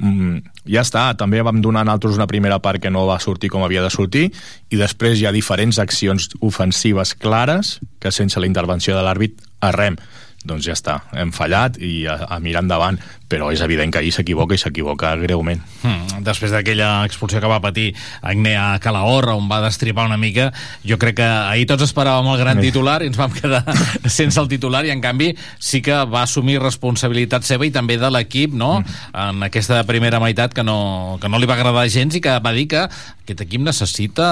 Mm, 0.00 0.40
ja 0.72 0.80
està, 0.80 1.10
també 1.20 1.42
vam 1.44 1.60
donar 1.60 1.84
nosaltres 1.84 2.16
una 2.16 2.28
primera 2.30 2.58
part 2.64 2.80
que 2.80 2.90
no 2.90 3.04
va 3.04 3.18
sortir 3.20 3.50
com 3.52 3.66
havia 3.66 3.82
de 3.84 3.90
sortir 3.92 4.30
i 4.72 4.78
després 4.80 5.20
hi 5.20 5.26
ha 5.28 5.34
diferents 5.36 5.76
accions 5.82 6.30
ofensives 6.40 7.12
clares 7.20 7.78
que 8.00 8.12
sense 8.12 8.40
la 8.40 8.48
intervenció 8.48 8.96
de 8.96 9.04
l'àrbit 9.04 9.42
arrem. 9.60 10.00
Doncs 10.40 10.64
ja 10.64 10.72
està, 10.72 11.02
hem 11.12 11.34
fallat 11.36 11.76
i 11.84 12.06
a, 12.08 12.16
a 12.32 12.38
mirar 12.40 12.64
endavant, 12.64 12.96
però 13.30 13.52
és 13.54 13.62
evident 13.62 13.92
que 13.94 14.00
ahir 14.02 14.10
s'equivoca 14.14 14.56
i 14.56 14.60
s'equivoca 14.60 15.12
greument. 15.20 15.62
Hmm, 15.84 16.24
després 16.26 16.50
d'aquella 16.50 17.04
expulsió 17.06 17.40
que 17.40 17.50
va 17.50 17.60
patir 17.62 17.92
Agnea 18.26 18.74
Calahorra, 18.82 19.36
on 19.38 19.46
va 19.50 19.60
destripar 19.62 20.08
una 20.08 20.18
mica, 20.18 20.50
jo 20.86 20.98
crec 20.98 21.20
que 21.20 21.28
ahir 21.28 21.68
tots 21.70 21.86
esperàvem 21.86 22.32
el 22.32 22.40
gran 22.42 22.60
titular 22.62 22.98
i 23.04 23.10
ens 23.10 23.20
vam 23.20 23.32
quedar 23.34 23.62
sense 24.18 24.40
el 24.42 24.50
titular 24.50 24.82
i 24.86 24.92
en 24.94 25.02
canvi 25.04 25.30
sí 25.58 25.80
que 25.84 26.02
va 26.10 26.24
assumir 26.26 26.58
responsabilitat 26.60 27.46
seva 27.46 27.68
i 27.68 27.72
també 27.74 28.00
de 28.00 28.10
l'equip 28.10 28.54
no? 28.56 28.72
en 29.14 29.46
aquesta 29.46 29.82
primera 29.86 30.20
meitat 30.22 30.54
que 30.56 30.66
no, 30.66 31.18
que 31.22 31.30
no 31.30 31.38
li 31.38 31.48
va 31.48 31.56
agradar 31.58 31.86
gens 31.92 32.18
i 32.18 32.24
que 32.24 32.36
va 32.42 32.54
dir 32.56 32.66
que 32.70 32.84
aquest 33.30 33.44
equip 33.46 33.62
necessita 33.62 34.28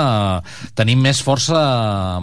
tenir 0.78 0.96
més 0.98 1.20
força 1.22 1.58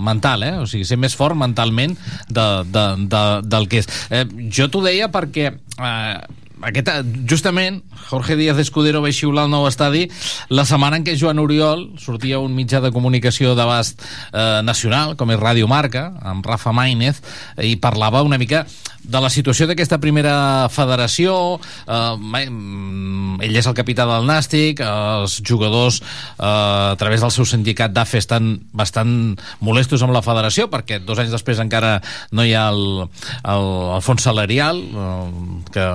mental, 0.01 0.43
eh? 0.43 0.55
o 0.59 0.65
sigui, 0.67 0.83
ser 0.87 0.99
més 0.99 1.15
fort 1.15 1.37
mentalment 1.39 1.95
de, 2.27 2.47
de, 2.67 2.87
de, 3.11 3.23
del 3.47 3.69
que 3.71 3.83
és. 3.83 3.91
Eh, 4.11 4.25
jo 4.51 4.67
t'ho 4.71 4.83
deia 4.83 5.07
perquè 5.13 5.53
eh, 5.53 6.17
aquest, 6.63 6.89
justament 7.27 7.81
Jorge 8.09 8.35
Díaz 8.35 8.59
Escudero 8.61 9.01
va 9.03 9.11
xiular 9.11 9.45
al 9.45 9.51
nou 9.51 9.67
estadi 9.67 10.05
la 10.49 10.65
setmana 10.67 10.99
en 10.99 11.05
què 11.07 11.17
Joan 11.19 11.41
Oriol 11.41 11.87
sortia 12.01 12.39
un 12.39 12.55
mitjà 12.55 12.81
de 12.83 12.93
comunicació 12.95 13.55
d'abast 13.57 14.01
eh, 14.01 14.61
nacional, 14.63 15.15
com 15.19 15.31
és 15.31 15.41
Radio 15.41 15.67
Marca, 15.67 16.11
amb 16.21 16.45
Rafa 16.45 16.73
Maínez, 16.75 17.21
i 17.61 17.75
parlava 17.81 18.23
una 18.23 18.39
mica 18.41 18.65
de 19.05 19.21
la 19.21 19.29
situació 19.29 19.67
d'aquesta 19.69 19.99
primera 20.01 20.67
federació, 20.73 21.59
eh, 21.87 22.43
ell 23.45 23.59
és 23.59 23.67
el 23.67 23.77
capità 23.77 24.05
del 24.09 24.27
Nàstic, 24.27 24.81
els 24.85 25.39
jugadors 25.45 26.01
eh, 26.01 26.45
a 26.45 26.95
través 26.99 27.21
del 27.23 27.33
seu 27.33 27.47
sindicat 27.49 27.93
d'AFE 27.95 28.21
estan 28.21 28.53
bastant 28.73 29.35
molestos 29.65 30.03
amb 30.05 30.15
la 30.15 30.23
federació 30.25 30.67
perquè 30.71 30.99
dos 31.03 31.19
anys 31.21 31.33
després 31.33 31.61
encara 31.61 31.99
no 32.35 32.45
hi 32.45 32.55
ha 32.55 32.67
el, 32.73 33.05
el, 33.43 33.67
el 33.97 34.05
fons 34.05 34.25
salarial 34.25 34.81
eh, 34.81 35.19
que, 35.75 35.87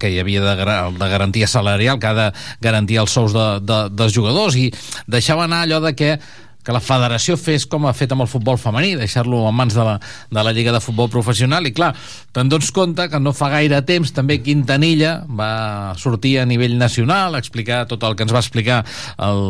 que 0.00 0.12
hi 0.12 0.20
havia 0.22 0.44
de, 0.44 0.54
de 0.98 1.10
garantia 1.16 1.50
salarial 1.50 2.00
que 2.00 2.10
ha 2.10 2.16
de 2.20 2.30
garantir 2.64 3.00
els 3.02 3.14
sous 3.14 3.34
de, 3.34 3.48
de, 3.64 3.82
dels 3.94 4.14
jugadors 4.14 4.56
i 4.58 4.70
deixava 5.10 5.48
anar 5.48 5.64
allò 5.64 5.82
de 5.84 5.94
que 5.98 6.16
que 6.64 6.72
la 6.72 6.80
federació 6.80 7.36
fes 7.36 7.66
com 7.70 7.84
ha 7.86 7.92
fet 7.96 8.14
amb 8.14 8.24
el 8.24 8.30
futbol 8.30 8.58
femení, 8.60 8.94
deixar-lo 8.96 9.42
en 9.48 9.54
mans 9.56 9.76
de 9.76 9.84
la, 9.84 9.98
de 10.30 10.44
la 10.46 10.52
Lliga 10.56 10.72
de 10.72 10.80
Futbol 10.80 11.10
Professional, 11.12 11.66
i 11.68 11.74
clar, 11.76 11.92
te'n 12.34 12.48
dones 12.48 12.70
compte 12.74 13.06
que 13.12 13.20
no 13.20 13.34
fa 13.36 13.50
gaire 13.52 13.82
temps 13.86 14.14
també 14.16 14.40
Quintanilla 14.42 15.14
va 15.28 15.94
sortir 16.00 16.38
a 16.40 16.46
nivell 16.48 16.78
nacional 16.80 17.36
explicar 17.38 17.84
tot 17.90 18.02
el 18.08 18.16
que 18.16 18.24
ens 18.24 18.34
va 18.34 18.42
explicar 18.42 18.80
el, 19.18 19.42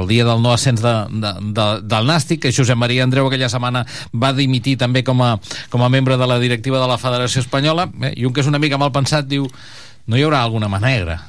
el 0.00 0.08
dia 0.08 0.24
del 0.24 0.42
no 0.42 0.54
ascens 0.54 0.82
de, 0.84 0.94
de, 1.12 1.34
de, 1.52 1.68
del 1.84 2.08
Nàstic, 2.08 2.42
que 2.46 2.54
Josep 2.54 2.80
Maria 2.80 3.04
Andreu 3.04 3.28
aquella 3.28 3.52
setmana 3.52 3.84
va 4.14 4.32
dimitir 4.32 4.78
també 4.80 5.04
com 5.04 5.20
a, 5.22 5.34
com 5.68 5.84
a 5.84 5.92
membre 5.92 6.16
de 6.16 6.26
la 6.30 6.40
directiva 6.40 6.80
de 6.80 6.88
la 6.88 6.98
Federació 6.98 7.44
Espanyola, 7.44 7.90
eh? 8.08 8.14
i 8.16 8.26
un 8.26 8.32
que 8.32 8.44
és 8.44 8.50
una 8.50 8.62
mica 8.62 8.80
mal 8.80 8.94
pensat 8.94 9.28
diu 9.28 9.46
no 10.08 10.16
hi 10.16 10.24
haurà 10.24 10.40
alguna 10.42 10.72
mà 10.72 10.80
negra 10.80 11.20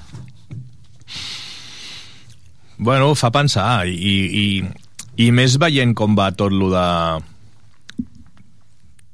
Bueno, 2.80 3.12
fa 3.12 3.28
pensar 3.28 3.84
i, 3.92 4.16
i 4.40 4.44
i 5.20 5.30
més 5.36 5.58
veient 5.60 5.92
com 5.98 6.16
va 6.16 6.32
tot 6.32 6.54
lo 6.56 6.70
de 6.72 6.88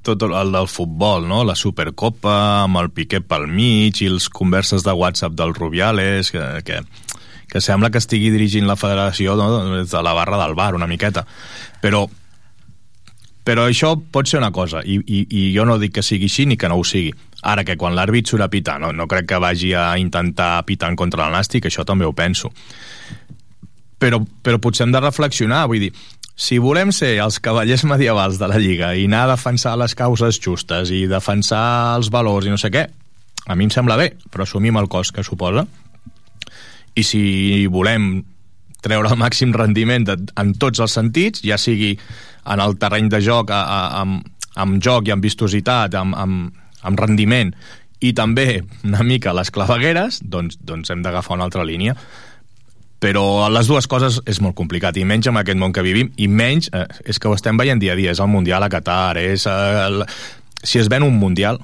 tot 0.06 0.22
el 0.22 0.52
del 0.54 0.68
futbol, 0.70 1.26
no? 1.26 1.42
La 1.44 1.56
Supercopa, 1.58 2.36
amb 2.62 2.78
el 2.78 2.92
Piqué 2.94 3.24
pel 3.26 3.48
mig 3.50 4.04
i 4.04 4.10
els 4.12 4.28
converses 4.30 4.86
de 4.86 4.94
WhatsApp 4.94 5.34
del 5.34 5.56
Rubiales, 5.58 6.30
que, 6.30 6.44
que, 6.68 6.84
que 7.50 7.62
sembla 7.62 7.90
que 7.90 7.98
estigui 7.98 8.30
dirigint 8.30 8.70
la 8.70 8.78
federació 8.78 9.34
no? 9.40 9.50
des 9.80 9.90
de 9.90 10.04
la 10.06 10.14
barra 10.14 10.38
del 10.44 10.54
bar, 10.54 10.76
una 10.78 10.86
miqueta. 10.86 11.26
Però, 11.82 12.04
però 13.42 13.66
això 13.66 13.96
pot 13.98 14.30
ser 14.30 14.44
una 14.44 14.54
cosa, 14.54 14.86
i, 14.86 15.00
i, 15.02 15.26
i 15.26 15.48
jo 15.58 15.66
no 15.66 15.80
dic 15.82 15.98
que 15.98 16.06
sigui 16.06 16.30
així 16.30 16.46
ni 16.46 16.60
que 16.62 16.70
no 16.70 16.78
ho 16.78 16.86
sigui. 16.86 17.16
Ara 17.42 17.66
que 17.66 17.78
quan 17.82 17.98
l'àrbit 17.98 18.30
surt 18.30 18.46
a 18.46 18.52
pitar, 18.54 18.78
no, 18.82 18.94
no 18.94 19.10
crec 19.10 19.26
que 19.34 19.42
vagi 19.42 19.74
a 19.74 19.96
intentar 19.98 20.60
pitar 20.70 20.94
en 20.94 21.02
contra 21.02 21.26
el 21.26 21.34
Nàstic, 21.34 21.66
això 21.66 21.82
també 21.86 22.06
ho 22.06 22.14
penso 22.14 22.54
però, 24.00 24.20
però 24.44 24.60
potser 24.62 24.86
hem 24.86 24.94
de 24.96 25.02
reflexionar, 25.04 25.66
vull 25.72 25.88
dir, 25.88 25.92
si 26.36 26.60
volem 26.60 26.92
ser 26.92 27.16
els 27.24 27.40
cavallers 27.40 27.86
medievals 27.92 28.40
de 28.42 28.50
la 28.52 28.60
Lliga 28.60 28.94
i 28.96 29.08
anar 29.08 29.26
a 29.26 29.34
defensar 29.36 29.78
les 29.80 29.96
causes 29.96 30.40
justes 30.42 30.92
i 30.92 31.06
defensar 31.12 31.96
els 31.96 32.12
valors 32.12 32.48
i 32.48 32.54
no 32.54 32.60
sé 32.62 32.72
què, 32.74 32.86
a 33.46 33.56
mi 33.56 33.68
em 33.68 33.74
sembla 33.74 33.98
bé, 34.00 34.12
però 34.32 34.46
assumim 34.46 34.78
el 34.80 34.90
cost 34.90 35.14
que 35.16 35.24
suposa. 35.24 35.66
I 36.96 37.04
si 37.04 37.22
volem 37.72 38.24
treure 38.86 39.10
el 39.12 39.20
màxim 39.20 39.54
rendiment 39.54 40.06
de, 40.08 40.16
en 40.42 40.54
tots 40.62 40.82
els 40.84 40.94
sentits, 40.98 41.44
ja 41.46 41.58
sigui 41.62 41.96
en 41.96 42.62
el 42.62 42.78
terreny 42.82 43.10
de 43.10 43.22
joc, 43.26 43.52
a, 43.54 43.62
a, 43.62 44.04
amb, 44.04 44.26
amb 44.62 44.78
joc 44.84 45.10
i 45.10 45.14
amb 45.14 45.26
vistositat, 45.26 45.98
amb, 45.98 46.18
amb, 46.18 46.62
amb 46.86 47.02
rendiment, 47.02 47.54
i 48.06 48.12
també 48.14 48.62
una 48.86 49.04
mica 49.08 49.34
les 49.34 49.52
clavegueres, 49.54 50.22
doncs, 50.22 50.60
doncs 50.62 50.92
hem 50.92 51.02
d'agafar 51.06 51.38
una 51.38 51.48
altra 51.48 51.66
línia 51.66 51.96
però 53.06 53.46
les 53.54 53.70
dues 53.70 53.86
coses 53.86 54.18
és 54.26 54.40
molt 54.42 54.56
complicat, 54.58 54.98
i 54.98 55.06
menys 55.06 55.30
amb 55.30 55.38
aquest 55.44 55.60
món 55.62 55.74
que 55.76 55.84
vivim, 55.86 56.10
i 56.18 56.26
menys, 56.26 56.72
eh, 56.74 56.88
és 57.06 57.22
que 57.22 57.30
ho 57.30 57.36
estem 57.38 57.58
veient 57.60 57.82
dia 57.82 57.94
a 57.94 58.00
dia, 58.00 58.16
és 58.16 58.22
el 58.24 58.32
Mundial 58.32 58.66
a 58.66 58.70
Qatar, 58.74 59.20
és 59.22 59.46
eh, 59.46 59.54
el, 59.86 60.02
si 60.66 60.82
es 60.82 60.90
ven 60.90 61.06
un 61.06 61.20
Mundial, 61.22 61.60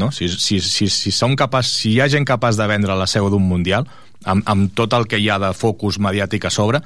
no? 0.00 0.08
si, 0.16 0.30
si, 0.32 0.62
si, 0.64 0.88
si, 0.88 1.12
som 1.12 1.36
capaç, 1.36 1.68
si 1.68 1.92
hi 1.92 2.00
ha 2.00 2.08
gent 2.08 2.24
capaç 2.24 2.56
de 2.56 2.68
vendre 2.70 2.96
la 2.96 3.08
seu 3.10 3.28
d'un 3.28 3.44
Mundial, 3.44 3.84
amb, 4.24 4.48
amb 4.48 4.72
tot 4.72 4.96
el 4.96 5.04
que 5.10 5.20
hi 5.20 5.28
ha 5.28 5.36
de 5.42 5.52
focus 5.52 6.00
mediàtic 6.00 6.48
a 6.48 6.54
sobre, 6.54 6.80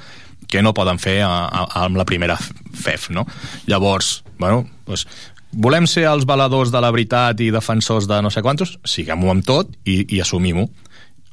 que 0.51 0.67
no 0.67 0.75
poden 0.75 0.99
fer 0.99 1.21
a, 1.23 1.31
a, 1.47 1.67
amb 1.85 2.01
la 2.01 2.09
primera 2.09 2.35
FEF, 2.41 3.13
no? 3.15 3.23
Llavors, 3.71 4.25
bueno, 4.41 4.65
doncs, 4.89 5.07
volem 5.55 5.87
ser 5.87 6.09
els 6.11 6.27
valedors 6.27 6.75
de 6.75 6.83
la 6.83 6.91
veritat 6.91 7.39
i 7.39 7.53
defensors 7.55 8.11
de 8.11 8.19
no 8.19 8.35
sé 8.35 8.43
quantos, 8.43 8.81
siguem-ho 8.83 9.31
amb 9.31 9.47
tot 9.47 9.71
i, 9.87 10.01
i 10.11 10.25
assumim-ho 10.27 10.67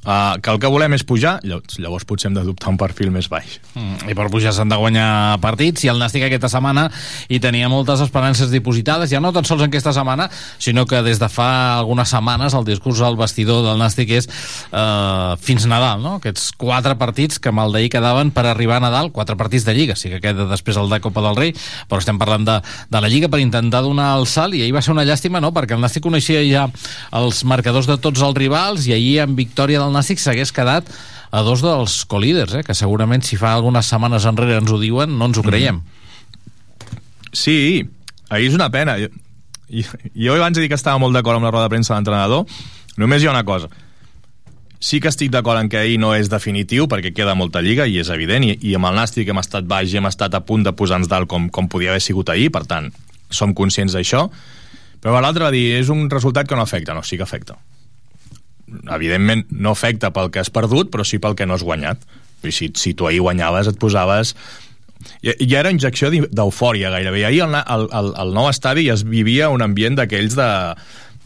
Uh, 0.06 0.38
que 0.40 0.54
el 0.54 0.60
que 0.62 0.70
volem 0.72 0.94
és 0.96 1.04
pujar, 1.04 1.34
llavors, 1.44 1.80
llavors 1.84 2.06
potser 2.08 2.30
hem 2.30 2.36
d'adoptar 2.38 2.70
un 2.72 2.78
perfil 2.80 3.10
més 3.12 3.26
baix. 3.28 3.58
Mm, 3.74 4.06
I 4.08 4.14
per 4.16 4.30
pujar 4.32 4.54
s'han 4.56 4.70
de 4.72 4.78
guanyar 4.80 5.36
partits, 5.44 5.84
i 5.84 5.90
el 5.92 5.98
Nàstic 6.00 6.24
aquesta 6.24 6.48
setmana 6.48 6.86
hi 7.28 7.42
tenia 7.44 7.68
moltes 7.68 8.00
esperances 8.06 8.48
dipositades, 8.54 9.10
ja 9.12 9.20
no 9.20 9.34
tan 9.36 9.44
sols 9.44 9.66
en 9.66 9.68
aquesta 9.68 9.92
setmana, 9.92 10.30
sinó 10.64 10.86
que 10.88 11.02
des 11.04 11.20
de 11.20 11.28
fa 11.28 11.50
algunes 11.82 12.14
setmanes 12.14 12.56
el 12.56 12.64
discurs 12.70 13.02
al 13.04 13.18
vestidor 13.20 13.66
del 13.66 13.82
Nàstic 13.82 14.14
és 14.16 14.30
uh, 14.30 15.36
fins 15.44 15.66
Nadal, 15.68 16.00
no? 16.06 16.22
Aquests 16.22 16.54
quatre 16.56 16.96
partits 16.96 17.42
que 17.44 17.52
mal 17.52 17.76
d'ahir 17.76 17.92
quedaven 17.92 18.32
per 18.32 18.46
arribar 18.48 18.78
a 18.78 18.86
Nadal, 18.86 19.12
quatre 19.12 19.36
partits 19.36 19.68
de 19.68 19.76
Lliga, 19.76 20.00
sí 20.00 20.14
que 20.14 20.22
queda 20.24 20.48
després 20.48 20.80
el 20.80 20.88
de 20.94 21.02
Copa 21.04 21.26
del 21.26 21.36
Rei, 21.36 21.52
però 21.90 22.00
estem 22.00 22.22
parlant 22.22 22.48
de, 22.48 22.58
de 22.88 23.04
la 23.04 23.12
Lliga 23.12 23.28
per 23.34 23.42
intentar 23.44 23.84
donar 23.84 24.14
el 24.22 24.24
salt, 24.32 24.56
i 24.56 24.64
ahir 24.64 24.78
va 24.78 24.86
ser 24.86 24.96
una 24.96 25.04
llàstima, 25.04 25.44
no?, 25.44 25.52
perquè 25.52 25.76
el 25.76 25.84
Nàstic 25.84 26.08
coneixia 26.08 26.48
ja 26.48 26.66
els 27.20 27.44
marcadors 27.44 27.92
de 27.92 28.00
tots 28.00 28.24
els 28.24 28.40
rivals, 28.40 28.88
i 28.88 28.96
ahir 28.96 29.26
amb 29.28 29.36
victòria 29.36 29.84
del 29.84 29.87
Nàstic 29.94 30.22
s'hagués 30.22 30.54
quedat 30.56 30.90
a 31.32 31.42
dos 31.44 31.62
dels 31.62 32.06
colíders, 32.06 32.54
eh? 32.60 32.64
que 32.64 32.76
segurament 32.76 33.24
si 33.26 33.38
fa 33.40 33.54
algunes 33.54 33.90
setmanes 33.90 34.28
enrere 34.30 34.60
ens 34.62 34.72
ho 34.72 34.80
diuen, 34.80 35.18
no 35.18 35.28
ens 35.30 35.40
ho 35.40 35.44
creiem. 35.46 35.82
Sí, 37.36 37.84
ahir 38.30 38.48
és 38.50 38.56
una 38.56 38.70
pena. 38.72 38.98
Jo, 39.02 39.10
jo 40.16 40.38
abans 40.38 40.58
he 40.58 40.64
dit 40.64 40.72
que 40.72 40.80
estava 40.80 41.00
molt 41.02 41.16
d'acord 41.16 41.38
amb 41.38 41.50
la 41.50 41.52
roda 41.52 41.68
de 41.68 41.76
premsa 41.76 41.94
de 41.94 42.00
l'entrenador. 42.00 42.48
Només 42.98 43.22
hi 43.22 43.30
ha 43.30 43.36
una 43.36 43.46
cosa. 43.46 43.70
Sí 44.80 45.02
que 45.02 45.10
estic 45.10 45.32
d'acord 45.34 45.60
en 45.60 45.70
que 45.70 45.80
ahir 45.80 45.98
no 46.00 46.14
és 46.16 46.30
definitiu, 46.30 46.86
perquè 46.88 47.12
queda 47.14 47.36
molta 47.36 47.64
lliga, 47.66 47.88
i 47.90 47.98
és 48.00 48.12
evident, 48.14 48.46
i, 48.46 48.54
i 48.62 48.76
amb 48.78 48.90
el 48.90 49.00
Nàstic 49.00 49.30
hem 49.30 49.42
estat 49.42 49.66
baix 49.70 49.94
i 49.94 49.98
hem 50.00 50.10
estat 50.10 50.38
a 50.38 50.44
punt 50.46 50.64
de 50.64 50.74
posar-nos 50.78 51.10
dalt 51.10 51.30
com, 51.30 51.50
com 51.50 51.68
podia 51.68 51.96
haver 51.96 52.04
sigut 52.06 52.30
ahir, 52.30 52.52
per 52.54 52.64
tant, 52.70 52.92
som 53.30 53.56
conscients 53.58 53.98
d'això. 53.98 54.28
Però 55.02 55.18
l'altre 55.22 55.50
va 55.50 55.54
dir, 55.54 55.66
és 55.80 55.90
un 55.94 56.06
resultat 56.10 56.48
que 56.48 56.56
no 56.56 56.66
afecta. 56.66 56.94
No, 56.94 57.04
sí 57.06 57.18
que 57.18 57.26
afecta 57.26 57.58
evidentment 58.94 59.48
no 59.52 59.74
afecta 59.76 60.12
pel 60.16 60.32
que 60.32 60.42
has 60.44 60.52
perdut, 60.54 60.92
però 60.94 61.06
sí 61.08 61.20
pel 61.24 61.36
que 61.36 61.48
no 61.48 61.58
has 61.58 61.66
guanyat. 61.66 62.02
I 62.46 62.54
si, 62.54 62.72
si 62.78 62.94
tu 62.94 63.08
ahir 63.08 63.24
guanyaves 63.26 63.68
et 63.72 63.80
posaves 63.82 64.36
ja, 65.24 65.34
ja 65.40 65.60
era 65.60 65.74
injecció 65.74 66.10
d'eufòria 66.12 66.92
gairebé. 66.94 67.26
Ahir 67.26 67.44
al, 67.48 67.58
al, 67.64 68.14
al, 68.14 68.34
nou 68.36 68.50
estadi 68.50 68.88
es 68.94 69.04
vivia 69.08 69.50
un 69.54 69.64
ambient 69.66 69.98
d'aquells 70.00 70.38
de, 70.38 70.50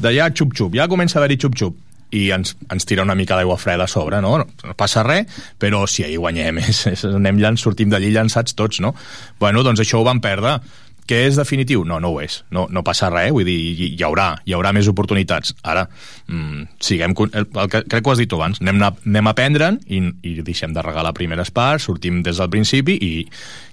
de 0.01 0.13
ja 0.15 0.29
xup-xup, 0.31 0.75
ja 0.77 0.89
comença 0.91 1.19
a 1.19 1.21
haver-hi 1.21 1.39
xup-xup 1.41 1.79
i 2.11 2.25
ens, 2.35 2.57
ens 2.71 2.87
tira 2.87 3.05
una 3.05 3.15
mica 3.15 3.37
d'aigua 3.39 3.55
freda 3.59 3.87
a 3.87 3.91
sobre, 3.91 4.19
no? 4.23 4.33
No 4.41 4.75
passa 4.77 5.03
res, 5.07 5.31
però 5.59 5.85
si 5.87 6.03
ahir 6.03 6.19
guanyem, 6.19 6.59
és, 6.71 6.83
és, 6.91 7.05
anem 7.07 7.39
llanç, 7.39 7.63
sortim 7.63 7.91
d'allí 7.91 8.11
llançats 8.15 8.55
tots, 8.57 8.81
no? 8.83 8.93
Bueno, 9.39 9.63
doncs 9.67 9.83
això 9.83 10.01
ho 10.01 10.07
vam 10.07 10.19
perdre 10.23 10.59
que 11.07 11.21
és 11.27 11.37
definitiu? 11.39 11.83
No, 11.87 11.99
no 12.03 12.11
ho 12.13 12.19
és. 12.23 12.41
No, 12.53 12.67
no 12.71 12.83
passa 12.87 13.09
res, 13.11 13.31
vull 13.35 13.47
dir, 13.47 13.57
hi, 13.71 13.89
hi 13.97 14.03
haurà, 14.05 14.29
hi 14.45 14.55
haurà 14.55 14.71
més 14.75 14.89
oportunitats. 14.91 15.55
Ara, 15.67 15.87
mm, 16.27 16.67
siguem... 16.83 17.15
El, 17.31 17.47
el 17.47 17.71
que, 17.71 17.83
crec 17.85 18.03
que 18.03 18.09
ho 18.09 18.13
has 18.13 18.21
dit 18.21 18.33
abans, 18.37 18.61
anem, 18.63 18.81
anem 18.83 19.29
a 19.29 19.35
aprendre'n 19.35 19.81
i, 19.87 20.01
i 20.27 20.35
deixem 20.45 20.75
de 20.75 20.85
regalar 20.85 21.13
primeres 21.17 21.51
parts, 21.51 21.89
sortim 21.89 22.21
des 22.25 22.41
del 22.41 22.51
principi 22.53 22.97
i, 23.01 23.11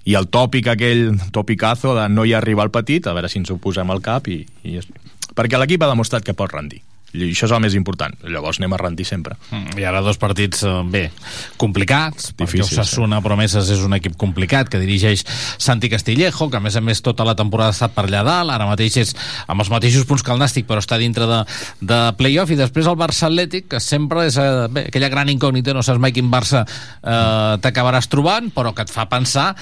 i 0.09 0.17
el 0.19 0.29
tòpic 0.31 0.71
aquell, 0.73 1.15
tòpicazo 1.35 1.95
de 1.97 2.09
no 2.11 2.25
hi 2.25 2.35
arriba 2.37 2.65
al 2.65 2.73
petit, 2.73 3.07
a 3.07 3.15
veure 3.17 3.31
si 3.31 3.41
ens 3.41 3.51
ho 3.51 3.59
posem 3.61 3.89
al 3.89 4.03
cap 4.05 4.27
i, 4.27 4.41
i 4.67 4.79
perquè 5.35 5.59
l'equip 5.59 5.83
ha 5.83 5.91
demostrat 5.91 6.25
que 6.25 6.37
pot 6.37 6.51
rendir 6.53 6.81
i 7.13 7.29
això 7.31 7.47
és 7.47 7.53
el 7.55 7.61
més 7.63 7.75
important, 7.77 8.13
llavors 8.29 8.59
anem 8.61 8.75
a 8.75 8.79
rendir 8.81 9.05
sempre. 9.07 9.35
Mm, 9.49 9.79
i 9.81 9.85
ara 9.87 10.01
dos 10.05 10.19
partits, 10.21 10.61
eh, 10.63 10.73
bé 10.85 11.03
complicats, 11.57 12.31
Difícil, 12.35 12.65
perquè 12.65 12.67
Osasuna 12.67 13.19
sí. 13.19 13.25
Promeses 13.25 13.71
és 13.73 13.81
un 13.85 13.95
equip 13.97 14.15
complicat 14.19 14.69
que 14.69 14.81
dirigeix 14.81 15.25
Santi 15.57 15.89
Castillejo, 15.89 16.49
que 16.49 16.57
a 16.57 16.63
més 16.63 16.77
a 16.77 16.83
més 16.85 17.01
tota 17.01 17.25
la 17.25 17.35
temporada 17.35 17.73
ha 17.73 17.77
estat 17.77 17.95
per 17.95 18.05
allà 18.07 18.23
dalt, 18.27 18.53
ara 18.53 18.69
mateix 18.69 18.99
és 19.01 19.15
amb 19.47 19.61
els 19.63 19.71
mateixos 19.73 20.05
punts 20.05 20.23
que 20.23 20.33
el 20.33 20.41
Nàstic, 20.41 20.67
però 20.69 20.83
està 20.83 20.99
dintre 21.01 21.27
de, 21.29 21.41
de 21.81 21.99
playoff, 22.19 22.53
i 22.53 22.59
després 22.59 22.87
el 22.87 22.99
Barça 22.99 23.27
Atlètic 23.29 23.69
que 23.73 23.81
sempre 23.83 24.27
és 24.29 24.37
eh, 24.37 24.67
bé, 24.69 24.87
aquella 24.89 25.11
gran 25.11 25.29
incògnita 25.33 25.73
no 25.73 25.85
saps 25.85 26.01
mai 26.01 26.13
quin 26.15 26.29
Barça 26.31 26.65
eh, 26.65 27.53
t'acabaràs 27.63 28.09
trobant, 28.11 28.53
però 28.53 28.75
que 28.75 28.85
et 28.85 28.93
fa 28.93 29.09
pensar 29.09 29.53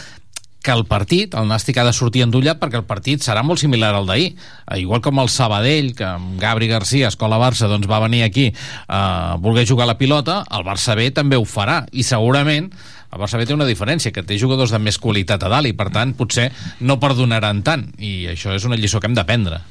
que 0.68 0.76
el 0.76 0.84
partit, 0.84 1.36
el 1.40 1.48
Nàstic 1.48 1.78
ha 1.80 1.86
de 1.88 1.94
sortir 1.96 2.26
endollat 2.26 2.60
perquè 2.60 2.82
el 2.82 2.88
partit 2.88 3.24
serà 3.24 3.40
molt 3.48 3.62
similar 3.62 3.94
al 3.96 4.10
d'ahir. 4.10 4.34
Eh, 4.36 4.82
igual 4.82 5.00
com 5.06 5.22
el 5.24 5.32
Sabadell, 5.32 5.94
que 5.96 6.04
amb 6.04 6.36
Gabri 6.42 6.68
Garcia, 6.68 7.08
Escola 7.08 7.40
Barça, 7.40 7.70
doncs 7.72 7.88
va 7.88 8.02
venir 8.04 8.26
aquí 8.26 8.50
a 8.88 9.00
eh, 9.00 9.40
voler 9.40 9.64
jugar 9.70 9.88
la 9.88 9.98
pilota, 9.98 10.42
el 10.52 10.68
Barça 10.68 10.98
B 11.00 11.08
també 11.16 11.40
ho 11.40 11.48
farà, 11.48 11.86
i 11.92 12.04
segurament 12.04 12.68
el 13.08 13.22
Barça 13.22 13.40
B 13.40 13.48
té 13.48 13.56
una 13.56 13.70
diferència, 13.70 14.12
que 14.12 14.26
té 14.28 14.36
jugadors 14.36 14.74
de 14.76 14.82
més 14.84 15.00
qualitat 15.00 15.46
a 15.48 15.54
dalt 15.54 15.72
i 15.72 15.76
per 15.78 15.88
tant 15.96 16.12
potser 16.18 16.50
no 16.84 17.00
perdonaran 17.00 17.64
tant 17.64 17.88
i 18.04 18.28
això 18.34 18.52
és 18.52 18.68
una 18.68 18.76
lliçó 18.76 19.00
que 19.00 19.08
hem 19.08 19.16
d'aprendre. 19.16 19.62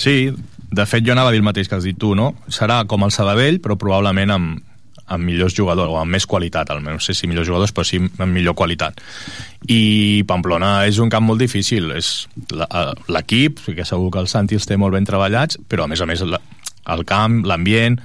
Sí, 0.00 0.32
de 0.72 0.86
fet 0.86 1.04
jo 1.04 1.12
anava 1.12 1.28
a 1.28 1.34
dir 1.34 1.42
el 1.42 1.46
mateix 1.46 1.68
que 1.68 1.76
has 1.76 1.84
dit 1.84 1.98
tu, 2.00 2.14
no? 2.16 2.32
Serà 2.48 2.80
com 2.88 3.04
el 3.04 3.12
Sabadell, 3.12 3.60
però 3.60 3.76
probablement 3.76 4.32
amb, 4.32 4.64
amb 5.10 5.26
millors 5.26 5.56
jugadors, 5.56 5.90
o 5.90 5.98
amb 6.00 6.14
més 6.14 6.26
qualitat, 6.30 6.70
almenys 6.70 7.00
no 7.00 7.04
sé 7.04 7.16
si 7.18 7.28
millors 7.30 7.48
jugadors, 7.48 7.74
però 7.74 7.84
sí 7.86 7.98
amb 8.00 8.30
millor 8.30 8.56
qualitat. 8.58 9.02
I 9.68 10.22
Pamplona 10.30 10.86
és 10.88 11.00
un 11.02 11.10
camp 11.12 11.26
molt 11.26 11.42
difícil, 11.42 11.90
és 11.96 12.28
l'equip, 13.10 13.60
que 13.74 13.86
segur 13.88 14.10
que 14.14 14.22
el 14.22 14.30
Santi 14.30 14.58
els 14.58 14.68
té 14.70 14.78
molt 14.80 14.94
ben 14.96 15.08
treballats, 15.08 15.58
però 15.68 15.84
a 15.84 15.90
més 15.90 16.00
a 16.00 16.08
més 16.08 16.24
el 16.24 17.04
camp, 17.08 17.42
l'ambient, 17.46 18.00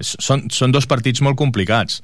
són, 0.00 0.48
són 0.52 0.74
dos 0.74 0.88
partits 0.88 1.22
molt 1.24 1.38
complicats. 1.38 2.02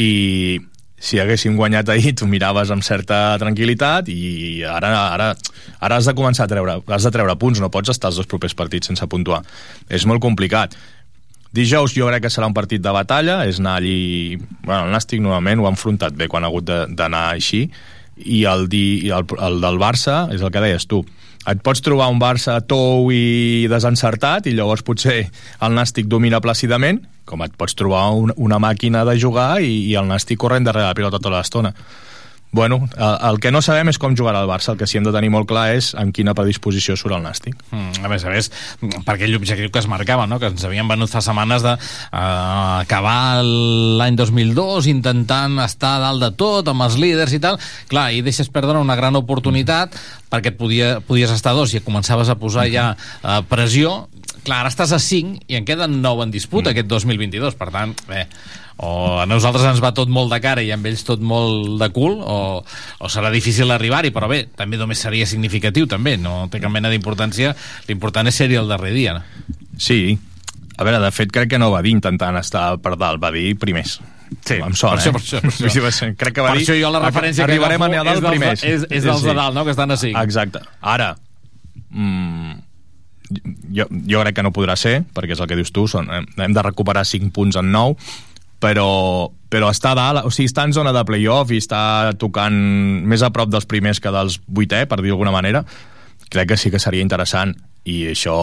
I 0.00 0.60
si 1.02 1.18
haguéssim 1.18 1.56
guanyat 1.58 1.90
ahir, 1.90 2.14
tu 2.14 2.28
miraves 2.30 2.70
amb 2.70 2.84
certa 2.86 3.34
tranquil·litat 3.42 4.06
i 4.12 4.62
ara, 4.62 4.92
ara, 5.16 5.32
ara 5.82 5.98
has 5.98 6.06
de 6.06 6.14
començar 6.14 6.46
a 6.46 6.52
treure, 6.52 6.78
has 6.94 7.06
de 7.08 7.10
treure 7.14 7.34
punts, 7.40 7.58
no 7.60 7.72
pots 7.74 7.90
estar 7.90 8.12
els 8.12 8.20
dos 8.20 8.30
propers 8.30 8.54
partits 8.54 8.92
sense 8.92 9.08
puntuar. 9.10 9.42
És 9.90 10.06
molt 10.06 10.22
complicat. 10.22 10.76
Dijous 11.52 11.92
jo 11.92 12.06
crec 12.08 12.24
que 12.24 12.30
serà 12.32 12.48
un 12.48 12.54
partit 12.56 12.80
de 12.80 12.92
batalla, 12.94 13.42
és 13.44 13.58
anar 13.60 13.76
allí... 13.80 14.38
Bueno, 14.64 14.86
el 14.86 14.94
Nàstic 14.94 15.20
normalment 15.20 15.60
ho 15.60 15.66
ha 15.68 15.74
enfrontat 15.74 16.16
bé 16.16 16.28
quan 16.32 16.46
ha 16.46 16.48
hagut 16.48 16.64
d'anar 16.68 17.26
així, 17.34 17.66
i 18.16 18.44
el, 18.48 18.68
di, 18.72 19.10
el, 19.12 19.26
el 19.36 19.58
del 19.60 19.80
Barça 19.80 20.26
és 20.32 20.40
el 20.40 20.52
que 20.52 20.62
deies 20.64 20.88
tu. 20.88 21.02
Et 21.48 21.58
pots 21.60 21.82
trobar 21.82 22.06
un 22.12 22.20
Barça 22.22 22.54
tou 22.64 23.10
i 23.12 23.66
desencertat 23.68 24.46
i 24.46 24.54
llavors 24.56 24.84
potser 24.86 25.18
el 25.26 25.76
Nàstic 25.76 26.08
domina 26.08 26.40
plàcidament, 26.40 27.02
com 27.28 27.42
et 27.44 27.56
pots 27.58 27.76
trobar 27.78 28.06
un, 28.16 28.32
una 28.36 28.60
màquina 28.62 29.02
de 29.08 29.18
jugar 29.18 29.58
i, 29.60 29.74
i 29.90 29.96
el 29.98 30.08
Nàstic 30.08 30.40
corrent 30.40 30.64
darrere 30.68 30.88
la 30.88 30.96
pilota 30.96 31.18
tota 31.18 31.34
l'estona. 31.36 31.74
Bueno, 32.52 32.86
el, 32.98 33.14
el 33.30 33.40
que 33.40 33.50
no 33.50 33.62
sabem 33.64 33.88
és 33.88 33.96
com 33.96 34.12
jugarà 34.12 34.42
el 34.44 34.50
Barça, 34.50 34.74
el 34.74 34.78
que 34.80 34.86
sí 34.88 34.98
hem 34.98 35.06
de 35.06 35.12
tenir 35.14 35.30
molt 35.32 35.48
clar 35.48 35.70
és 35.72 35.94
amb 35.96 36.12
quina 36.12 36.34
predisposició 36.36 36.98
surt 37.00 37.16
el 37.16 37.24
Nàstic. 37.24 37.56
Mm, 37.72 38.04
a 38.04 38.10
més 38.12 38.26
a 38.28 38.32
més, 38.34 38.50
per 39.06 39.14
aquell 39.14 39.38
objectiu 39.38 39.70
que 39.72 39.80
es 39.80 39.88
marcava, 39.88 40.26
no? 40.28 40.36
que 40.38 40.50
ens 40.52 40.66
havien 40.68 40.88
venut 40.88 41.08
fa 41.08 41.22
setmanes 41.24 41.64
de 41.64 41.72
uh, 41.72 42.82
acabar 42.82 43.40
l'any 43.40 44.18
2002 44.20 44.90
intentant 44.92 45.56
estar 45.64 45.94
dalt 46.04 46.20
de 46.20 46.30
tot, 46.36 46.68
amb 46.68 46.84
els 46.84 47.00
líders 47.00 47.32
i 47.32 47.40
tal, 47.40 47.56
clar, 47.88 48.10
i 48.12 48.20
deixes 48.20 48.52
perdre 48.52 48.76
una 48.84 48.98
gran 49.00 49.16
oportunitat 49.16 49.96
perquè 50.32 50.52
et 50.52 50.60
podia, 50.60 50.94
podies 51.04 51.32
estar 51.32 51.56
dos 51.56 51.72
i 51.72 51.80
començaves 51.84 52.28
a 52.28 52.36
posar 52.40 52.68
ja 52.72 52.90
uh, 52.92 53.40
pressió, 53.48 54.10
clar, 54.44 54.60
ara 54.64 54.70
estàs 54.72 54.92
a 54.92 54.98
5 55.02 55.44
i 55.48 55.56
en 55.58 55.64
queden 55.68 56.00
9 56.02 56.24
en 56.26 56.30
disputa 56.34 56.70
mm. 56.70 56.72
aquest 56.74 56.88
2022, 56.90 57.54
per 57.58 57.68
tant, 57.74 57.92
bé, 58.08 58.26
o 58.82 59.20
a 59.22 59.26
nosaltres 59.30 59.64
ens 59.68 59.82
va 59.84 59.92
tot 59.94 60.08
molt 60.10 60.32
de 60.32 60.40
cara 60.42 60.62
i 60.64 60.70
amb 60.74 60.86
ells 60.90 61.04
tot 61.06 61.20
molt 61.22 61.76
de 61.80 61.88
cul 61.94 62.16
o, 62.18 62.38
o 62.98 63.10
serà 63.12 63.30
difícil 63.30 63.70
arribar-hi, 63.70 64.10
però 64.14 64.26
bé, 64.30 64.44
també 64.58 64.78
només 64.80 64.98
seria 65.04 65.26
significatiu, 65.28 65.86
també, 65.86 66.16
no 66.18 66.48
té 66.50 66.58
cap 66.62 66.72
mena 66.74 66.90
d'importància, 66.90 67.54
l'important 67.88 68.26
és 68.32 68.34
ser-hi 68.42 68.58
el 68.58 68.68
darrer 68.72 68.92
dia. 68.96 69.18
Sí, 69.78 70.16
a 70.76 70.84
veure, 70.88 70.98
de 71.04 71.10
fet 71.14 71.30
crec 71.30 71.50
que 71.52 71.58
no 71.60 71.70
va 71.70 71.82
dir 71.84 71.92
intentant 71.94 72.36
estar 72.40 72.78
per 72.82 72.96
dalt, 72.96 73.20
va 73.22 73.30
dir 73.34 73.52
primers. 73.60 74.00
Sí, 74.40 74.56
em 74.64 74.72
sona, 74.72 74.96
per 74.96 75.20
això, 75.20 75.36
eh? 75.38 75.42
per 75.44 75.50
això, 75.52 75.60
per 75.60 75.68
això. 75.68 75.90
Ser- 75.92 76.14
Crec 76.16 76.34
que 76.38 76.40
va 76.40 76.54
Per 76.54 76.58
dir... 76.58 76.64
això 76.64 76.76
jo 76.80 76.90
la 76.94 77.02
referència 77.04 77.44
que 77.44 77.52
Arribarem 77.52 77.82
agafo 77.84 77.98
a 78.00 78.00
és 78.00 78.06
dels 78.08 78.22
de- 78.24 78.30
primers. 78.32 78.62
és- 78.64 78.86
és 78.88 79.04
dels 79.04 79.22
de 79.22 79.34
dalt, 79.36 79.54
no?, 79.54 79.64
que 79.68 79.74
estan 79.76 79.92
a 79.92 79.98
cinc. 80.00 80.16
Exacte. 80.22 80.62
Ara, 80.80 81.10
mm, 81.90 82.41
jo, 83.74 83.86
jo 84.08 84.20
crec 84.22 84.36
que 84.36 84.44
no 84.46 84.52
podrà 84.54 84.76
ser, 84.78 85.00
perquè 85.14 85.36
és 85.36 85.42
el 85.42 85.48
que 85.50 85.58
dius 85.58 85.72
tu, 85.74 85.86
són, 85.90 86.10
hem, 86.12 86.52
de 86.54 86.64
recuperar 86.64 87.04
5 87.08 87.32
punts 87.34 87.58
en 87.60 87.72
9, 87.74 87.96
però, 88.62 88.88
però 89.50 89.70
està 89.74 89.92
a 89.92 89.98
dalt, 89.98 90.26
o 90.28 90.30
sigui, 90.30 90.50
està 90.50 90.66
en 90.68 90.74
zona 90.76 90.94
de 90.94 91.04
playoff 91.08 91.50
i 91.50 91.60
està 91.62 92.12
tocant 92.18 92.54
més 93.08 93.24
a 93.24 93.32
prop 93.34 93.50
dels 93.50 93.66
primers 93.68 94.00
que 94.00 94.12
dels 94.14 94.38
vuitè, 94.46 94.84
per 94.86 95.00
dir 95.02 95.10
d'alguna 95.10 95.34
manera, 95.34 95.64
crec 96.32 96.52
que 96.52 96.60
sí 96.60 96.70
que 96.72 96.80
seria 96.82 97.04
interessant 97.04 97.54
i 97.84 98.04
això, 98.12 98.36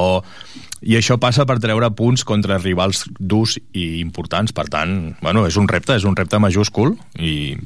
i 0.82 0.96
això 1.00 1.20
passa 1.20 1.46
per 1.50 1.60
treure 1.60 1.90
punts 1.96 2.24
contra 2.28 2.60
rivals 2.62 3.06
durs 3.20 3.58
i 3.74 4.00
importants, 4.00 4.54
per 4.56 4.70
tant, 4.72 5.16
bueno, 5.24 5.46
és 5.48 5.58
un 5.60 5.68
repte, 5.68 5.98
és 5.98 6.08
un 6.08 6.16
repte 6.16 6.40
majúscul 6.40 6.96
i 7.20 7.58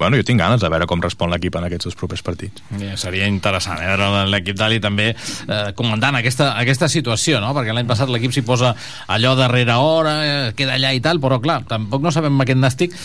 bueno, 0.00 0.16
jo 0.16 0.24
tinc 0.24 0.40
ganes 0.40 0.62
de 0.62 0.68
veure 0.72 0.86
com 0.88 1.02
respon 1.04 1.28
l'equip 1.28 1.58
en 1.60 1.66
aquests 1.66 1.90
dos 1.90 1.96
propers 2.00 2.22
partits. 2.24 2.62
Ja, 2.80 2.94
seria 2.96 3.26
interessant 3.28 3.82
eh? 3.82 3.90
veure 3.90 4.24
l'equip 4.32 4.56
d'Ali 4.56 4.80
també 4.80 5.10
eh, 5.12 5.72
comandant 5.76 6.16
aquesta, 6.16 6.54
aquesta 6.56 6.88
situació, 6.88 7.42
no? 7.44 7.52
perquè 7.56 7.74
l'any 7.76 7.88
passat 7.88 8.08
l'equip 8.08 8.32
s'hi 8.32 8.46
posa 8.46 8.72
allò 9.12 9.34
darrere 9.36 9.76
hora, 9.76 10.14
eh, 10.24 10.54
queda 10.56 10.78
allà 10.80 10.94
i 10.96 11.04
tal, 11.04 11.20
però 11.20 11.36
clar, 11.44 11.60
tampoc 11.68 12.00
no 12.00 12.14
sabem 12.16 12.40
aquest 12.40 12.64
nàstic 12.64 12.96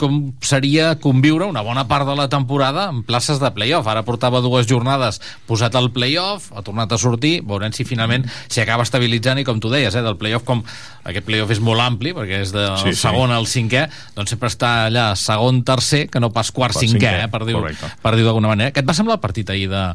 com 0.00 0.32
seria 0.40 0.94
conviure 0.96 1.44
una 1.44 1.60
bona 1.60 1.84
part 1.84 2.08
de 2.08 2.16
la 2.16 2.28
temporada 2.32 2.88
en 2.88 3.02
places 3.04 3.38
de 3.40 3.50
playoff. 3.52 3.88
Ara 3.90 4.06
portava 4.06 4.40
dues 4.40 4.66
jornades 4.70 5.20
posat 5.46 5.76
al 5.76 5.90
playoff, 5.92 6.48
ha 6.56 6.64
tornat 6.64 6.92
a 6.92 6.98
sortir, 6.98 7.42
veurem 7.46 7.74
si 7.76 7.84
finalment 7.84 8.24
s'hi 8.48 8.62
acaba 8.64 8.86
estabilitzant 8.90 9.38
i 9.40 9.46
com 9.46 9.62
tu 9.62 9.70
deies, 9.70 9.94
eh, 9.94 10.02
del 10.04 10.18
playoff 10.20 10.44
com 10.44 10.60
aquest 11.06 11.24
playoff 11.24 11.54
és 11.54 11.62
molt 11.64 11.80
ampli 11.80 12.12
perquè 12.12 12.42
és 12.42 12.50
del 12.52 12.74
Sí, 12.82 12.90
sí. 12.92 13.00
segon 13.06 13.30
al 13.32 13.46
cinquè, 13.48 13.86
doncs 14.18 14.34
sempre 14.34 14.50
està 14.50 14.74
allà 14.90 15.14
segon, 15.16 15.62
tercer, 15.64 16.08
que 16.10 16.20
no 16.20 16.32
pas 16.34 16.50
quart, 16.52 16.74
cinquè, 16.76 16.98
cinquè, 16.98 17.14
eh, 17.24 17.28
per 17.32 17.44
dir-ho 17.48 17.62
per 18.02 18.16
dir 18.18 18.26
d'alguna 18.26 18.50
manera. 18.52 18.74
Què 18.74 18.82
et 18.82 18.88
va 18.90 18.94
semblar 18.98 19.16
el 19.20 19.24
partit 19.24 19.48
ahir 19.54 19.70
de- 19.70 19.94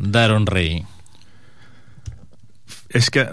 d'Aaron 0.00 0.46
Rey? 0.46 0.84
És 2.96 3.10
que 3.12 3.26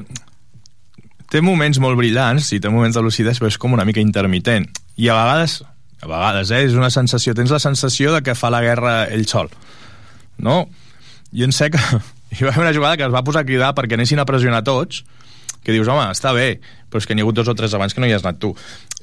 té 1.32 1.42
moments 1.42 1.80
molt 1.82 1.98
brillants 1.98 2.52
i 2.54 2.60
té 2.62 2.70
moments 2.74 2.98
de 2.98 3.02
lucidesa, 3.06 3.40
però 3.42 3.50
és 3.52 3.58
com 3.62 3.74
una 3.74 3.86
mica 3.86 4.02
intermitent. 4.04 4.68
I 4.98 5.08
a 5.10 5.16
vegades, 5.18 5.60
a 6.02 6.08
vegades, 6.10 6.52
eh, 6.52 6.64
és 6.68 6.74
una 6.78 6.90
sensació, 6.94 7.34
tens 7.38 7.54
la 7.54 7.62
sensació 7.64 8.14
de 8.14 8.22
que 8.26 8.36
fa 8.36 8.52
la 8.54 8.62
guerra 8.62 9.06
ell 9.06 9.26
sol. 9.30 9.50
No? 10.38 10.68
I 11.32 11.46
en 11.48 11.52
sé 11.56 11.70
que 11.74 11.80
hi 12.38 12.48
va 12.48 12.54
haver 12.54 12.66
una 12.66 12.74
jugada 12.74 12.98
que 12.98 13.06
es 13.08 13.14
va 13.14 13.24
posar 13.26 13.44
a 13.44 13.48
cridar 13.48 13.74
perquè 13.78 13.98
anessin 13.98 14.22
a 14.22 14.28
pressionar 14.30 14.64
tots, 14.68 15.04
que 15.64 15.72
dius, 15.72 15.88
home, 15.88 16.10
està 16.12 16.34
bé, 16.36 16.58
però 16.90 17.00
és 17.00 17.08
que 17.08 17.16
n'hi 17.16 17.24
ha 17.24 17.28
hagut 17.28 17.40
dos 17.40 17.52
o 17.52 17.56
tres 17.56 17.74
abans 17.78 17.94
que 17.94 18.04
no 18.04 18.10
hi 18.10 18.16
has 18.16 18.26
anat 18.26 18.42
tu. 18.42 18.52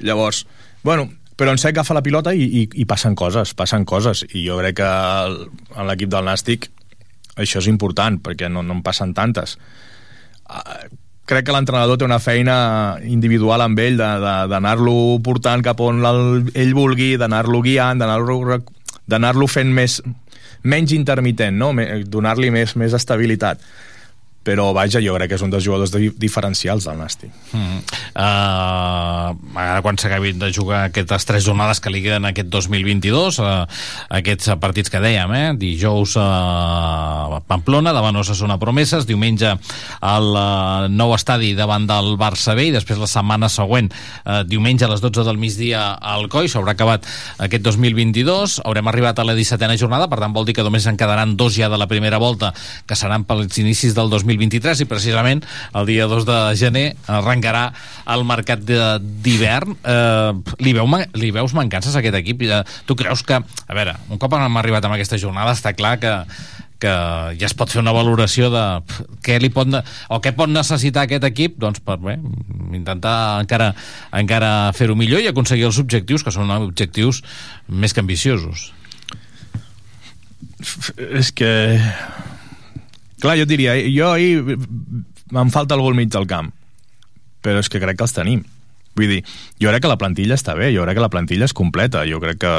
Llavors, 0.05 0.45
bueno, 0.85 1.09
però 1.41 1.55
en 1.55 1.61
que 1.63 1.71
agafa 1.73 1.97
la 1.97 2.03
pilota 2.05 2.35
i, 2.37 2.45
i, 2.45 2.67
i 2.83 2.85
passen 2.85 3.15
coses, 3.17 3.55
passen 3.57 3.87
coses, 3.89 4.27
i 4.35 4.45
jo 4.45 4.59
crec 4.61 4.77
que 4.83 4.91
en 4.91 5.89
l'equip 5.89 6.11
del 6.13 6.27
Nàstic 6.29 6.69
això 7.41 7.63
és 7.63 7.71
important, 7.71 8.19
perquè 8.21 8.51
no, 8.53 8.63
no 8.67 8.77
en 8.77 8.83
passen 8.85 9.15
tantes 9.17 9.57
crec 11.31 11.47
que 11.47 11.55
l'entrenador 11.55 11.99
té 11.99 12.07
una 12.07 12.19
feina 12.23 12.55
individual 13.07 13.63
amb 13.63 13.79
ell 13.83 13.99
d'anar-lo 14.01 14.95
portant 15.23 15.63
cap 15.63 15.81
on 15.85 16.03
el, 16.07 16.23
ell 16.59 16.75
vulgui, 16.75 17.13
d'anar-lo 17.21 17.63
guiant, 17.63 18.03
d'anar-lo 18.03 18.59
d'anar-lo 19.11 19.47
fent 19.51 19.71
més 19.75 20.01
menys 20.63 20.93
intermitent, 20.97 21.57
no? 21.57 21.73
Donar-li 22.07 22.51
més, 22.55 22.77
més 22.77 22.97
estabilitat 22.97 23.63
però 24.51 24.73
vaja, 24.75 24.99
jo 24.99 25.15
crec 25.15 25.31
que 25.31 25.39
és 25.39 25.45
un 25.47 25.53
dels 25.53 25.63
jugadors 25.63 25.93
di 25.95 26.11
diferencials 26.19 26.89
del 26.89 26.99
Nàstic. 26.99 27.31
Mm. 27.55 27.83
Uh, 28.11 29.59
ara 29.63 29.79
quan 29.85 29.99
s'acabin 30.01 30.41
de 30.41 30.49
jugar 30.51 30.89
aquestes 30.89 31.27
tres 31.29 31.45
jornades 31.47 31.79
que 31.79 31.93
li 31.93 32.03
queden 32.03 32.27
aquest 32.27 32.51
2022 32.51 33.39
uh, 33.39 33.63
aquests 34.19 34.51
partits 34.59 34.91
que 34.91 34.99
dèiem 35.03 35.31
eh? 35.37 35.45
dijous 35.61 36.17
a 36.19 36.27
uh, 36.27 37.39
Pamplona 37.47 37.93
davant 37.95 38.19
Osasuna 38.19 38.59
Promeses 38.59 39.07
diumenge 39.07 39.53
al 39.55 40.27
uh, 40.35 40.89
nou 40.91 41.15
estadi 41.15 41.53
davant 41.59 41.87
del 41.87 42.17
Barça 42.19 42.57
B 42.59 42.67
i 42.71 42.75
després 42.75 42.99
la 42.99 43.09
setmana 43.11 43.51
següent 43.53 43.93
uh, 43.93 44.43
diumenge 44.43 44.89
a 44.89 44.91
les 44.91 45.05
12 45.05 45.27
del 45.29 45.39
migdia 45.39 45.85
al 45.95 46.27
Coi 46.33 46.51
s'haurà 46.51 46.75
acabat 46.75 47.07
aquest 47.47 47.63
2022 47.69 48.59
haurem 48.67 48.91
arribat 48.91 49.23
a 49.23 49.29
la 49.29 49.39
17a 49.39 49.79
jornada 49.79 50.11
per 50.11 50.19
tant 50.25 50.35
vol 50.35 50.49
dir 50.49 50.59
que 50.59 50.67
només 50.67 50.91
en 50.91 50.99
quedaran 50.99 51.37
dos 51.39 51.55
ja 51.55 51.71
de 51.71 51.79
la 51.79 51.89
primera 51.91 52.19
volta 52.19 52.51
que 52.87 52.99
seran 52.99 53.29
pels 53.29 53.63
inicis 53.63 53.95
del 53.95 54.11
2023 54.41 54.85
i 54.85 54.89
precisament 54.89 55.43
el 55.77 55.89
dia 55.89 56.09
2 56.11 56.27
de 56.29 56.39
gener 56.61 56.87
arrencarà 57.11 57.69
el 58.11 58.25
mercat 58.29 58.65
d'hivern. 58.65 59.77
Eh, 59.85 60.55
li, 60.65 60.75
veu, 60.77 60.89
li 61.21 61.35
veus 61.35 61.55
mancances 61.57 61.95
a 61.95 62.01
aquest 62.01 62.17
equip? 62.23 62.47
Eh, 62.49 62.63
tu 62.89 62.97
creus 62.99 63.25
que, 63.27 63.41
a 63.41 63.77
veure, 63.77 63.99
un 64.09 64.21
cop 64.21 64.35
hem 64.39 64.61
arribat 64.61 64.87
a 64.87 64.95
aquesta 64.97 65.21
jornada 65.21 65.55
està 65.57 65.77
clar 65.77 65.99
que 66.01 66.17
que 66.81 66.93
ja 67.37 67.45
es 67.45 67.53
pot 67.53 67.69
fer 67.69 67.83
una 67.83 67.93
valoració 67.93 68.49
de 68.49 68.65
què 69.25 69.37
li 69.37 69.51
pot, 69.53 69.69
o 70.09 70.19
què 70.25 70.33
pot 70.37 70.49
necessitar 70.49 71.05
aquest 71.05 71.27
equip? 71.29 71.59
Doncs 71.61 71.83
per 71.85 71.99
bé, 72.01 72.17
intentar 72.73 73.15
encara, 73.43 73.75
encara 74.17 74.51
fer-ho 74.77 74.97
millor 74.97 75.21
i 75.21 75.29
aconseguir 75.29 75.69
els 75.69 75.81
objectius 75.83 76.25
que 76.25 76.33
són 76.33 76.49
objectius 76.57 77.21
més 77.69 77.93
que 77.93 78.01
ambiciosos. 78.01 78.71
És 81.21 81.33
que... 81.37 81.51
Clar, 83.21 83.37
jo 83.39 83.45
et 83.45 83.51
diria, 83.51 83.77
jo 83.93 84.13
ahir 84.15 84.57
em 85.41 85.51
falta 85.53 85.77
algú 85.77 85.91
al 85.91 85.99
mig 85.99 86.11
del 86.13 86.27
camp, 86.31 86.51
però 87.45 87.61
és 87.61 87.69
que 87.69 87.81
crec 87.83 87.99
que 87.99 88.07
els 88.07 88.17
tenim. 88.17 88.45
Vull 88.99 89.11
dir, 89.13 89.21
jo 89.63 89.71
crec 89.71 89.85
que 89.85 89.91
la 89.93 89.99
plantilla 90.01 90.39
està 90.39 90.57
bé, 90.59 90.73
jo 90.75 90.85
crec 90.85 90.99
que 90.99 91.05
la 91.05 91.13
plantilla 91.13 91.47
és 91.47 91.57
completa, 91.57 92.07
jo 92.09 92.19
crec 92.23 92.41
que 92.43 92.55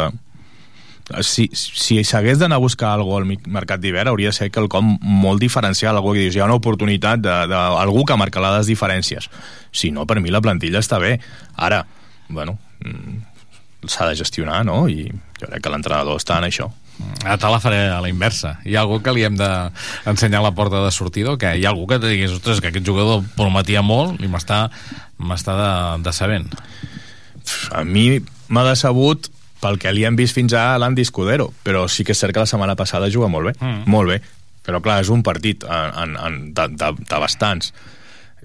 si, 1.26 1.50
si 1.54 2.00
s'hagués 2.08 2.40
d'anar 2.40 2.60
a 2.60 2.64
buscar 2.64 2.94
algú 2.94 3.16
al 3.18 3.26
mercat 3.28 3.82
d'hivern 3.82 4.12
hauria 4.12 4.32
de 4.32 4.38
ser 4.38 4.52
quelcom 4.54 4.94
molt 5.02 5.42
diferencial, 5.44 5.98
algú 5.98 6.14
que 6.16 6.26
dius, 6.26 6.38
hi 6.38 6.44
ha 6.44 6.48
una 6.48 6.58
oportunitat 6.60 7.22
d'algú 7.22 8.06
que 8.08 8.18
marca 8.20 8.44
les 8.44 8.70
diferències. 8.70 9.28
Si 9.72 9.92
no, 9.92 10.06
per 10.08 10.22
mi 10.22 10.32
la 10.32 10.42
plantilla 10.44 10.80
està 10.80 11.02
bé. 11.02 11.18
Ara, 11.58 11.84
bueno, 12.30 12.58
mm, 12.86 13.88
s'ha 13.88 14.08
de 14.10 14.16
gestionar, 14.16 14.64
no? 14.66 14.86
I 14.88 15.10
jo 15.10 15.50
crec 15.50 15.66
que 15.66 15.74
l'entrenador 15.74 16.22
està 16.22 16.40
en 16.40 16.48
això. 16.48 16.70
Ara 17.22 17.38
te 17.38 17.50
la 17.54 17.60
faré 17.62 17.82
a 17.92 18.00
la 18.02 18.10
inversa. 18.10 18.56
Hi 18.66 18.76
ha 18.76 18.82
algú 18.82 19.02
que 19.04 19.14
li 19.14 19.26
hem 19.28 19.36
d'ensenyar 19.38 20.42
la 20.42 20.54
porta 20.58 20.82
de 20.84 20.92
sortida 20.94 21.36
o 21.36 21.38
què? 21.42 21.54
Hi 21.60 21.66
ha 21.66 21.74
algú 21.74 21.86
que 21.90 22.00
te 22.02 22.10
digués, 22.10 22.34
ostres, 22.34 22.62
que 22.62 22.72
aquest 22.72 22.88
jugador 22.88 23.22
prometia 23.38 23.84
molt 23.86 24.22
i 24.22 24.30
m'està 24.32 24.64
m'està 25.22 25.56
de, 25.58 25.74
de 26.06 26.14
sabent. 26.14 26.50
a 27.72 27.84
mi 27.84 28.20
m'ha 28.50 28.64
decebut 28.66 29.30
pel 29.62 29.78
que 29.78 29.94
li 29.94 30.06
hem 30.06 30.18
vist 30.18 30.36
fins 30.36 30.54
a 30.58 30.78
l'Andy 30.82 31.06
Escudero, 31.06 31.52
però 31.64 31.86
sí 31.88 32.04
que 32.04 32.16
és 32.16 32.20
cert 32.20 32.34
que 32.34 32.42
la 32.42 32.50
setmana 32.50 32.76
passada 32.76 33.10
juga 33.14 33.30
molt 33.30 33.52
bé, 33.52 33.54
mm. 33.60 33.84
molt 33.86 34.10
bé. 34.10 34.22
Però 34.66 34.82
clar, 34.82 35.00
és 35.02 35.10
un 35.10 35.24
partit 35.26 35.64
en, 35.66 35.94
en, 36.04 36.18
en, 36.18 36.40
de, 36.58 36.68
de, 36.78 36.92
de 37.02 37.22
bastants. 37.22 37.72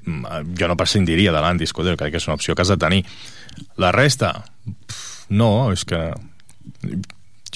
Mm, 0.05 0.55
Jo 0.59 0.69
no 0.69 0.77
prescindiria 0.77 1.33
de 1.33 1.41
l'Andy 1.41 1.69
Escudero, 1.69 1.97
crec 1.97 2.15
que 2.15 2.21
és 2.21 2.29
una 2.29 2.37
opció 2.37 2.55
que 2.55 2.65
has 2.65 2.73
de 2.73 2.79
tenir. 2.81 3.03
La 3.81 3.93
resta, 3.97 4.33
no, 5.29 5.73
és 5.73 5.85
que... 5.89 6.01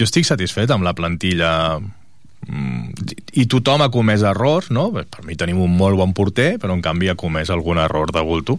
Jo 0.01 0.09
estic 0.09 0.25
satisfet 0.25 0.71
amb 0.73 0.87
la 0.87 0.95
plantilla 0.97 1.53
mm, 1.77 3.13
i 3.41 3.45
tothom 3.51 3.85
ha 3.85 3.91
comès 3.93 4.25
errors, 4.25 4.71
no? 4.73 4.89
Per 4.97 5.27
mi 5.29 5.37
tenim 5.37 5.61
un 5.61 5.77
molt 5.77 6.01
bon 6.01 6.17
porter, 6.17 6.55
però 6.63 6.73
en 6.77 6.83
canvi 6.85 7.13
ha 7.13 7.19
comès 7.21 7.53
algun 7.53 7.79
error 7.83 8.13
de 8.17 8.25
bulto. 8.25 8.57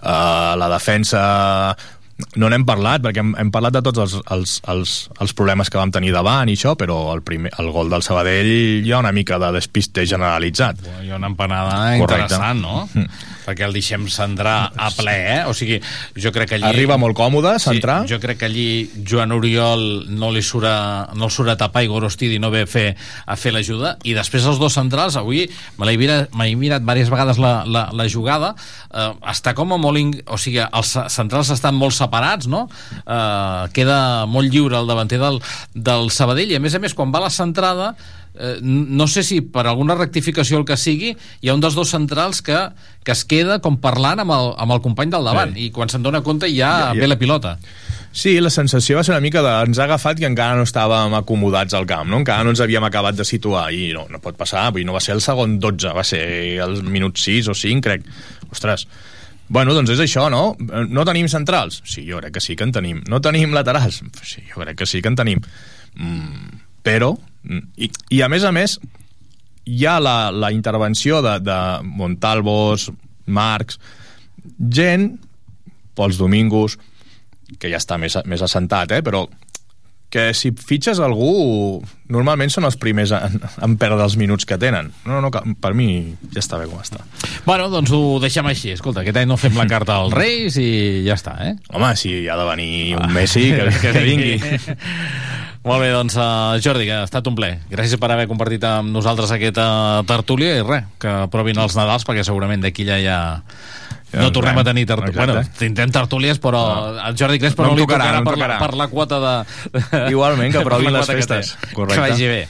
Uh, 0.00 0.56
la 0.56 0.70
defensa 0.72 1.22
no 2.34 2.48
n'hem 2.50 2.64
parlat, 2.66 3.02
perquè 3.04 3.22
hem, 3.22 3.34
hem 3.38 3.50
parlat 3.54 3.76
de 3.76 3.82
tots 3.86 4.00
els, 4.02 4.14
els, 4.34 4.54
els, 4.72 4.94
els 5.22 5.34
problemes 5.38 5.70
que 5.70 5.78
vam 5.78 5.92
tenir 5.94 6.10
davant 6.14 6.50
i 6.50 6.56
això, 6.58 6.74
però 6.78 7.12
el, 7.12 7.22
primer, 7.26 7.52
el 7.62 7.70
gol 7.74 7.92
del 7.92 8.02
Sabadell 8.02 8.50
hi 8.82 8.92
ha 8.92 9.02
una 9.04 9.12
mica 9.14 9.38
de 9.38 9.52
despiste 9.54 10.06
generalitzat. 10.08 10.82
Hi 11.04 11.12
ha 11.12 11.20
una 11.20 11.30
empanada 11.30 11.76
Correcte. 12.00 12.24
interessant, 12.24 12.64
no? 12.64 12.88
Mm. 12.94 13.36
Perquè 13.48 13.64
el 13.64 13.72
deixem 13.72 14.04
centrar 14.12 14.74
a 14.76 14.90
ple, 14.92 15.14
eh? 15.16 15.38
O 15.48 15.54
sigui, 15.56 15.78
jo 16.20 16.32
crec 16.34 16.50
que 16.50 16.58
allí... 16.58 16.68
Arriba 16.68 16.98
molt 17.00 17.16
còmode, 17.16 17.54
centrar. 17.62 18.02
Sí, 18.04 18.12
jo 18.12 18.18
crec 18.20 18.42
que 18.42 18.48
allí 18.50 18.68
Joan 19.08 19.32
Oriol 19.32 19.84
no 20.12 20.28
li 20.34 20.42
surt 20.44 20.68
a, 20.68 20.78
no 21.16 21.30
el 21.30 21.32
surt 21.32 21.54
a 21.54 21.56
tapar 21.56 21.86
i 21.86 21.88
Gorostidi 21.88 22.36
no 22.42 22.52
ve 22.52 22.66
a 22.66 22.68
fer, 22.68 22.90
a 23.24 23.38
fer 23.40 23.54
l'ajuda. 23.56 23.94
I 24.04 24.12
després 24.18 24.44
els 24.50 24.60
dos 24.60 24.76
centrals, 24.76 25.16
avui 25.16 25.46
me 25.78 25.88
l'he 25.88 25.96
mirat, 25.96 26.36
mirat 26.36 26.84
diverses 26.84 27.12
vegades 27.14 27.40
la, 27.40 27.54
la, 27.64 27.86
la 27.96 28.08
jugada, 28.12 28.52
eh, 28.92 29.10
està 29.32 29.56
com 29.56 29.72
a 29.72 29.80
molt... 29.80 30.02
In... 30.02 30.12
O 30.28 30.36
sigui, 30.36 30.60
els 30.60 30.92
centrals 31.14 31.54
estan 31.56 31.78
molt 31.78 31.96
separats, 31.96 32.50
no? 32.52 32.66
Eh, 33.00 33.64
queda 33.72 33.98
molt 34.28 34.52
lliure 34.52 34.82
el 34.82 34.92
davanter 34.92 35.22
del, 35.24 35.40
del 35.72 36.12
Sabadell 36.12 36.52
i 36.52 36.60
a 36.60 36.62
més 36.62 36.76
a 36.76 36.82
més 36.84 36.96
quan 36.96 37.14
va 37.14 37.24
la 37.24 37.32
centrada 37.32 37.94
eh, 38.38 38.56
no 38.62 39.06
sé 39.10 39.22
si 39.26 39.40
per 39.42 39.66
alguna 39.66 39.94
rectificació 39.98 40.58
el 40.60 40.64
que 40.64 40.76
sigui, 40.78 41.12
hi 41.42 41.48
ha 41.50 41.54
un 41.54 41.60
dels 41.60 41.74
dos 41.74 41.90
centrals 41.90 42.40
que, 42.42 42.56
que 43.04 43.12
es 43.12 43.24
queda 43.28 43.58
com 43.64 43.76
parlant 43.82 44.22
amb 44.24 44.32
el, 44.34 44.52
amb 44.56 44.72
el 44.76 44.80
company 44.84 45.10
del 45.10 45.26
davant, 45.26 45.52
Sí. 45.54 45.66
i 45.66 45.70
quan 45.74 45.88
se'n 45.90 46.02
dona 46.06 46.22
compte 46.22 46.46
ja, 46.48 46.70
Ja, 46.78 46.94
ja. 46.94 47.00
ve 47.00 47.08
la 47.10 47.18
pilota. 47.18 47.58
Sí, 48.12 48.38
la 48.40 48.48
sensació 48.50 48.96
va 48.96 49.04
ser 49.04 49.12
una 49.14 49.20
mica 49.20 49.42
de... 49.44 49.50
Ens 49.68 49.78
ha 49.78 49.84
agafat 49.84 50.18
que 50.18 50.26
encara 50.26 50.56
no 50.56 50.64
estàvem 50.64 51.12
acomodats 51.18 51.74
al 51.76 51.84
camp, 51.86 52.08
no? 52.08 52.22
Encara 52.22 52.42
no 52.42 52.50
ens 52.54 52.60
havíem 52.64 52.82
acabat 52.88 53.14
de 53.18 53.24
situar 53.28 53.66
i 53.76 53.92
no, 53.94 54.06
no 54.10 54.18
pot 54.24 54.34
passar, 54.40 54.64
vull 54.72 54.80
dir, 54.80 54.86
no 54.88 54.94
va 54.96 55.02
ser 55.04 55.12
el 55.18 55.20
segon 55.22 55.58
12, 55.60 55.92
va 55.94 56.02
ser 56.08 56.22
el 56.64 56.80
minut 56.88 57.20
6 57.20 57.50
o 57.52 57.54
5, 57.54 57.84
crec. 57.84 58.08
Ostres, 58.50 58.86
Bueno, 59.48 59.72
doncs 59.72 59.88
és 59.94 60.00
això, 60.04 60.26
no? 60.28 60.56
No 60.92 61.06
tenim 61.08 61.24
centrals? 61.32 61.78
Sí, 61.88 62.02
jo 62.04 62.18
crec 62.20 62.34
que 62.34 62.40
sí 62.44 62.52
que 62.54 62.66
en 62.68 62.72
tenim. 62.74 62.98
No 63.08 63.16
tenim 63.24 63.54
laterals? 63.56 64.02
Sí, 64.20 64.42
jo 64.50 64.60
crec 64.60 64.76
que 64.76 64.84
sí 64.86 65.00
que 65.00 65.08
en 65.08 65.16
tenim. 65.16 65.40
Mm, 65.96 66.58
però, 66.84 67.14
i, 67.76 67.90
i 68.10 68.22
a 68.22 68.28
més 68.32 68.44
a 68.44 68.52
més, 68.54 68.78
hi 69.68 69.84
ha 69.86 69.98
la, 70.00 70.30
la 70.32 70.52
intervenció 70.54 71.20
de, 71.24 71.38
de 71.44 71.58
Montalvos, 71.84 72.88
Marcs, 73.26 73.78
gent, 74.72 75.10
pels 75.98 76.18
domingos, 76.20 76.78
que 77.58 77.70
ja 77.72 77.80
està 77.80 77.98
més, 78.00 78.16
més 78.28 78.42
assentat, 78.44 78.92
eh? 78.96 79.02
però 79.04 79.26
que 80.08 80.30
si 80.32 80.54
fitxes 80.56 81.00
algú 81.04 81.82
normalment 82.08 82.48
són 82.52 82.64
els 82.64 82.78
primers 82.80 83.12
en, 83.12 83.36
en 83.64 83.74
perdre 83.80 84.06
els 84.06 84.16
minuts 84.16 84.48
que 84.48 84.56
tenen 84.60 84.88
no, 85.04 85.18
no, 85.20 85.28
que 85.32 85.42
per 85.60 85.74
mi 85.76 85.88
ja 86.32 86.40
està 86.40 86.60
bé 86.60 86.68
com 86.70 86.80
està 86.80 87.02
Bueno, 87.44 87.68
doncs 87.72 87.92
ho 87.94 88.18
deixem 88.20 88.46
així. 88.48 88.72
Escolta, 88.74 89.02
aquest 89.02 89.20
any 89.20 89.28
no 89.28 89.38
fem 89.40 89.56
la 89.56 89.68
carta 89.68 89.98
als 90.00 90.16
Reis 90.16 90.56
i 90.60 91.04
ja 91.06 91.16
està, 91.16 91.36
eh? 91.44 91.54
home, 91.72 91.92
si 91.96 92.22
ha 92.28 92.36
de 92.40 92.46
venir 92.48 92.70
un 92.98 93.12
Messi 93.12 93.50
que, 93.52 93.68
que, 93.80 93.92
que 93.92 94.04
vingui 94.08 94.34
Molt 95.68 95.82
bé, 95.82 95.90
doncs, 95.92 96.14
uh, 96.16 96.56
Jordi, 96.64 96.86
que 96.88 96.94
ha 96.94 97.04
estat 97.04 97.26
un 97.28 97.34
ple. 97.36 97.50
Gràcies 97.68 97.98
per 98.00 98.08
haver 98.14 98.28
compartit 98.30 98.62
amb 98.64 98.88
nosaltres 98.94 99.34
aquesta 99.34 99.66
tertúlia 100.08 100.54
i 100.56 100.62
res, 100.64 100.86
que 101.02 101.12
provin 101.34 101.58
els 101.60 101.76
Nadals, 101.76 102.06
perquè 102.08 102.24
segurament 102.24 102.64
d'aquí 102.64 102.86
ja 102.88 102.96
ja... 103.02 103.18
Ja 103.42 103.97
No 104.12 104.30
tornem 104.32 104.56
a 104.56 104.64
tenir 104.64 104.86
tertúlies. 104.88 105.16
Bueno, 105.16 105.42
tindrem 105.58 105.90
tertúlies, 105.92 106.38
però 106.40 106.62
al 106.96 107.16
Jordi 107.18 107.38
Crespo 107.38 107.62
No 107.62 107.74
no, 107.74 107.76
li 107.76 107.84
tocarà, 107.84 108.06
tocarà, 108.06 108.14
no 108.14 108.22
em 108.22 108.24
per, 108.24 108.38
la, 108.38 108.46
tocarà. 108.46 108.58
per 108.62 108.78
la 108.80 108.88
quota 108.88 109.18
de... 109.20 109.34
Igualment, 110.14 110.52
que 110.54 110.62
aprovin 110.62 110.92
la 110.92 111.02
les 111.02 111.10
que 111.10 111.18
festes. 111.20 111.52
Correcte. 111.74 112.00
Que 112.00 112.10
vagi 112.10 112.30
bé. 112.30 112.48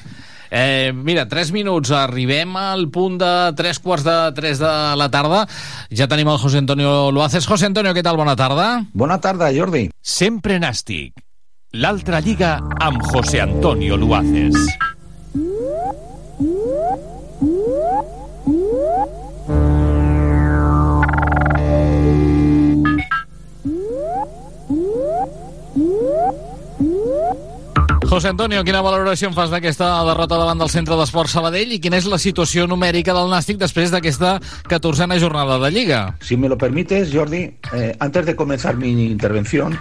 Eh, 0.51 0.93
mira, 0.95 1.27
3 1.29 1.51
minuts, 1.53 1.91
arribem 1.93 2.55
al 2.57 2.87
punt 2.89 3.19
de 3.21 3.33
3 3.59 3.81
quarts 3.85 4.07
de 4.07 4.17
3 4.39 4.63
de 4.63 4.73
la 4.97 5.11
tarda. 5.13 5.43
Ja 5.93 6.07
tenim 6.09 6.31
el 6.33 6.39
José 6.41 6.63
Antonio 6.63 7.11
Luaces. 7.13 7.47
José 7.47 7.67
Antonio, 7.67 7.93
què 7.93 8.03
tal? 8.07 8.17
Bona 8.17 8.37
tarda. 8.37 8.85
Bona 8.95 9.19
tarda, 9.21 9.51
Jordi. 9.53 9.89
Sempre 10.01 10.57
nàstic. 10.63 11.13
L'altra 11.77 12.23
lliga 12.25 12.55
amb 12.81 13.03
José 13.11 13.43
Antonio 13.45 13.99
Luaces. 14.01 14.57
José 28.09 28.29
Antonio, 28.29 28.63
quina 28.65 28.81
valoració 28.81 29.29
en 29.29 29.35
fas 29.37 29.51
d'aquesta 29.53 29.87
derrota 30.09 30.39
davant 30.41 30.57
del 30.63 30.71
Centre 30.73 30.97
d'Esport 30.97 31.29
Sabadell 31.29 31.75
i 31.77 31.79
quina 31.85 31.99
és 32.01 32.07
la 32.09 32.17
situació 32.17 32.65
numèrica 32.65 33.13
del 33.13 33.29
Nàstic 33.29 33.59
després 33.61 33.93
d'aquesta 33.93 34.39
14a 34.65 35.19
jornada 35.21 35.59
de 35.61 35.69
Lliga? 35.75 35.99
Si 36.25 36.39
me 36.41 36.49
lo 36.49 36.57
permites, 36.57 37.13
Jordi, 37.13 37.43
eh, 37.77 37.97
antes 38.01 38.25
de 38.25 38.35
comenzar 38.35 38.79
mi 38.79 38.95
intervención, 39.05 39.77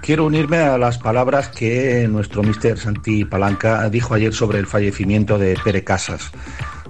quiero 0.00 0.24
unirme 0.24 0.56
a 0.56 0.78
las 0.78 0.96
palabras 0.96 1.48
que 1.48 2.08
nuestro 2.08 2.42
mister 2.42 2.78
Santi 2.78 3.26
Palanca 3.26 3.90
dijo 3.90 4.14
ayer 4.14 4.32
sobre 4.32 4.60
el 4.60 4.66
fallecimiento 4.66 5.36
de 5.36 5.54
Pere 5.62 5.84
Casas, 5.84 6.30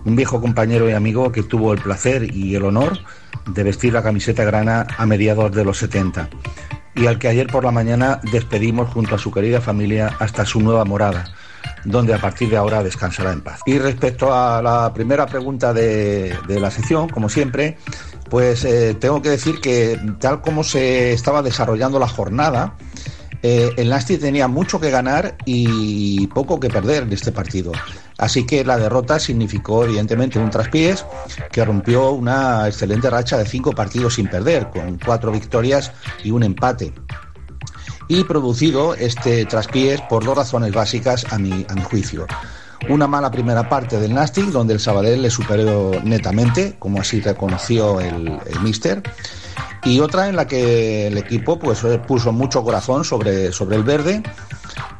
un 0.05 0.15
viejo 0.15 0.41
compañero 0.41 0.89
y 0.89 0.93
amigo 0.93 1.33
que 1.33 1.43
tuvo 1.43 1.73
el 1.73 1.81
placer 1.81 2.33
y 2.33 2.55
el 2.55 2.65
honor 2.65 3.01
de 3.49 3.65
vestir 3.65 3.95
la 3.95 4.05
camiseta 4.05 4.45
grana 4.45 4.87
a 4.97 5.07
mediados 5.07 5.51
de 5.51 5.65
los 5.65 5.79
70 5.79 6.31
y 6.99 7.07
al 7.07 7.19
que 7.19 7.29
ayer 7.29 7.47
por 7.47 7.65
la 7.65 7.71
mañana 7.71 8.21
despedimos 8.33 8.91
junto 8.91 9.15
a 9.15 9.19
su 9.19 9.31
querida 9.31 9.61
familia 9.61 10.17
hasta 10.19 10.45
su 10.45 10.61
nueva 10.61 10.85
morada, 10.85 11.25
donde 11.85 12.13
a 12.13 12.19
partir 12.19 12.51
de 12.51 12.57
ahora 12.57 12.83
descansará 12.83 13.33
en 13.33 13.41
paz. 13.41 13.61
Y 13.67 13.79
respecto 13.79 14.35
a 14.35 14.61
la 14.61 14.93
primera 14.93 15.27
pregunta 15.27 15.73
de, 15.73 16.37
la 16.49 16.71
sección, 16.71 17.09
como 17.09 17.29
siempre, 17.29 17.79
pues 18.29 18.65
eh, 18.65 18.95
tengo 18.95 19.23
que 19.23 19.31
decir 19.31 19.61
que 19.61 19.99
tal 20.19 20.41
como 20.41 20.65
se 20.65 21.13
estaba 21.13 21.43
desarrollando 21.43 21.99
la 21.99 22.09
jornada, 22.09 22.75
eh, 23.43 23.71
el 23.77 23.89
Nasti 23.91 24.19
tenía 24.19 24.49
mucho 24.49 24.81
que 24.81 24.91
ganar 24.91 25.37
y 25.45 26.27
poco 26.29 26.59
que 26.59 26.69
perder 26.69 27.05
en 27.05 27.13
este 27.13 27.31
partido. 27.31 27.73
Así 28.19 28.45
que 28.45 28.65
la 28.65 28.77
derrota 28.77 29.21
significó 29.21 29.85
evidentemente 29.85 30.41
un 30.41 30.51
traspiés 30.51 31.07
que 31.53 31.65
rompió 31.65 32.11
una 32.11 32.67
excelente 32.67 33.09
racha 33.09 33.39
de 33.39 33.47
cinco 33.47 33.73
partidos 33.73 34.15
sin 34.15 34.29
perder, 34.29 34.71
con 34.71 34.99
cuatro 34.99 35.31
victorias 35.31 35.93
y 36.25 36.33
un 36.33 36.43
empate. 36.43 36.93
Y 38.09 38.25
producido 38.25 38.95
este 38.95 39.45
traspiés 39.47 40.01
por 40.03 40.25
dos 40.25 40.37
razones 40.37 40.73
básicas 40.73 41.27
a 41.31 41.39
mi, 41.39 41.65
a 41.69 41.75
mi 41.75 41.83
juicio. 41.83 42.27
Una 42.89 43.07
mala 43.07 43.31
primera 43.31 43.69
parte 43.69 44.01
del 44.01 44.15
Nastic, 44.15 44.47
donde 44.47 44.75
el 44.75 44.81
Sabadell 44.81 45.23
le 45.23 45.31
superó 45.31 45.93
netamente, 46.03 46.77
como 46.79 47.01
así 47.01 47.21
reconoció 47.21 48.01
el, 48.01 48.39
el 48.47 48.61
míster, 48.61 49.03
y 49.85 50.01
otra 50.01 50.29
en 50.29 50.37
la 50.37 50.47
que 50.47 51.07
el 51.07 51.19
equipo 51.19 51.59
pues 51.59 51.85
eh, 51.85 51.99
puso 51.99 52.33
mucho 52.33 52.63
corazón 52.63 53.05
sobre, 53.05 53.53
sobre 53.53 53.77
el 53.77 53.85
verde, 53.85 54.23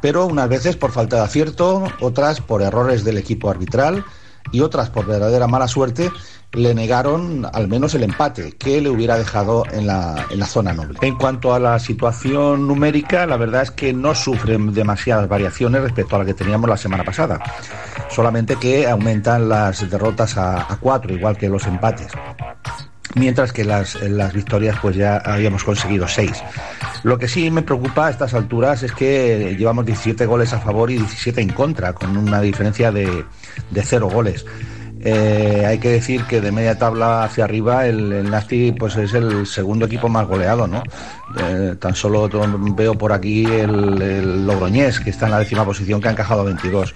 pero 0.01 0.25
unas 0.25 0.49
veces 0.49 0.75
por 0.75 0.91
falta 0.91 1.17
de 1.17 1.23
acierto, 1.23 1.83
otras 1.99 2.41
por 2.41 2.61
errores 2.61 3.03
del 3.03 3.17
equipo 3.17 3.49
arbitral 3.49 4.05
y 4.51 4.61
otras 4.61 4.89
por 4.89 5.05
verdadera 5.05 5.47
mala 5.47 5.67
suerte 5.67 6.09
le 6.51 6.73
negaron 6.73 7.45
al 7.53 7.67
menos 7.67 7.93
el 7.93 8.01
empate 8.01 8.53
que 8.53 8.81
le 8.81 8.89
hubiera 8.89 9.17
dejado 9.17 9.65
en 9.71 9.85
la, 9.85 10.25
en 10.31 10.39
la 10.39 10.47
zona 10.47 10.73
noble. 10.73 10.97
En 11.01 11.15
cuanto 11.15 11.53
a 11.53 11.59
la 11.59 11.77
situación 11.77 12.67
numérica, 12.67 13.27
la 13.27 13.37
verdad 13.37 13.61
es 13.61 13.71
que 13.71 13.93
no 13.93 14.15
sufren 14.15 14.73
demasiadas 14.73 15.27
variaciones 15.27 15.81
respecto 15.81 16.15
a 16.15 16.19
la 16.19 16.25
que 16.25 16.33
teníamos 16.33 16.67
la 16.67 16.77
semana 16.77 17.03
pasada, 17.03 17.39
solamente 18.09 18.55
que 18.55 18.87
aumentan 18.87 19.47
las 19.47 19.87
derrotas 19.89 20.37
a, 20.37 20.73
a 20.73 20.77
cuatro, 20.77 21.13
igual 21.13 21.37
que 21.37 21.49
los 21.49 21.67
empates 21.67 22.07
mientras 23.15 23.51
que 23.51 23.63
las, 23.63 23.95
las 24.01 24.33
victorias 24.33 24.77
pues 24.81 24.95
ya 24.95 25.17
habíamos 25.17 25.63
conseguido 25.63 26.07
seis. 26.07 26.43
Lo 27.03 27.17
que 27.17 27.27
sí 27.27 27.49
me 27.49 27.61
preocupa 27.61 28.07
a 28.07 28.09
estas 28.09 28.33
alturas 28.33 28.83
es 28.83 28.91
que 28.91 29.55
llevamos 29.57 29.85
17 29.85 30.25
goles 30.25 30.53
a 30.53 30.59
favor 30.59 30.91
y 30.91 30.97
17 30.97 31.41
en 31.41 31.49
contra, 31.49 31.93
con 31.93 32.17
una 32.17 32.41
diferencia 32.41 32.91
de, 32.91 33.25
de 33.71 33.83
cero 33.83 34.09
goles. 34.11 34.45
Eh, 35.01 35.63
hay 35.65 35.77
que 35.77 35.89
decir 35.89 36.25
que 36.25 36.41
de 36.41 36.51
media 36.51 36.77
tabla 36.77 37.23
hacia 37.23 37.45
arriba 37.45 37.87
el, 37.87 38.11
el 38.11 38.29
Nasti 38.29 38.73
pues 38.73 38.97
es 38.97 39.13
el 39.13 39.47
segundo 39.47 39.85
equipo 39.85 40.09
más 40.09 40.27
goleado, 40.27 40.67
¿no? 40.67 40.83
Eh, 41.37 41.75
tan 41.79 41.95
solo 41.95 42.29
veo 42.75 42.95
por 42.95 43.13
aquí 43.13 43.45
el, 43.45 44.01
el 44.01 44.45
Logroñés, 44.45 44.99
que 44.99 45.11
está 45.11 45.25
en 45.25 45.31
la 45.31 45.39
décima 45.39 45.63
posición, 45.63 46.01
que 46.01 46.09
ha 46.09 46.11
encajado 46.11 46.43
22. 46.43 46.93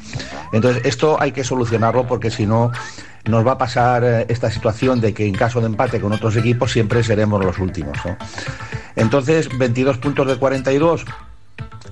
Entonces, 0.52 0.82
esto 0.86 1.18
hay 1.20 1.32
que 1.32 1.46
solucionarlo 1.46 2.06
porque 2.06 2.30
si 2.30 2.46
no 2.46 2.72
nos 3.26 3.46
va 3.46 3.54
a 3.54 3.58
pasar 3.58 4.04
eh, 4.04 4.26
esta 4.30 4.52
situación 4.52 5.00
de 5.00 5.14
que 5.14 5.26
en 5.26 5.34
caso 5.34 5.60
de 5.60 5.68
empate 5.68 6.00
con 6.00 6.12
otros 6.12 6.36
equipos 6.36 6.72
siempre 6.72 7.04
seremos 7.04 7.44
los 7.44 7.58
últimos. 7.60 7.98
¿no? 8.06 8.18
Entonces, 8.96 9.50
22 9.58 9.98
puntos 9.98 10.28
de 10.28 10.38
42 10.38 11.06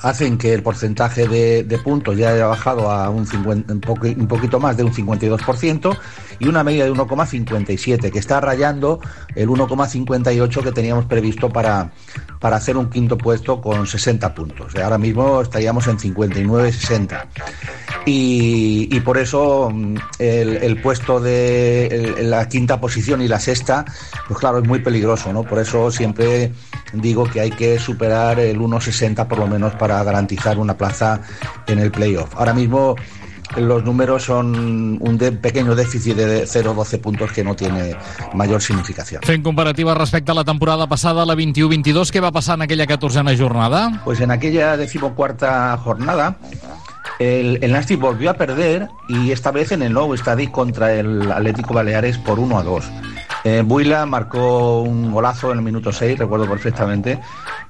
hacen 0.02 0.38
que 0.38 0.54
el 0.54 0.64
porcentaje 0.64 1.28
de, 1.28 1.80
puntos 1.84 2.18
ya 2.18 2.30
haya 2.30 2.48
bajado 2.48 2.90
a 2.90 3.10
un, 3.10 3.26
50, 3.26 3.74
un, 3.74 3.82
poqu 3.82 4.08
un, 4.08 4.28
poquito 4.28 4.60
más 4.60 4.78
de 4.78 4.84
un 4.84 4.94
52% 4.94 5.98
y 6.40 6.48
una 6.48 6.64
media 6.64 6.86
de 6.86 6.92
1,57 6.92 8.12
que 8.12 8.20
está 8.20 8.42
rayando 8.42 9.00
el 9.36 9.50
1,58 9.50 10.64
que 10.64 10.72
teníamos 10.72 11.06
previsto 11.06 11.50
para, 11.50 11.92
para 12.40 12.56
hacer 12.56 12.78
un 12.78 12.90
quinto 12.90 13.18
puesto 13.18 13.62
con 13.62 13.86
60 13.86 14.34
puntos. 14.34 14.76
Ahora 14.76 14.98
mismo 14.98 15.42
estaríamos 15.42 15.88
en 15.88 15.98
59-60. 15.98 17.26
Y, 18.06 18.90
y, 18.92 19.00
por 19.02 19.20
eso 19.20 19.70
mm, 19.72 19.96
el, 20.18 20.82
puesto 20.82 21.20
de 21.20 22.18
la 22.22 22.50
quinta 22.50 22.82
posición 22.82 23.22
y 23.22 23.28
la 23.28 23.40
sexta, 23.40 23.86
pues 24.28 24.40
claro, 24.40 24.58
es 24.58 24.68
muy 24.68 24.80
peligroso, 24.80 25.32
¿no? 25.32 25.44
Por 25.44 25.60
eso 25.60 25.92
siempre 25.92 26.52
digo 26.94 27.26
que 27.26 27.42
hay 27.42 27.52
que 27.52 27.80
superar 27.80 28.40
el 28.40 28.60
1,60 28.60 29.28
por 29.28 29.40
lo 29.40 29.48
menos 29.48 29.74
para 29.76 30.04
garantizar 30.04 30.58
una 30.58 30.76
plaza 30.78 31.22
en 31.68 31.80
el 31.80 31.92
playoff. 31.92 32.36
Ahora 32.36 32.54
mismo 32.54 32.96
los 33.58 33.84
números 33.84 34.24
son 34.24 34.98
un 35.02 35.18
de 35.18 35.32
pequeño 35.32 35.76
déficit 35.76 36.16
de 36.16 36.44
0,12 36.44 37.02
puntos 37.02 37.32
que 37.32 37.44
no 37.44 37.56
tiene 37.56 37.96
mayor 38.34 38.62
significación. 38.62 39.22
Fent 39.24 39.44
comparativa 39.44 39.94
respecte 39.94 40.32
a 40.32 40.36
la 40.36 40.44
temporada 40.44 40.88
passada, 40.88 41.26
la 41.26 41.36
21-22, 41.36 42.12
què 42.12 42.24
va 42.24 42.32
passar 42.32 42.56
en 42.56 42.64
aquella 42.64 42.88
14a 42.88 43.38
jornada? 43.38 44.02
Pues 44.06 44.22
en 44.22 44.32
aquella 44.32 44.78
decimocuarta 44.78 45.78
jornada 45.78 46.38
el, 47.20 47.60
el 47.62 47.72
Nastic 47.72 48.00
volvió 48.00 48.32
a 48.32 48.34
perder 48.34 48.90
y 49.08 49.32
esta 49.32 49.52
vez 49.52 49.72
en 49.72 49.84
el 49.84 49.94
nuevo 49.94 50.16
estadio 50.16 50.52
contra 50.52 50.94
el 50.94 51.32
Atlético 51.32 51.74
Baleares 51.74 52.18
por 52.18 52.40
1 52.40 52.58
a 52.58 52.64
2. 52.64 52.92
Eh, 53.44 53.64
Buila 53.66 54.06
marcó 54.06 54.82
un 54.82 55.12
golazo 55.12 55.52
en 55.52 55.58
el 55.58 55.64
minuto 55.64 55.92
6, 55.92 56.20
recuerdo 56.20 56.48
perfectamente, 56.48 57.20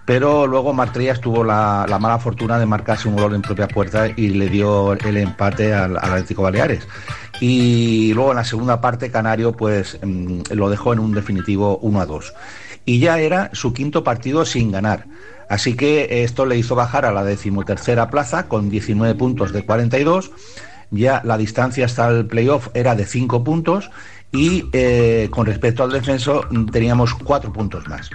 pero 0.06 0.46
luego 0.46 0.74
Martrías 0.74 1.22
tuvo 1.22 1.46
la, 1.46 1.86
la, 1.88 1.98
mala 1.98 2.20
fortuna 2.20 2.60
de 2.60 2.66
marcarse 2.66 3.08
un 3.08 3.16
gol 3.16 3.36
en 3.36 3.42
propia 3.42 3.70
puerta 3.70 4.08
y 4.08 4.30
le 4.30 4.50
dio 4.50 4.94
el 4.94 5.18
empate 5.18 5.74
al, 5.74 5.96
Atlético 5.96 6.44
Baleares. 6.44 6.86
Y 7.40 8.14
luego 8.14 8.32
en 8.32 8.38
la 8.38 8.44
segunda 8.44 8.82
parte 8.82 9.10
Canario 9.10 9.54
pues 9.54 9.98
mmm, 10.04 10.42
lo 10.52 10.70
dejó 10.70 10.92
en 10.92 11.00
un 11.00 11.14
definitivo 11.14 11.78
1 11.78 12.02
a 12.02 12.06
2. 12.06 12.34
Y 12.84 13.00
ya 13.00 13.20
era 13.20 13.50
su 13.54 13.74
quinto 13.74 14.04
partido 14.04 14.44
sin 14.46 14.72
ganar. 14.72 15.06
Así 15.50 15.76
que 15.76 16.24
esto 16.24 16.46
le 16.46 16.58
hizo 16.58 16.76
bajar 16.76 17.06
a 17.06 17.12
la 17.12 17.24
decimotercera 17.24 18.10
plaza 18.10 18.48
con 18.48 18.70
19 18.70 19.16
puntos 19.16 19.54
de 19.54 19.66
42. 19.66 20.32
Ya 20.92 21.22
la 21.24 21.38
distancia 21.38 21.86
hasta 21.86 22.10
el 22.10 22.26
playoff 22.26 22.68
era 22.74 22.96
de 22.96 23.06
5 23.06 23.44
puntos 23.44 23.92
y 24.32 24.70
eh, 24.72 25.28
con 25.32 25.46
respecto 25.46 25.84
al 25.84 25.92
descenso 25.92 26.46
teníamos 26.72 27.14
4 27.14 27.52
puntos 27.52 27.88
más. 27.88 28.10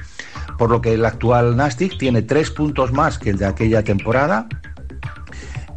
Por 0.58 0.70
lo 0.70 0.80
que 0.80 0.94
el 0.94 1.04
actual 1.04 1.56
Nastic 1.56 1.98
tiene 1.98 2.22
3 2.22 2.50
puntos 2.50 2.92
más 2.92 3.18
que 3.18 3.30
el 3.30 3.38
de 3.38 3.46
aquella 3.46 3.82
temporada, 3.82 4.48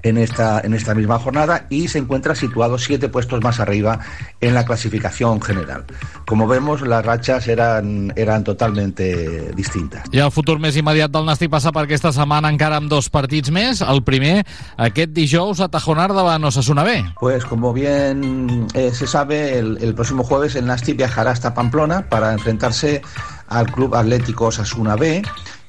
en 0.03 0.17
esta, 0.17 0.61
en 0.61 0.73
esta 0.73 0.95
misma 0.95 1.19
jornada 1.19 1.65
y 1.69 1.87
se 1.87 1.99
encuentra 1.99 2.35
situado 2.35 2.77
siete 2.77 3.09
puestos 3.09 3.43
más 3.43 3.59
arriba 3.59 3.99
en 4.41 4.53
la 4.53 4.65
clasificación 4.65 5.41
general. 5.41 5.85
Como 6.25 6.47
vemos, 6.47 6.81
las 6.81 7.05
rachas 7.05 7.47
eran, 7.47 8.13
eran 8.15 8.43
totalmente 8.43 9.51
distintas. 9.53 10.03
I 10.11 10.21
el 10.23 10.31
futur 10.33 10.57
més 10.61 10.77
immediat 10.79 11.11
del 11.13 11.27
Nàstic 11.27 11.51
passa 11.51 11.73
per 11.75 11.83
aquesta 11.85 12.11
setmana 12.15 12.49
encara 12.51 12.79
amb 12.79 12.89
dos 12.91 13.09
partits 13.13 13.51
més. 13.53 13.83
El 13.85 14.01
primer, 14.05 14.43
aquest 14.77 15.13
dijous 15.15 15.61
a 15.61 15.69
Tajonar 15.69 16.09
davant 16.13 16.49
Osasuna 16.49 16.83
B. 16.83 16.97
Pues 17.19 17.45
como 17.45 17.73
bien 17.73 18.67
eh, 18.73 18.91
se 18.93 19.07
sabe, 19.07 19.59
el, 19.59 19.77
el 19.81 19.93
próximo 19.95 20.23
jueves 20.23 20.55
el 20.55 20.65
Nàstic 20.65 20.97
viajará 20.97 21.31
hasta 21.31 21.53
Pamplona 21.53 22.07
para 22.09 22.33
enfrentarse 22.33 23.01
al 23.47 23.71
Club 23.71 23.95
Atlético 23.95 24.45
Osasuna 24.45 24.95
B 24.95 25.21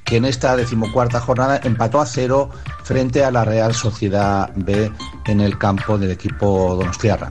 que 0.05 0.16
en 0.16 0.24
esta 0.24 0.57
decimocuarta 0.57 1.20
jornada 1.20 1.61
empató 1.62 2.01
a 2.01 2.07
cero 2.07 2.51
frente 2.91 3.22
a 3.22 3.30
la 3.30 3.45
Real 3.45 3.72
Sociedad 3.72 4.51
B 4.57 4.91
en 5.24 5.41
el 5.41 5.57
campo 5.59 5.97
del 5.97 6.11
equipo 6.11 6.74
donostiarra. 6.74 7.30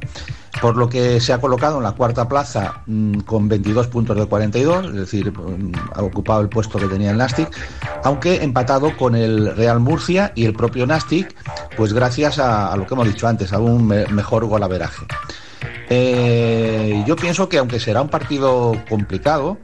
Por 0.61 0.77
lo 0.77 0.87
que 0.87 1.19
se 1.19 1.33
ha 1.33 1.41
colocado 1.41 1.79
en 1.79 1.83
la 1.83 1.91
cuarta 1.91 2.29
plaza 2.29 2.81
mmm, 2.85 3.19
con 3.19 3.49
22 3.49 3.87
puntos 3.87 4.15
de 4.15 4.25
42, 4.25 4.85
es 4.85 4.93
decir, 4.93 5.33
mmm, 5.33 5.73
ha 5.95 6.01
ocupado 6.01 6.39
el 6.39 6.47
puesto 6.47 6.79
que 6.79 6.85
tenía 6.85 7.11
el 7.11 7.17
Nastic, 7.17 7.49
aunque 8.05 8.41
empatado 8.41 8.95
con 8.95 9.17
el 9.17 9.53
Real 9.53 9.81
Murcia 9.81 10.31
y 10.33 10.45
el 10.45 10.53
propio 10.53 10.87
Nastic, 10.87 11.35
pues 11.75 11.91
gracias 11.91 12.39
a, 12.39 12.73
lo 12.77 12.87
que 12.87 12.93
hemos 12.93 13.07
dicho 13.07 13.27
antes, 13.27 13.51
a 13.51 13.59
un 13.59 13.85
me 13.85 14.07
mejor 14.07 14.45
golaveraje. 14.45 15.05
Eh, 15.89 17.03
yo 17.05 17.17
pienso 17.17 17.49
que 17.49 17.57
aunque 17.57 17.81
será 17.81 18.01
un 18.01 18.07
partido 18.07 18.77
complicado, 18.87 19.57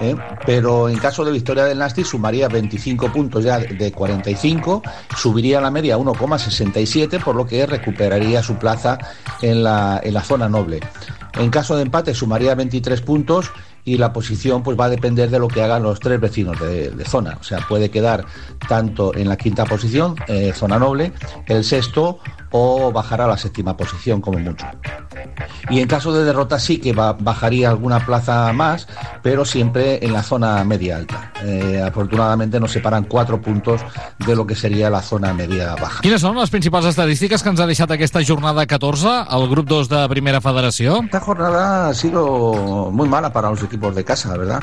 ¿eh? 0.00 0.14
pero 0.46 0.88
en 0.88 0.98
caso 0.98 1.24
de 1.24 1.32
victoria 1.32 1.64
del 1.64 1.78
Nastic 1.78 2.04
sumaría 2.04 2.48
25 2.48 3.12
puntos 3.12 3.44
ya 3.44 3.58
de 3.58 3.92
45, 3.92 4.82
subiría 5.16 5.60
la 5.60 5.70
media 5.70 5.94
a 5.94 5.98
1,67, 5.98 7.22
por 7.22 7.36
lo 7.36 7.46
que 7.46 7.66
recuperaría 7.66 8.42
su 8.42 8.56
plaza 8.56 8.98
en 9.42 9.62
la, 9.62 10.00
en 10.02 10.14
la 10.14 10.22
zona 10.22 10.48
noble. 10.48 10.80
En 11.34 11.50
caso 11.50 11.76
de 11.76 11.82
empate 11.82 12.14
sumaría 12.14 12.54
23 12.54 13.00
puntos 13.02 13.52
y 13.84 13.96
la 13.96 14.12
posición 14.12 14.62
pues 14.62 14.78
va 14.78 14.86
a 14.86 14.90
depender 14.90 15.30
de 15.30 15.38
lo 15.38 15.48
que 15.48 15.62
hagan 15.62 15.82
los 15.82 16.00
tres 16.00 16.20
vecinos 16.20 16.58
de, 16.60 17.04
zona. 17.04 17.38
O 17.40 17.44
sea, 17.44 17.60
puede 17.68 17.90
quedar 17.90 18.24
tanto 18.68 19.14
en 19.14 19.28
la 19.28 19.36
quinta 19.36 19.64
posición, 19.64 20.16
eh, 20.28 20.52
zona 20.54 20.78
noble, 20.78 21.12
el 21.46 21.64
sexto 21.64 22.18
o 22.50 22.92
bajar 22.92 23.20
a 23.20 23.26
la 23.26 23.36
séptima 23.36 23.76
posición 23.76 24.20
como 24.20 24.38
mucho. 24.38 24.66
Y 25.68 25.80
en 25.80 25.88
caso 25.88 26.12
de 26.12 26.24
derrota 26.24 26.58
sí 26.58 26.78
que 26.78 26.92
va, 26.92 27.12
bajaría 27.12 27.70
alguna 27.70 28.04
plaza 28.04 28.52
más, 28.52 28.88
pero 29.22 29.44
siempre 29.44 30.04
en 30.04 30.12
la 30.12 30.22
zona 30.22 30.62
media 30.64 30.96
alta. 30.96 31.32
Eh, 31.44 31.82
afortunadamente 31.84 32.58
nos 32.58 32.72
separan 32.72 33.04
cuatro 33.04 33.40
puntos 33.40 33.80
de 34.18 34.36
lo 34.36 34.46
que 34.46 34.54
sería 34.54 34.90
la 34.90 35.02
zona 35.02 35.32
media 35.32 35.74
baja. 35.76 36.00
Quines 36.02 36.22
són 36.22 36.38
les 36.40 36.50
principals 36.50 36.88
estadístiques 36.90 37.42
que 37.42 37.52
ens 37.52 37.60
ha 37.60 37.68
deixat 37.68 37.92
aquesta 37.94 38.22
jornada 38.26 38.66
14 38.66 39.14
al 39.28 39.48
grup 39.50 39.68
2 39.68 39.88
de 39.88 40.04
Primera 40.12 40.40
Federació? 40.40 41.00
Esta 41.04 41.20
jornada 41.20 41.88
ha 41.88 41.94
sido 41.94 42.90
muy 42.90 43.08
mala 43.08 43.32
para 43.32 43.50
los 43.50 43.62
equipos 43.62 43.94
de 43.94 44.04
casa, 44.04 44.36
¿verdad? 44.36 44.62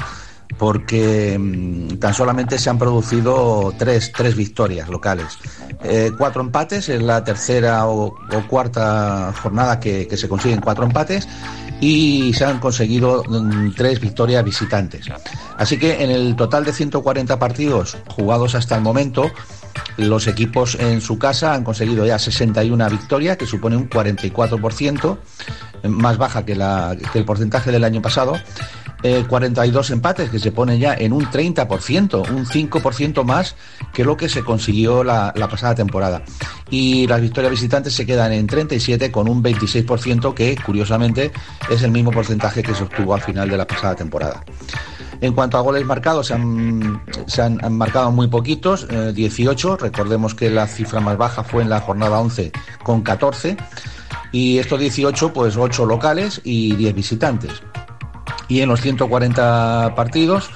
Porque 0.58 1.38
mmm, 1.38 1.98
tan 1.98 2.14
solamente 2.14 2.58
se 2.58 2.70
han 2.70 2.78
producido 2.78 3.74
tres, 3.78 4.12
tres 4.16 4.36
victorias 4.36 4.90
locales. 4.90 5.38
Eh, 5.84 6.12
cuatro 6.18 6.42
empates 6.42 6.90
en 6.90 7.06
la 7.06 7.24
tercera 7.24 7.88
o, 7.88 8.16
cuarta 8.48 9.34
jornada 9.42 9.80
que, 9.80 10.08
se 10.16 10.28
consiguen 10.28 10.62
cuatro 10.62 10.86
empates 10.86 11.28
y 11.80 12.34
se 12.34 12.46
han 12.46 12.60
conseguido 12.60 13.24
mmm, 13.28 13.72
tres 13.76 14.00
victorias 14.00 14.44
visitantes. 14.44 15.08
Así 15.58 15.78
que 15.78 16.04
en 16.04 16.12
el 16.12 16.36
total 16.36 16.66
de 16.66 16.74
140 16.74 17.38
partidos 17.40 17.98
jugados 18.08 18.56
hasta 18.56 18.76
el 18.76 18.82
momento, 18.82 19.32
los 19.98 20.28
equipos 20.28 20.76
en 20.76 21.02
su 21.02 21.18
casa 21.18 21.54
han 21.54 21.64
conseguido 21.64 22.06
ya 22.06 22.20
61 22.20 22.90
victorias, 22.90 23.38
que 23.38 23.46
supone 23.46 23.76
un 23.76 23.90
44%, 23.90 25.18
más 25.84 26.18
baja 26.18 26.46
que 26.46 26.54
el 26.54 27.26
porcentaje 27.26 27.72
del 27.72 27.84
año 27.84 28.02
pasado. 28.02 28.36
Eh, 29.04 29.26
42 29.28 29.92
empates, 29.92 30.30
que 30.32 30.40
se 30.40 30.52
pone 30.52 30.80
ya 30.80 30.96
en 30.96 31.14
un 31.14 31.26
30%, 31.26 32.30
un 32.32 32.46
5% 32.46 33.24
más 33.24 33.56
que 33.94 34.04
lo 34.04 34.18
que 34.18 34.28
se 34.28 34.44
consiguió 34.44 35.04
la, 35.04 35.34
pasada 35.50 35.76
temporada. 35.76 36.24
Y 36.72 37.06
las 37.06 37.22
victorias 37.22 37.52
visitantes 37.52 37.94
se 37.94 38.06
quedan 38.06 38.34
en 38.34 38.48
37 38.48 39.12
con 39.12 39.30
un 39.30 39.44
26%, 39.44 40.34
que 40.34 40.58
curiosamente 40.66 41.32
es 41.70 41.84
el 41.84 41.92
mismo 41.92 42.12
porcentaje 42.12 42.64
que 42.64 42.74
se 42.74 42.84
obtuvo 42.84 43.14
al 43.14 43.22
final 43.22 43.50
de 43.50 43.58
la 43.58 43.68
pasada 43.68 43.96
temporada. 43.96 44.44
En 45.22 45.34
cuanto 45.34 45.58
a 45.58 45.62
goles 45.62 45.86
marcados, 45.86 46.28
se 46.28 47.42
han, 47.42 47.60
marcado 47.72 48.12
muy 48.12 48.28
poquitos, 48.28 48.88
eh, 48.90 49.14
18. 49.14 49.78
Recordemos 49.78 50.36
que 50.36 50.50
la 50.50 50.68
cifra 50.68 51.00
más 51.00 51.18
baja 51.18 51.44
fue 51.44 51.64
en 51.64 51.70
la 51.70 51.82
jornada 51.82 52.20
11 52.20 52.52
con 52.84 53.02
14. 53.02 53.58
Y 54.32 54.58
estos 54.58 54.80
18, 54.80 55.34
pues 55.34 55.56
8 55.56 55.86
locales 55.86 56.42
y 56.44 56.76
10 56.76 56.96
visitantes. 56.96 57.52
Y 58.48 58.62
en 58.62 58.70
los 58.70 58.82
140 58.82 59.94
partidos, 59.96 60.50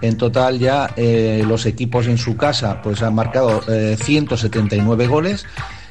en 0.00 0.16
total 0.16 0.58
ya 0.58 0.92
eh, 0.96 1.44
los 1.46 1.66
equipos 1.66 2.06
en 2.06 2.18
su 2.18 2.36
casa 2.36 2.80
pues 2.82 3.02
han 3.02 3.14
marcado 3.14 3.62
eh, 3.68 3.96
179 4.00 5.06
goles 5.06 5.46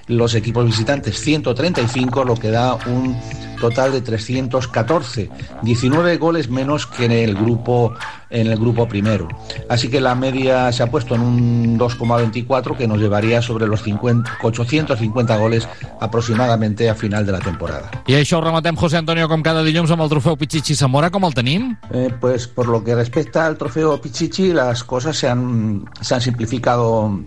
los 0.07 0.35
equipos 0.35 0.65
visitantes 0.65 1.19
135, 1.19 2.23
lo 2.23 2.35
que 2.35 2.51
da 2.51 2.75
un 2.87 3.17
total 3.59 3.93
de 3.93 4.01
314, 4.01 5.29
19 5.61 6.17
goles 6.17 6.49
menos 6.49 6.85
que 6.85 7.05
en 7.05 7.11
el 7.11 7.35
grupo 7.35 7.93
en 8.29 8.47
el 8.47 8.57
grupo 8.57 8.87
primero. 8.87 9.27
Así 9.69 9.89
que 9.89 10.01
la 10.01 10.15
media 10.15 10.71
se 10.71 10.83
ha 10.83 10.89
puesto 10.89 11.15
en 11.15 11.21
un 11.21 11.79
2,24 11.79 12.75
que 12.75 12.87
nos 12.87 12.99
llevaría 12.99 13.41
sobre 13.41 13.67
los 13.67 13.83
50, 13.83 14.39
850 14.41 15.37
goles 15.37 15.69
aproximadamente 16.01 16.89
a 16.89 16.95
final 16.95 17.25
de 17.25 17.31
la 17.31 17.39
temporada. 17.39 17.91
I 18.09 18.17
això 18.17 18.39
ho 18.39 18.43
rematem, 18.43 18.75
José 18.75 18.97
Antonio, 18.97 19.29
com 19.29 19.45
cada 19.45 19.63
dilluns 19.63 19.93
amb 19.93 20.03
el 20.03 20.11
trofeu 20.11 20.35
Pichichi 20.35 20.75
Zamora, 20.75 21.11
com 21.13 21.23
el 21.23 21.37
tenim? 21.37 21.75
Eh, 21.93 22.09
pues 22.19 22.47
por 22.47 22.67
lo 22.67 22.83
que 22.83 22.95
respecta 22.95 23.45
al 23.45 23.55
trofeo 23.57 24.01
Pichichi, 24.01 24.51
las 24.51 24.83
cosas 24.83 25.15
se 25.15 25.29
han, 25.29 25.85
se 26.01 26.15
han 26.15 26.21
simplificado 26.21 27.21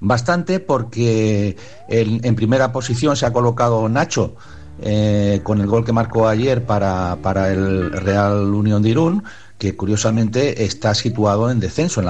bastante 0.00 0.60
porque 0.60 1.56
en, 1.88 2.34
primera 2.34 2.72
posición 2.72 3.16
se 3.16 3.26
ha 3.26 3.32
colocado 3.32 3.88
Nacho 3.88 4.36
eh, 4.80 5.40
con 5.42 5.60
el 5.60 5.66
gol 5.66 5.84
que 5.84 5.92
marcó 5.92 6.28
ayer 6.28 6.64
para, 6.64 7.18
para 7.22 7.52
el 7.52 7.92
Real 7.92 8.52
Unión 8.52 8.82
de 8.82 8.90
Irún, 8.90 9.24
que 9.58 9.76
curiosamente 9.76 10.64
está 10.64 10.94
situado 10.94 11.50
en 11.50 11.60
descenso, 11.60 12.00
en 12.00 12.06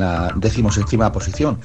la, 0.00 0.34
en 0.34 1.12
posición. 1.12 1.58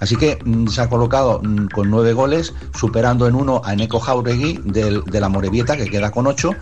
Así 0.00 0.16
que 0.16 0.38
mm, 0.42 0.68
se 0.68 0.80
ha 0.80 0.88
colocado 0.88 1.40
mm, 1.42 1.68
con 1.68 1.90
nueve 1.90 2.12
goles, 2.12 2.54
superando 2.74 3.26
en 3.26 3.34
uno 3.34 3.60
a 3.64 3.74
Eneco 3.74 4.00
Jauregui 4.00 4.60
del, 4.64 5.04
de 5.04 5.20
la 5.20 5.28
Morevieta, 5.28 5.76
que 5.76 5.90
queda 5.90 6.10
con 6.10 6.26
ocho, 6.26 6.54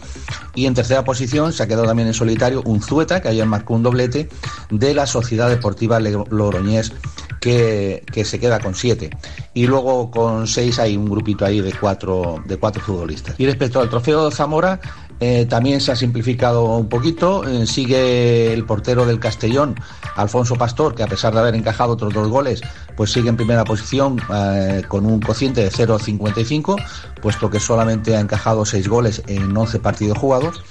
y 0.54 0.66
en 0.66 0.74
tercera 0.74 1.04
posición 1.04 1.52
se 1.52 1.62
ha 1.62 1.66
quedado 1.66 1.86
también 1.86 2.08
en 2.08 2.14
solitario 2.14 2.62
un 2.64 2.82
Zueta, 2.82 3.20
que 3.20 3.28
ayer 3.28 3.46
marcó 3.46 3.74
un 3.74 3.82
doblete, 3.82 4.28
de 4.70 4.94
la 4.94 5.06
Sociedad 5.06 5.48
Deportiva 5.48 6.00
Logroñés, 6.00 6.92
que, 7.40 8.04
que 8.12 8.24
se 8.24 8.40
queda 8.40 8.58
con 8.58 8.74
siete. 8.74 9.10
Y 9.54 9.66
luego 9.66 10.10
con 10.10 10.46
seis 10.46 10.78
hay 10.78 10.96
un 10.96 11.08
grupito 11.08 11.44
ahí 11.44 11.60
de 11.60 11.72
cuatro, 11.72 12.42
de 12.46 12.56
cuatro 12.56 12.82
futbolistas. 12.82 13.34
Y 13.38 13.46
respecto 13.46 13.80
al 13.80 13.88
trofeo 13.88 14.28
de 14.28 14.34
Zamora, 14.34 14.80
eh, 15.20 15.46
también 15.46 15.80
se 15.80 15.92
ha 15.92 15.96
simplificado 15.96 16.76
un 16.76 16.88
poquito. 16.88 17.46
Eh, 17.46 17.66
sigue 17.66 18.52
el 18.52 18.64
portero 18.64 19.06
del 19.06 19.18
Castellón, 19.18 19.74
Alfonso 20.16 20.56
Pastor, 20.56 20.94
que 20.94 21.02
a 21.02 21.06
pesar 21.06 21.32
de 21.32 21.40
haber 21.40 21.54
encajado 21.54 21.92
otros 21.92 22.12
dos 22.12 22.28
goles, 22.28 22.60
pues 22.96 23.12
sigue 23.12 23.28
en 23.28 23.36
primera 23.36 23.64
posición 23.64 24.20
eh, 24.34 24.82
con 24.88 25.06
un 25.06 25.20
cociente 25.20 25.62
de 25.62 25.70
0,55, 25.70 26.76
puesto 27.22 27.50
que 27.50 27.60
solamente 27.60 28.16
ha 28.16 28.20
encajado 28.20 28.64
seis 28.64 28.88
goles 28.88 29.22
en 29.26 29.56
11 29.56 29.78
partidos 29.80 30.18
jugados. 30.18 30.62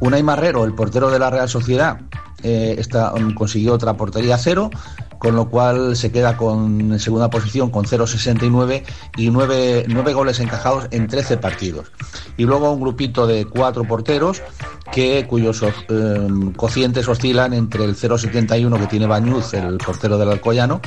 Unai 0.00 0.22
Marrero, 0.22 0.64
el 0.64 0.74
portero 0.74 1.10
de 1.10 1.18
la 1.18 1.30
Real 1.30 1.48
Sociedad, 1.48 1.98
está, 2.42 3.12
consiguió 3.34 3.72
otra 3.72 3.96
portería 3.96 4.36
cero 4.38 4.70
con 5.18 5.36
lo 5.36 5.48
cual 5.48 5.96
se 5.96 6.10
queda 6.12 6.36
con, 6.36 6.80
en 6.92 6.98
segunda 7.00 7.30
posición 7.30 7.70
con 7.70 7.84
0,69 7.84 8.82
y 9.16 9.30
9, 9.30 10.12
goles 10.12 10.40
encajados 10.40 10.86
en 10.90 11.06
13 11.06 11.36
partidos. 11.38 11.92
Y 12.36 12.44
luego 12.44 12.72
un 12.72 12.80
grupito 12.80 13.26
de 13.26 13.44
cuatro 13.44 13.84
porteros 13.84 14.42
que, 14.92 15.26
cuyos 15.26 15.62
eh, 15.62 16.28
cocientes 16.56 17.08
oscilan 17.08 17.52
entre 17.54 17.84
el 17.84 17.96
0,71 17.96 18.78
que 18.78 18.86
tiene 18.86 19.06
Bañuz, 19.06 19.54
el 19.54 19.78
portero 19.78 20.18
del 20.18 20.30
Alcoyano, 20.30 20.80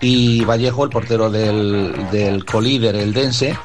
y 0.00 0.44
Vallejo, 0.44 0.84
el 0.84 0.90
portero 0.90 1.30
del, 1.30 1.94
del 2.10 2.44
colíder, 2.44 2.96
el 2.96 3.12
Dense, 3.12 3.56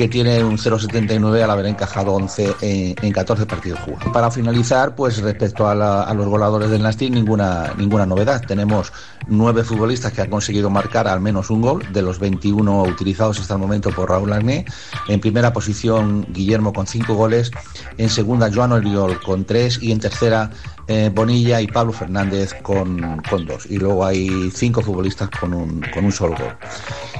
que 0.00 0.08
tiene 0.08 0.42
un 0.42 0.56
0,79 0.56 1.42
al 1.42 1.50
haber 1.50 1.66
encajado 1.66 2.14
11 2.14 2.54
en, 2.62 3.12
14 3.12 3.44
partidos 3.44 3.80
jugados. 3.80 4.10
Para 4.14 4.30
finalizar, 4.30 4.94
pues 4.94 5.20
respecto 5.20 5.68
a, 5.68 5.74
los 6.14 6.26
goleadores 6.26 6.70
del 6.70 6.82
Nastic, 6.82 7.12
ninguna, 7.12 7.74
ninguna 7.76 8.06
novedad. 8.06 8.40
Tenemos 8.40 8.94
nueve 9.28 9.62
futbolistas 9.62 10.14
que 10.14 10.22
han 10.22 10.30
conseguido 10.30 10.70
marcar 10.70 11.06
al 11.06 11.20
menos 11.20 11.50
un 11.50 11.60
gol, 11.60 11.86
de 11.92 12.00
los 12.00 12.18
21 12.18 12.82
utilizados 12.84 13.40
hasta 13.40 13.52
el 13.52 13.60
momento 13.60 13.90
por 13.90 14.08
Raúl 14.08 14.32
Arné. 14.32 14.64
En 15.06 15.20
primera 15.20 15.52
posición, 15.52 16.26
Guillermo 16.30 16.72
con 16.72 16.86
cinco 16.86 17.12
goles. 17.12 17.50
En 17.98 18.08
segunda, 18.08 18.50
Joan 18.50 18.72
Oriol 18.72 19.20
con 19.20 19.44
tres. 19.44 19.82
Y 19.82 19.92
en 19.92 20.00
tercera, 20.00 20.50
eh, 20.92 21.08
Bonilla 21.08 21.60
y 21.60 21.68
Pablo 21.68 21.92
Fernández 21.92 22.52
con, 22.62 23.22
con, 23.22 23.46
dos. 23.46 23.64
Y 23.66 23.76
luego 23.78 24.04
hay 24.04 24.50
cinco 24.50 24.82
futbolistas 24.82 25.30
con 25.30 25.54
un, 25.54 25.80
con 25.94 26.04
un 26.04 26.10
solo 26.10 26.34
gol. 26.36 26.56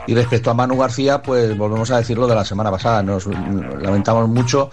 Y 0.08 0.14
respecto 0.14 0.50
a 0.50 0.54
Manu 0.54 0.76
García, 0.76 1.22
pues 1.22 1.56
volvemos 1.56 1.88
a 1.92 1.98
decirlo 1.98 2.26
de 2.26 2.34
la 2.34 2.44
semana 2.44 2.72
pasada. 2.72 3.00
Nos 3.04 3.26
lamentamos 3.26 4.28
mucho 4.28 4.70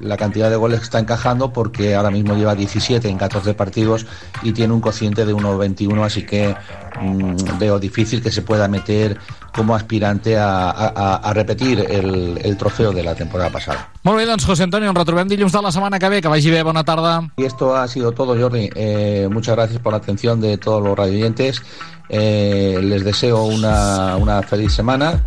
la 0.00 0.16
cantidad 0.16 0.48
de 0.48 0.56
goles 0.56 0.78
que 0.78 0.84
está 0.84 0.98
encajando 0.98 1.52
porque 1.52 1.94
ahora 1.94 2.10
mismo 2.10 2.36
lleva 2.36 2.54
17 2.54 3.06
en 3.06 3.18
14 3.18 3.52
partidos 3.52 4.06
y 4.42 4.52
tiene 4.52 4.72
un 4.72 4.80
cociente 4.80 5.26
de 5.26 5.34
1,21, 5.34 6.02
así 6.02 6.24
que 6.24 6.54
mmm, 7.00 7.58
veo 7.58 7.78
difícil 7.78 8.22
que 8.22 8.30
se 8.30 8.42
pueda 8.42 8.68
meter 8.68 9.18
como 9.54 9.74
aspirante 9.74 10.36
a, 10.36 10.70
a, 10.70 11.16
a 11.16 11.32
repetir 11.32 11.80
el, 11.88 12.38
el 12.42 12.56
trofeo 12.56 12.92
de 12.92 13.02
la 13.02 13.14
temporada 13.14 13.50
pasada. 13.50 13.88
Molt 14.04 14.18
bé, 14.20 14.26
doncs 14.28 14.46
José 14.46 14.64
Antonio, 14.64 14.88
ens 14.88 14.96
retrobem 14.96 15.28
dilluns 15.28 15.52
de 15.52 15.60
la 15.60 15.72
setmana 15.74 15.98
que 15.98 16.08
ve, 16.08 16.22
que 16.22 16.30
vagi 16.32 16.50
bé, 16.50 16.62
bona 16.62 16.84
tarda. 16.84 17.20
Y 17.36 17.44
esto 17.44 17.76
ha 17.76 17.88
sido 17.88 18.12
todo, 18.12 18.38
Jordi. 18.38 18.70
Eh, 18.74 19.28
muchas 19.30 19.56
gracias 19.56 19.80
por 19.80 19.92
la 19.92 19.98
atención 19.98 20.40
de 20.40 20.56
todos 20.56 20.82
los 20.82 20.96
radioyentes. 20.96 21.62
Eh, 22.10 22.80
les 22.82 23.04
deseo 23.04 23.42
una, 23.42 24.16
una, 24.16 24.42
feliz 24.42 24.72
semana 24.72 25.22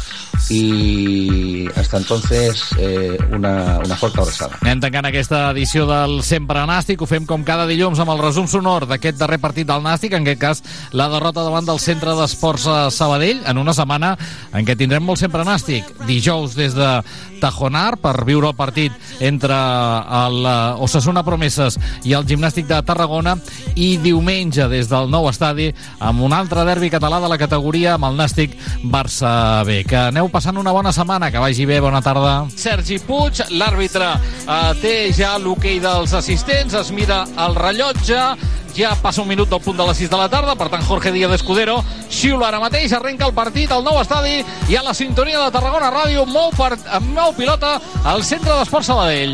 y 0.50 1.68
hasta 1.76 1.98
entonces 1.98 2.64
eh, 2.80 3.20
una, 3.32 3.78
una 3.86 3.96
forta 3.96 4.22
abraçada. 4.22 4.58
Anem 4.66 4.82
tancant 4.82 5.06
aquesta 5.06 5.44
edició 5.52 5.86
del 5.86 6.24
Sempre 6.26 6.64
Nàstic. 6.66 7.04
Ho 7.04 7.10
fem 7.10 7.28
com 7.30 7.46
cada 7.46 7.68
dilluns 7.70 8.02
amb 8.02 8.10
el 8.16 8.24
resum 8.24 8.50
sonor 8.50 8.88
d'aquest 8.90 9.20
darrer 9.22 9.38
partit 9.38 9.70
del 9.70 9.86
Nàstic, 9.86 10.18
en 10.18 10.26
aquest 10.26 10.42
cas 10.42 10.64
la 10.98 11.06
derrota 11.14 11.46
davant 11.46 11.61
del 11.66 11.80
Centre 11.80 12.16
d'Esports 12.18 12.68
Sabadell, 12.96 13.42
en 13.48 13.58
una 13.62 13.74
setmana 13.76 14.16
en 14.54 14.66
què 14.68 14.76
tindrem 14.78 15.04
molt 15.06 15.22
Sempre 15.22 15.46
Nàstic. 15.48 15.88
Dijous 16.08 16.56
des 16.58 16.76
de 16.78 16.90
Tajonar 17.42 17.98
per 17.98 18.14
viure 18.28 18.52
el 18.52 18.56
partit 18.56 18.94
entre 19.20 19.56
el 19.56 20.46
eh, 20.46 20.84
Osasuna 20.86 21.24
Promeses 21.26 21.80
i 22.06 22.14
el 22.14 22.28
Gimnàstic 22.30 22.68
de 22.70 22.78
Tarragona 22.86 23.36
i 23.74 23.96
diumenge 24.02 24.68
des 24.70 24.92
del 24.92 25.10
nou 25.10 25.26
estadi 25.32 25.72
amb 26.00 26.22
un 26.22 26.36
altre 26.38 26.66
derbi 26.68 26.92
català 26.94 27.20
de 27.24 27.32
la 27.32 27.40
categoria 27.42 27.96
amb 27.96 28.12
el 28.12 28.20
Nàstic 28.20 28.54
Barça 28.84 29.66
B. 29.66 29.82
Que 29.90 29.98
aneu 30.12 30.30
passant 30.30 30.62
una 30.62 30.76
bona 30.76 30.94
setmana, 30.94 31.32
que 31.34 31.42
vagi 31.42 31.66
bé, 31.66 31.82
bona 31.82 32.04
tarda. 32.06 32.46
Sergi 32.56 33.02
Puig, 33.02 33.44
l'àrbitre, 33.58 34.14
eh, 34.46 34.72
té 34.82 34.96
ja 35.18 35.38
l'hoquei 35.42 35.82
dels 35.82 36.14
assistents, 36.14 36.78
es 36.78 36.94
mira 36.94 37.24
el 37.42 37.58
rellotge, 37.58 38.22
ja 38.76 38.94
passa 39.02 39.22
un 39.22 39.28
minut 39.28 39.50
del 39.50 39.60
punt 39.62 39.78
de 39.78 39.86
les 39.88 39.98
6 39.98 40.10
de 40.10 40.18
la 40.20 40.30
tarda, 40.32 40.56
per 40.56 40.70
tant 40.72 40.84
Jorge 40.86 41.12
Díaz 41.12 41.34
Escudero 41.52 41.82
xiula 42.08 42.48
ara 42.48 42.62
mateix, 42.64 42.94
arrenca 42.96 43.26
el 43.28 43.34
partit 43.36 43.72
al 43.76 43.82
nou 43.84 43.98
estadi 44.00 44.38
i 44.72 44.78
a 44.80 44.84
la 44.86 44.94
sintonia 44.96 45.42
de 45.42 45.52
Tarragona 45.52 45.90
Ràdio 45.92 46.22
mou, 46.24 46.48
per, 46.56 46.78
mou 47.10 47.34
pilota 47.36 47.74
al 48.08 48.24
centre 48.24 48.54
d'Esport 48.56 48.88
Sabadell. 48.88 49.34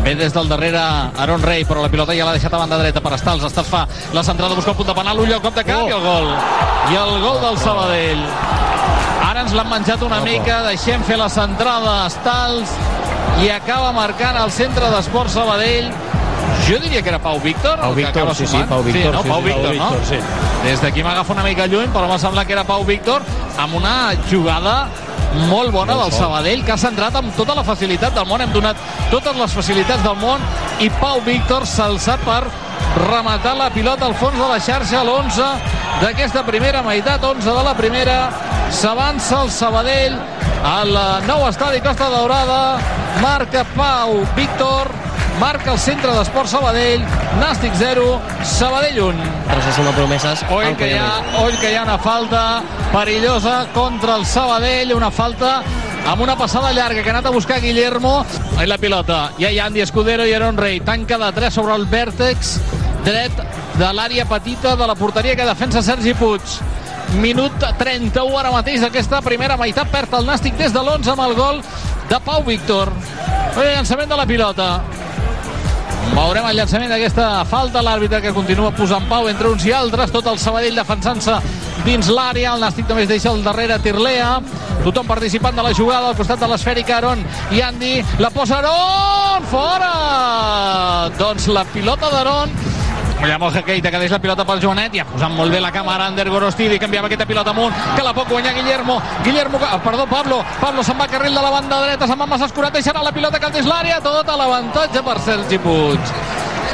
Ve 0.00 0.14
des 0.16 0.32
del 0.32 0.48
darrere 0.48 0.80
Aaron 0.80 1.44
Rey, 1.44 1.66
però 1.68 1.82
la 1.84 1.90
pilota 1.92 2.16
ja 2.16 2.24
l'ha 2.24 2.38
deixat 2.38 2.56
a 2.56 2.62
banda 2.62 2.78
dreta 2.80 3.02
per 3.04 3.12
Estals. 3.12 3.44
Estals 3.44 3.68
fa 3.68 3.82
la 4.16 4.22
centrada, 4.24 4.56
busca 4.56 4.72
el 4.72 4.78
punt 4.78 4.88
de 4.88 4.94
penal, 4.96 5.20
un 5.20 5.28
lloc 5.28 5.44
cop 5.44 5.58
de 5.60 5.66
cap 5.68 5.82
oh. 5.84 5.90
i 5.90 5.92
el 5.98 6.00
gol. 6.06 6.32
I 6.94 6.96
el 7.02 7.12
gol 7.26 7.36
del 7.44 7.60
Sabadell. 7.60 8.24
Ara 9.28 9.44
ens 9.44 9.52
l'han 9.52 9.68
menjat 9.68 10.06
una 10.08 10.22
mica, 10.24 10.62
deixem 10.70 11.04
fer 11.04 11.20
la 11.20 11.28
centrada 11.28 12.06
Estals 12.06 12.72
i 13.44 13.52
acaba 13.52 13.92
marcant 13.92 14.40
el 14.40 14.48
centre 14.48 14.88
d'Esport 14.96 15.28
Sabadell 15.36 15.92
jo 16.68 16.78
diria 16.78 17.02
que 17.02 17.08
era 17.08 17.18
Pau 17.18 17.40
Víctor. 17.40 17.78
Pau 17.80 17.94
Víctor, 17.94 18.34
sí, 18.34 18.46
sí, 18.46 18.62
Pau 18.68 18.82
Víctor. 18.82 19.02
Sí, 19.02 19.16
no? 19.16 19.22
Sí, 19.22 19.28
Pau 19.28 19.40
sí, 19.40 19.46
Víctor, 19.46 19.62
Pau 19.62 19.72
no? 19.72 19.90
Víctor, 19.90 20.06
sí. 20.08 20.18
Des 20.64 20.82
d'aquí 20.82 21.02
m'agafa 21.02 21.32
una 21.32 21.42
mica 21.42 21.66
lluny, 21.66 21.88
però 21.92 22.08
m'ha 22.08 22.18
semblat 22.18 22.46
que 22.46 22.56
era 22.56 22.64
Pau 22.64 22.84
Víctor 22.84 23.22
amb 23.58 23.74
una 23.74 24.12
jugada 24.30 24.88
molt 25.48 25.70
bona 25.70 25.94
del 25.94 26.12
Sabadell, 26.12 26.64
que 26.64 26.72
ha 26.74 26.78
centrat 26.80 27.14
amb 27.16 27.34
tota 27.36 27.54
la 27.54 27.64
facilitat 27.64 28.14
del 28.14 28.26
món. 28.26 28.42
Hem 28.42 28.52
donat 28.52 28.76
totes 29.12 29.36
les 29.36 29.54
facilitats 29.54 30.02
del 30.02 30.18
món 30.18 30.42
i 30.82 30.90
Pau 31.00 31.22
Víctor 31.26 31.66
s'ha 31.66 31.86
alçat 31.90 32.22
per 32.26 32.42
rematar 33.06 33.54
la 33.56 33.70
pilota 33.70 34.06
al 34.06 34.16
fons 34.18 34.38
de 34.38 34.48
la 34.48 34.58
xarxa 34.58 35.00
a 35.00 35.04
l'11 35.04 35.50
d'aquesta 36.00 36.42
primera 36.46 36.82
meitat, 36.82 37.22
11 37.22 37.46
de 37.46 37.62
la 37.62 37.74
primera 37.78 38.16
s'avança 38.70 39.42
el 39.44 39.50
Sabadell 39.54 40.16
al 40.66 40.90
nou 41.28 41.46
estadi 41.48 41.80
Costa 41.84 42.10
Daurada 42.10 42.80
marca 43.22 43.64
Pau 43.76 44.24
Víctor 44.36 44.90
marca 45.38 45.72
el 45.72 45.78
centre 45.78 46.12
d'Esport 46.16 46.48
Sabadell, 46.50 47.04
Nàstic 47.40 47.76
0, 47.78 48.06
Sabadell 48.44 48.98
1. 49.04 49.28
Osasuna 49.58 49.92
Promeses. 49.96 50.42
Oi 50.50 50.74
que, 50.76 50.90
hi 50.90 50.98
ha, 50.98 51.10
oi 51.44 51.54
que 51.60 51.70
hi 51.72 51.76
ha 51.76 51.84
una 51.84 51.98
falta 51.98 52.62
perillosa 52.92 53.66
contra 53.74 54.16
el 54.16 54.26
Sabadell, 54.26 54.94
una 54.96 55.10
falta 55.10 55.60
amb 56.10 56.22
una 56.22 56.36
passada 56.36 56.72
llarga 56.72 57.02
que 57.02 57.10
ha 57.10 57.14
anat 57.18 57.28
a 57.28 57.34
buscar 57.34 57.60
Guillermo 57.60 58.24
i 58.62 58.66
la 58.66 58.78
pilota. 58.78 59.30
Ja 59.38 59.50
hi 59.50 59.60
ha 59.60 59.68
Andy 59.70 59.84
Escudero 59.84 60.26
i 60.26 60.34
Aaron 60.34 60.58
Rey. 60.58 60.80
Tanca 60.80 61.18
de 61.20 61.32
3 61.36 61.54
sobre 61.54 61.76
el 61.76 61.86
vèrtex 61.90 62.56
dret 63.04 63.42
de 63.78 63.92
l'àrea 63.96 64.26
petita 64.28 64.76
de 64.76 64.86
la 64.86 64.96
porteria 64.98 65.36
que 65.36 65.46
defensa 65.48 65.82
Sergi 65.82 66.14
Puig. 66.14 66.58
Minut 67.20 67.64
31 67.78 68.38
ara 68.38 68.52
mateix 68.54 68.80
d'aquesta 68.84 69.20
primera 69.22 69.56
meitat. 69.60 69.90
Perd 69.90 70.14
el 70.20 70.28
Nàstic 70.28 70.56
des 70.58 70.72
de 70.72 70.82
l'11 70.82 71.14
amb 71.14 71.26
el 71.26 71.36
gol 71.38 71.62
de 72.10 72.20
Pau 72.24 72.44
Víctor. 72.46 72.92
El 73.56 73.74
llançament 73.74 74.10
de 74.10 74.18
la 74.18 74.26
pilota. 74.26 74.68
Veurem 76.14 76.46
el 76.50 76.58
llançament 76.58 76.90
d'aquesta 76.92 77.44
falta. 77.50 77.82
L'àrbitre 77.84 78.20
que 78.24 78.34
continua 78.36 78.72
posant 78.76 79.06
pau 79.10 79.28
entre 79.30 79.50
uns 79.52 79.64
i 79.68 79.74
altres. 79.76 80.12
Tot 80.14 80.26
el 80.30 80.40
Sabadell 80.42 80.78
defensant-se 80.80 81.38
dins 81.86 82.10
l'àrea. 82.12 82.54
El 82.54 82.64
Nàstic 82.64 82.88
només 82.90 83.08
deixa 83.10 83.32
el 83.32 83.44
darrere 83.46 83.78
Tirlea. 83.84 84.34
Tothom 84.84 85.08
participant 85.08 85.56
de 85.56 85.64
la 85.66 85.74
jugada 85.76 86.10
al 86.10 86.18
costat 86.18 86.40
de 86.40 86.48
l'esfèrica 86.50 86.98
Aron 86.98 87.24
i 87.52 87.62
Andy. 87.64 87.94
La 88.18 88.32
posa 88.34 88.60
Aron! 88.60 89.48
Fora! 89.50 91.10
Doncs 91.18 91.48
la 91.52 91.64
pilota 91.72 92.10
d'Aron 92.12 92.79
Llavors 93.20 93.62
Keita 93.62 93.90
que 93.90 93.98
deixa 94.00 94.16
la 94.16 94.22
pilota 94.22 94.46
pel 94.48 94.62
Joanet 94.62 94.94
i 94.96 95.00
ha 95.02 95.04
posat 95.04 95.32
molt 95.34 95.52
bé 95.52 95.60
la 95.60 95.70
càmera 95.74 96.06
Ander 96.08 96.24
Gorostidi 96.32 96.78
que 96.80 96.88
enviava 96.88 97.08
aquesta 97.10 97.26
pilota 97.28 97.52
amunt 97.52 97.74
que 97.92 98.02
la 98.02 98.14
pot 98.16 98.28
guanyar 98.30 98.54
Guillermo 98.56 98.96
Guillermo, 99.24 99.60
perdó, 99.84 100.06
Pablo 100.08 100.40
Pablo 100.60 100.82
se'n 100.82 100.96
va 100.98 101.04
a 101.04 101.12
carril 101.12 101.34
de 101.36 101.42
la 101.44 101.50
banda 101.52 101.82
dreta 101.84 102.08
se'n 102.08 102.18
va 102.18 102.26
massa 102.30 102.48
escurat 102.48 102.72
deixarà 102.72 103.02
la 103.04 103.12
pilota 103.12 103.38
que 103.38 103.50
el 103.52 103.68
l'àrea 103.68 104.00
tot 104.00 104.28
a 104.28 104.36
l'avantatge 104.36 105.02
per 105.04 105.18
Sergi 105.20 105.58
Puig. 105.58 106.00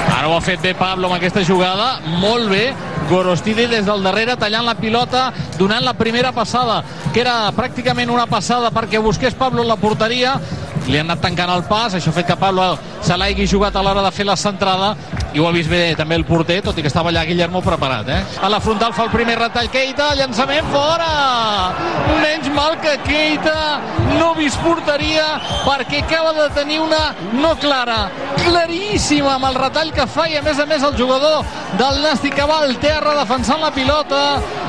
Ara 0.07 0.29
ho 0.29 0.37
ha 0.37 0.41
fet 0.41 0.63
bé 0.63 0.75
Pablo 0.79 1.09
amb 1.09 1.17
aquesta 1.17 1.43
jugada 1.43 1.99
molt 2.23 2.49
bé 2.49 2.71
Gorostidi 3.11 3.67
des 3.67 3.85
del 3.87 4.07
darrere 4.07 4.37
tallant 4.39 4.65
la 4.67 4.77
pilota 4.79 5.33
donant 5.59 5.83
la 5.83 5.97
primera 5.99 6.31
passada 6.33 6.83
que 7.13 7.25
era 7.25 7.51
pràcticament 7.57 8.11
una 8.13 8.29
passada 8.31 8.71
perquè 8.71 9.03
busqués 9.03 9.35
Pablo 9.35 9.67
en 9.67 9.69
la 9.69 9.81
porteria 9.83 10.39
li 10.87 11.01
han 11.01 11.11
anat 11.11 11.25
tancant 11.25 11.51
el 11.51 11.65
pas, 11.67 11.95
això 11.95 12.13
ha 12.13 12.15
fet 12.15 12.29
que 12.29 12.39
Pablo 12.39 12.77
se 13.03 13.17
l'hagi 13.19 13.47
jugat 13.51 13.75
a 13.75 13.83
l'hora 13.83 14.05
de 14.05 14.13
fer 14.15 14.27
la 14.27 14.37
centrada 14.39 14.95
i 15.35 15.41
ho 15.41 15.49
ha 15.49 15.55
vist 15.55 15.71
bé 15.71 15.95
també 15.99 16.19
el 16.19 16.27
porter, 16.29 16.61
tot 16.63 16.79
i 16.79 16.85
que 16.85 16.93
estava 16.93 17.11
allà 17.11 17.25
Guillermo 17.27 17.63
preparat, 17.65 18.09
eh? 18.09 18.21
A 18.43 18.51
la 18.53 18.61
frontal 18.61 18.95
fa 18.97 19.07
el 19.09 19.15
primer 19.15 19.39
retall 19.41 19.71
Keita, 19.73 20.13
llançament 20.19 20.71
fora! 20.73 21.11
Menys 22.23 22.53
mal 22.55 22.79
que 22.83 22.97
Keita 23.07 23.57
no 24.17 24.27
porteria 24.63 25.41
perquè 25.65 26.03
acaba 26.03 26.33
de 26.37 26.49
tenir 26.55 26.79
una 26.81 27.15
no 27.41 27.55
clara, 27.61 28.11
claríssima 28.45 29.37
amb 29.37 29.49
el 29.51 29.59
retall 29.59 29.93
que 29.95 30.07
fa 30.11 30.27
i 30.31 30.37
a 30.39 30.43
més 30.45 30.61
a 30.61 30.67
més 30.69 30.85
el 30.87 30.97
jugador 30.99 31.45
del 31.79 32.03
Nàstic 32.05 32.37
que 32.37 32.47
va 32.49 32.61
al 32.63 32.77
terra 32.83 33.17
defensant 33.19 33.63
la 33.63 33.73
pilota 33.75 34.23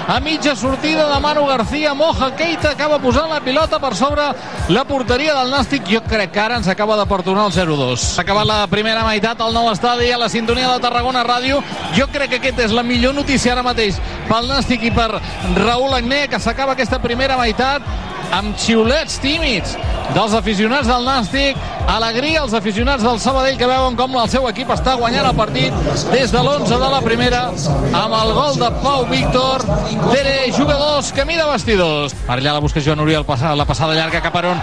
a 0.07 0.19
mitja 0.23 0.55
sortida 0.55 1.07
de 1.09 1.19
Manu 1.19 1.45
García 1.47 1.93
Moja 1.93 2.31
Keita 2.35 2.71
acaba 2.71 2.99
posant 2.99 3.29
la 3.29 3.41
pilota 3.43 3.79
per 3.79 3.93
sobre 3.95 4.29
la 4.69 4.85
porteria 4.87 5.35
del 5.35 5.51
Nàstic 5.51 5.87
jo 5.91 6.01
crec 6.07 6.31
que 6.31 6.43
ara 6.43 6.57
ens 6.61 6.69
acaba 6.71 6.97
de 6.97 7.05
perdonar 7.09 7.47
el 7.49 7.53
0-2 7.53 8.07
s'ha 8.15 8.25
acabat 8.25 8.47
la 8.47 8.59
primera 8.71 9.05
meitat 9.07 9.41
al 9.41 9.53
nou 9.53 9.69
estadi 9.71 10.11
a 10.11 10.21
la 10.21 10.29
sintonia 10.47 10.71
de 10.71 10.79
Tarragona 10.79 11.25
Ràdio. 11.27 11.59
Jo 11.91 12.05
crec 12.07 12.29
que 12.31 12.37
aquesta 12.39 12.63
és 12.63 12.71
la 12.71 12.83
millor 12.87 13.11
notícia 13.11 13.51
ara 13.51 13.65
mateix 13.65 13.97
pel 14.29 14.47
Nàstic 14.47 14.85
i 14.87 14.91
per 14.95 15.09
Raül 15.57 15.91
Agné 15.97 16.21
que 16.31 16.39
s'acaba 16.39 16.71
aquesta 16.71 17.01
primera 17.03 17.35
meitat 17.35 17.83
amb 18.36 18.57
xiulets 18.59 19.19
tímids 19.23 19.78
dels 20.15 20.34
aficionats 20.34 20.88
del 20.88 21.05
Nàstic. 21.07 21.57
Alegria 21.88 22.41
als 22.41 22.51
aficionats 22.51 23.03
del 23.03 23.19
Sabadell 23.23 23.55
que 23.55 23.67
veuen 23.67 23.95
com 23.95 24.15
el 24.19 24.28
seu 24.28 24.43
equip 24.49 24.73
està 24.75 24.97
guanyant 24.99 25.30
el 25.30 25.36
partit 25.38 25.75
des 26.11 26.34
de 26.34 26.41
l'11 26.41 26.80
de 26.82 26.89
la 26.91 26.99
primera 27.03 27.45
amb 27.47 28.15
el 28.17 28.34
gol 28.36 28.57
de 28.59 28.71
Pau 28.82 29.05
Víctor. 29.07 29.63
Tere, 30.11 30.51
jugadors, 30.51 31.13
camí 31.15 31.38
de 31.39 31.45
vestidors. 31.47 32.15
Per 32.28 32.36
allà 32.36 32.57
la 32.57 32.63
busca 32.63 32.84
Joan 32.84 32.99
Oriol 33.05 33.23
la 33.23 33.65
passada 33.65 33.95
llarga 33.95 34.21
cap 34.21 34.36
a 34.36 34.39
Aron. 34.39 34.61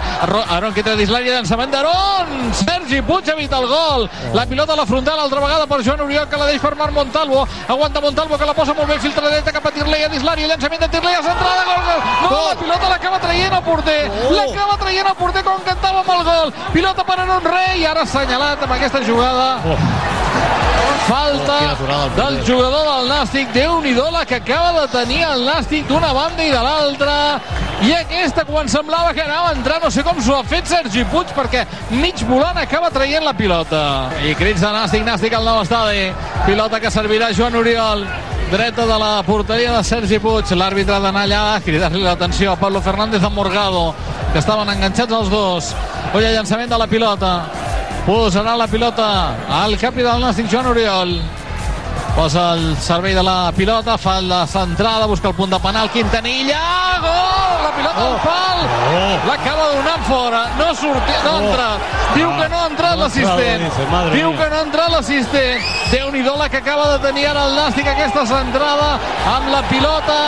Aron 0.53 0.73
que 0.73 0.83
dins 0.85 1.09
l'àrea 1.09 1.39
llançament 1.39 1.71
d'Aron 1.73 2.53
Sergi 2.53 3.01
Puig 3.01 3.27
evita 3.33 3.57
el 3.57 3.67
gol. 3.67 4.09
La 4.33 4.45
pilota 4.45 4.73
a 4.73 4.77
la 4.77 4.85
frontal 4.85 5.19
altra 5.19 5.41
vegada 5.41 5.65
per 5.65 5.81
Joan 5.83 6.05
Oriol 6.05 6.29
que 6.29 6.37
la 6.37 6.45
deix 6.51 6.61
per 6.61 6.75
Marc 6.75 6.93
Montalvo. 6.93 7.47
Aguanta 7.67 8.01
Montalvo 8.01 8.37
que 8.37 8.45
la 8.45 8.53
posa 8.53 8.73
molt 8.77 8.89
bé 8.89 8.99
filtra 8.99 9.29
dreta 9.29 9.51
cap 9.55 9.65
a 9.65 9.73
Tirleia 9.73 10.09
dins 10.13 10.23
l'àrea 10.23 10.53
llançament 10.53 10.81
de 10.85 10.89
Tirleia 10.93 11.23
centrada 11.25 11.65
gol, 11.65 11.81
gol. 11.89 12.29
no, 12.29 12.41
la 12.49 12.55
pilota 12.61 12.89
l'acaba 12.93 13.19
traient 13.19 13.54
el 13.55 13.63
porter 13.63 13.99
l'acaba 14.35 14.77
traient 14.81 15.07
el 15.11 15.17
porter 15.19 15.43
com 15.43 15.61
cantava 15.65 16.03
amb 16.03 16.11
el 16.17 16.23
gol. 16.29 16.53
Pilota 16.73 17.05
per 17.07 17.19
Aaron 17.19 17.45
Rey 17.51 17.85
ara 17.87 18.03
assenyalat 18.07 18.63
amb 18.67 18.75
aquesta 18.77 19.03
jugada 19.07 19.47
falta 21.07 21.75
del 22.15 22.45
jugador 22.45 22.85
del 22.87 23.09
Nàstic. 23.09 23.51
Déu 23.53 23.79
nhi 23.81 23.93
la 23.95 24.25
que 24.25 24.35
acaba 24.35 24.81
de 24.81 24.87
tenir 24.87 25.23
el 25.23 25.45
Nàstic 25.45 25.87
d'una 25.87 26.11
banda 26.13 26.43
i 26.43 26.51
de 26.51 26.61
l'altra. 26.61 27.39
I 27.83 27.91
aquesta 27.93 28.45
quan 28.45 28.69
semblava 28.69 29.13
que 29.13 29.21
anava 29.21 29.49
a 29.49 29.53
entrar 29.53 29.79
no 29.83 29.91
sé 29.91 30.03
com 30.03 30.19
s'ho 30.21 30.37
ha 30.37 30.43
fet 30.43 30.65
Sergi 30.67 31.03
Puig 31.11 31.27
perquè 31.35 31.65
mig 31.91 32.23
volant 32.27 32.57
acaba 32.57 32.89
traient 32.89 33.23
la 33.23 33.33
pilota. 33.33 34.09
I 34.23 34.33
crits 34.35 34.61
de 34.61 34.71
Nàstic, 34.71 35.03
Nàstic 35.05 35.33
al 35.33 35.45
nou 35.45 35.61
estadi. 35.61 36.11
Pilota 36.45 36.79
que 36.79 36.91
servirà 36.91 37.33
Joan 37.33 37.55
Oriol. 37.55 38.05
Dreta 38.51 38.85
de 38.85 38.97
la 39.01 39.23
porteria 39.25 39.71
de 39.75 39.83
Sergi 39.83 40.19
Puig. 40.19 40.51
L'àrbitre 40.55 40.99
d'anar 40.99 41.25
allà 41.25 41.43
a 41.55 41.61
cridar-li 41.61 42.03
l'atenció 42.03 42.53
a 42.53 42.59
Pablo 42.59 42.81
Fernández 42.81 43.21
de 43.21 43.29
Morgado 43.29 43.93
que 44.31 44.39
estaven 44.39 44.69
enganxats 44.69 45.13
els 45.15 45.29
dos. 45.29 45.71
Oye, 46.13 46.31
llançament 46.33 46.69
de 46.69 46.77
la 46.77 46.87
pilota 46.87 47.31
posarà 48.05 48.55
la 48.55 48.67
pilota 48.67 49.35
al 49.49 49.77
capi 49.81 50.03
del 50.05 50.21
Nàstic 50.21 50.47
Joan 50.51 50.69
Oriol. 50.71 51.17
Posa 52.15 52.53
el 52.53 52.77
servei 52.79 53.13
de 53.13 53.23
la 53.25 53.51
pilota 53.55 53.97
fa 53.97 54.21
la 54.21 54.45
centrada, 54.47 55.05
busca 55.05 55.27
el 55.27 55.35
punt 55.35 55.51
de 55.51 55.59
penal 55.59 55.89
Quintanilla, 55.91 56.61
gol! 57.03 57.65
La 57.65 57.71
pilota 57.75 58.05
al 58.05 58.17
pal, 58.23 58.63
l'acaba 59.27 59.67
donant 59.73 60.07
fora 60.07 60.45
no 60.57 60.73
sortia, 60.75 61.19
no 61.25 61.33
ha 61.33 61.43
entrat 61.43 61.95
diu 62.15 62.29
que 62.39 62.47
no 62.49 62.59
ha 62.59 62.67
entrat 62.69 62.97
l'assistent. 62.99 63.65
Diu 64.13 64.31
que 64.37 64.47
no 64.49 64.59
ha 64.59 64.63
entrat 64.65 64.93
l'assistent. 64.93 65.65
Déu-n'hi-do 65.91 66.35
la 66.39 66.47
que 66.49 66.61
acaba 66.63 66.87
de 66.93 66.99
tenir 67.07 67.27
ara 67.31 67.45
el 67.49 67.57
Nàstic 67.59 67.89
aquesta 67.91 68.25
centrada 68.29 68.93
amb 69.33 69.51
la 69.53 69.61
pilota. 69.71 70.19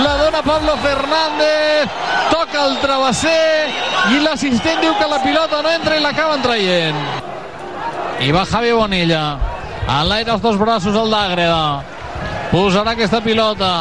La 0.00 0.16
dona 0.22 0.42
Pablo 0.46 0.76
Fernández. 0.86 2.00
Toca 2.32 2.64
el 2.64 2.80
travesser 2.82 3.68
i 4.14 4.24
l'assistent 4.24 4.82
diu 4.84 4.96
que 4.98 5.12
la 5.12 5.20
pilota 5.22 5.62
no 5.62 5.76
entra 5.76 6.00
i 6.00 6.02
l'acaben 6.02 6.42
traient 6.44 7.23
i 8.22 8.30
va 8.32 8.44
Javi 8.46 8.72
Bonilla. 8.72 9.24
En 9.84 10.06
l'aire 10.08 10.32
els 10.36 10.42
dos 10.42 10.56
braços 10.60 10.96
el 10.96 11.10
d'Àgreda. 11.12 11.64
Posarà 12.52 12.94
aquesta 12.94 13.20
pilota. 13.24 13.72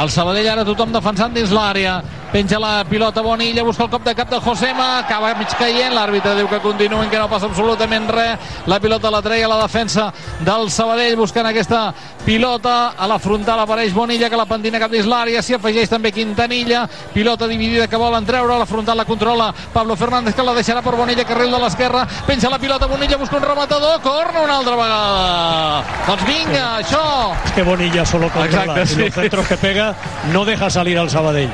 El 0.00 0.10
Sabadell 0.10 0.48
ara 0.52 0.64
tothom 0.66 0.92
defensant 0.94 1.34
dins 1.34 1.52
l'àrea 1.54 2.00
penja 2.32 2.58
la 2.58 2.82
pilota 2.88 3.20
Bonilla, 3.20 3.62
busca 3.62 3.84
el 3.84 3.90
cop 3.90 4.02
de 4.04 4.14
cap 4.14 4.30
de 4.30 4.40
Josema, 4.40 4.98
acaba 5.00 5.34
mig 5.36 5.52
caient, 5.58 5.92
l'àrbitre 5.92 6.32
diu 6.38 6.48
que 6.48 6.60
continuen, 6.64 7.10
que 7.10 7.18
no 7.20 7.28
passa 7.28 7.50
absolutament 7.50 8.08
res, 8.08 8.54
la 8.66 8.80
pilota 8.80 9.10
la 9.12 9.20
treia 9.22 9.50
la 9.50 9.60
defensa 9.60 10.08
del 10.40 10.70
Sabadell, 10.72 11.18
buscant 11.20 11.46
aquesta 11.46 11.92
pilota, 12.24 12.94
a 12.96 13.06
la 13.06 13.18
frontal 13.18 13.60
apareix 13.60 13.92
Bonilla, 13.92 14.30
que 14.30 14.40
la 14.40 14.46
pentina 14.48 14.80
cap 14.80 14.90
dins 14.90 15.06
l'àrea, 15.06 15.42
s'hi 15.42 15.58
afegeix 15.58 15.92
també 15.92 16.12
Quintanilla, 16.12 16.86
pilota 17.12 17.46
dividida 17.50 17.86
que 17.86 18.00
volen 18.00 18.24
treure, 18.24 18.54
a 18.54 18.62
la 18.62 18.66
frontal 18.66 18.96
la 18.96 19.04
controla 19.04 19.52
Pablo 19.74 19.96
Fernández, 19.96 20.34
que 20.34 20.46
la 20.46 20.56
deixarà 20.56 20.80
per 20.80 20.96
Bonilla, 20.96 21.28
carril 21.28 21.52
de 21.52 21.60
l'esquerra, 21.60 22.06
penja 22.26 22.48
la 22.48 22.58
pilota 22.58 22.88
Bonilla, 22.88 23.20
busca 23.20 23.36
un 23.36 23.44
rematador, 23.44 24.00
corna 24.00 24.40
una 24.40 24.56
altra 24.56 24.76
vegada. 24.76 25.84
Doncs 26.08 26.26
vinga, 26.26 26.64
això. 26.80 27.04
Es 27.44 27.52
que 27.52 27.62
Bonilla 27.62 28.06
solo 28.06 28.30
controla 28.30 28.80
Exacte, 28.80 28.82
y 28.82 28.86
sí. 28.86 29.00
los 29.04 29.14
centros 29.14 29.46
que 29.48 29.56
pega 29.58 29.94
no 30.32 30.46
deja 30.46 30.70
salir 30.70 30.98
al 30.98 31.10
Sabadell. 31.10 31.50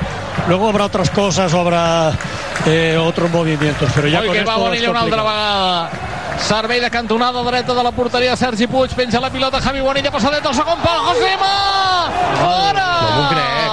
Luego 0.47 0.68
habrá 0.69 0.87
otras 0.87 1.11
cosas, 1.11 1.53
habrá 1.53 2.13
eh, 2.67 2.97
otros 3.01 3.31
movimientos, 3.31 3.91
pero 3.95 4.09
ya 4.09 4.21
Oi, 4.21 4.27
con 4.27 4.33
que 4.35 4.39
esto 4.41 4.51
va 4.51 4.57
Bonilla 4.57 4.91
una 4.91 5.01
altra 5.01 5.23
vegada. 5.23 5.91
Servei 6.39 6.81
de 6.81 6.91
cantonada 6.91 7.43
dreta 7.43 7.75
de 7.75 7.83
la 7.83 7.91
porteria 7.91 8.31
de 8.31 8.37
Sergi 8.37 8.67
Puig, 8.67 8.95
penja 8.95 9.21
la 9.21 9.31
pilota 9.31 9.61
Javi 9.61 9.81
Bonilla, 9.81 10.11
passadet 10.11 10.45
al 10.47 10.55
segon 10.55 10.79
pal, 10.81 10.99
Josema! 10.99 12.11
Fora! 12.39 12.87
No 13.03 13.11
m'ho 13.17 13.29
crec. 13.31 13.69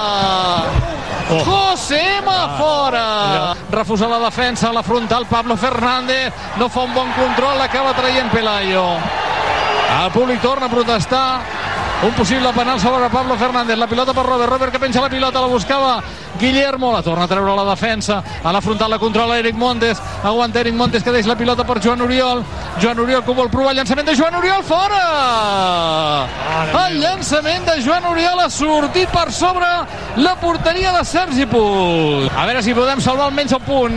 Josema 1.46 2.56
fora! 2.58 3.54
Refusa 3.70 4.08
la 4.08 4.18
defensa, 4.18 4.72
la 4.72 4.82
frontal 4.82 5.26
Pablo 5.26 5.56
Fernández, 5.56 6.32
no 6.56 6.68
fa 6.68 6.80
un 6.80 6.94
bon 6.94 7.12
control, 7.12 7.58
l'acaba 7.58 7.94
traient 7.94 8.30
Pelayo. 8.30 8.96
El 10.04 10.10
públic 10.12 10.40
torna 10.40 10.66
a 10.66 10.68
protestar. 10.68 11.40
Un 12.02 12.12
possible 12.12 12.52
penal 12.52 12.78
sobre 12.78 13.08
Pablo 13.08 13.36
Fernández. 13.36 13.76
La 13.78 13.86
pilota 13.86 14.12
per 14.12 14.26
Robert. 14.26 14.50
Robert 14.50 14.72
que 14.72 14.78
penja 14.78 15.00
la 15.00 15.08
pilota, 15.08 15.40
la 15.40 15.46
buscava 15.46 16.02
Guillermo. 16.38 16.92
La 16.92 17.02
torna 17.02 17.24
a 17.24 17.28
treure 17.28 17.56
la 17.56 17.64
defensa. 17.64 18.22
A 18.44 18.52
la 18.52 18.60
frontal 18.60 18.90
la 18.90 18.98
controla 18.98 19.38
Eric 19.38 19.54
Montes. 19.54 20.00
Aguanta 20.22 20.60
Eric 20.60 20.74
Montes 20.74 21.02
que 21.02 21.10
deixa 21.10 21.30
la 21.30 21.36
pilota 21.36 21.64
per 21.64 21.80
Joan 21.82 22.02
Oriol. 22.02 22.44
Joan 22.82 23.00
Oriol 23.00 23.24
que 23.24 23.30
ho 23.30 23.34
vol 23.34 23.48
provar. 23.48 23.74
Llançament 23.74 24.06
de 24.06 24.14
Joan 24.14 24.34
Oriol 24.34 24.62
fora! 24.62 26.26
El 26.86 27.00
llançament 27.00 27.64
de 27.64 27.80
Joan 27.82 28.04
Oriol 28.12 28.44
ha 28.44 28.50
sortit 28.50 29.08
per 29.08 29.32
sobre 29.32 29.66
la 30.16 30.36
porteria 30.36 30.92
de 30.92 31.02
Sergi 31.04 31.46
Puig. 31.46 32.28
A 32.36 32.44
veure 32.44 32.62
si 32.62 32.76
podem 32.76 33.00
salvar 33.00 33.30
almenys 33.30 33.56
el 33.56 33.64
punt. 33.64 33.96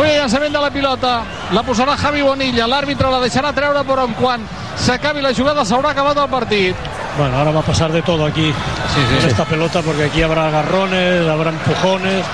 Ui, 0.00 0.08
llançament 0.08 0.52
de 0.52 0.64
la 0.64 0.72
pilota. 0.72 1.20
La 1.52 1.62
posarà 1.62 1.98
Javi 2.00 2.24
Bonilla. 2.24 2.66
L'àrbitre 2.66 3.12
la 3.12 3.20
deixarà 3.20 3.52
treure, 3.52 3.84
però 3.84 4.08
en 4.08 4.16
quan 4.16 4.48
s'acabi 4.80 5.20
la 5.20 5.34
jugada 5.36 5.66
s'haurà 5.68 5.92
acabat 5.92 6.16
el 6.16 6.28
partit. 6.32 6.92
Bueno, 7.18 7.36
ahora 7.36 7.50
va 7.50 7.60
a 7.60 7.64
pasar 7.64 7.92
de 7.92 8.02
todo 8.02 8.24
aquí 8.24 8.52
con 8.52 9.20
sí. 9.20 9.28
esta 9.28 9.44
pelota, 9.44 9.82
porque 9.82 10.04
aquí 10.04 10.22
habrá 10.22 10.48
agarrones, 10.48 11.28
habrá 11.28 11.50
empujones, 11.50 12.24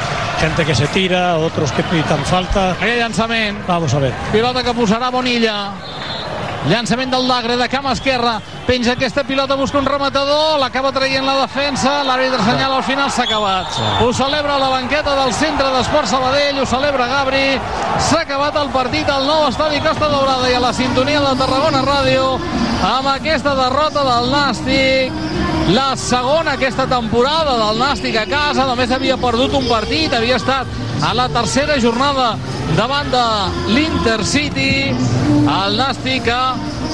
gente 0.41 0.65
que 0.65 0.75
se 0.75 0.87
tira, 0.89 1.37
otros 1.37 1.73
que 1.73 1.83
pitan 1.83 2.25
falta. 2.25 2.73
Aquell 2.73 2.99
llançament. 2.99 3.67
Vamos 3.67 3.93
a 3.95 3.99
ver. 3.99 4.13
Pilota 4.33 4.63
que 4.63 4.73
posarà 4.75 5.11
Bonilla. 5.11 5.73
Llançament 6.67 7.13
del 7.13 7.29
Dagre 7.31 7.57
de 7.57 7.69
cama 7.71 7.93
esquerra. 7.95 8.41
Penja 8.67 8.93
aquesta 8.93 9.23
pilota, 9.25 9.55
busca 9.57 9.79
un 9.79 9.87
rematador, 9.87 10.59
l'acaba 10.61 10.91
traient 10.93 11.25
la 11.25 11.37
defensa, 11.39 12.03
l'àrbitre 12.05 12.43
senyala 12.45 12.81
al 12.81 12.85
final, 12.85 13.11
s'ha 13.11 13.25
acabat. 13.25 13.79
Ho 14.03 14.11
celebra 14.13 14.59
la 14.59 14.69
banqueta 14.75 15.15
del 15.23 15.33
centre 15.33 15.71
d'Esport 15.73 16.11
Sabadell, 16.11 16.59
ho 16.59 16.67
celebra 16.67 17.07
Gabri. 17.09 17.61
S'ha 18.11 18.25
acabat 18.27 18.59
el 18.61 18.69
partit 18.75 19.09
al 19.09 19.25
nou 19.25 19.47
estadi 19.49 19.81
Costa 19.81 20.11
Daurada 20.11 20.51
i 20.51 20.59
a 20.59 20.61
la 20.61 20.75
sintonia 20.75 21.23
de 21.25 21.37
Tarragona 21.39 21.85
Ràdio 21.87 22.35
amb 22.85 23.09
aquesta 23.15 23.55
derrota 23.55 24.05
del 24.05 24.31
Nàstic. 24.35 25.25
La 25.73 25.95
segona 26.01 26.55
aquesta 26.57 26.87
temporada 26.89 27.57
del 27.61 27.81
Nàstic 27.81 28.17
a 28.17 28.27
casa, 28.29 28.67
només 28.67 28.93
havia 28.93 29.17
perdut 29.21 29.55
un 29.57 29.67
partit, 29.69 30.13
havia 30.13 30.37
estat 30.37 30.67
a 31.05 31.15
la 31.15 31.29
tercera 31.33 31.79
jornada 31.81 32.35
davant 32.77 33.11
de 33.13 33.27
l'Intercity. 33.73 35.28
El 35.49 35.79
Nàstic 35.81 36.27
que 36.27 36.39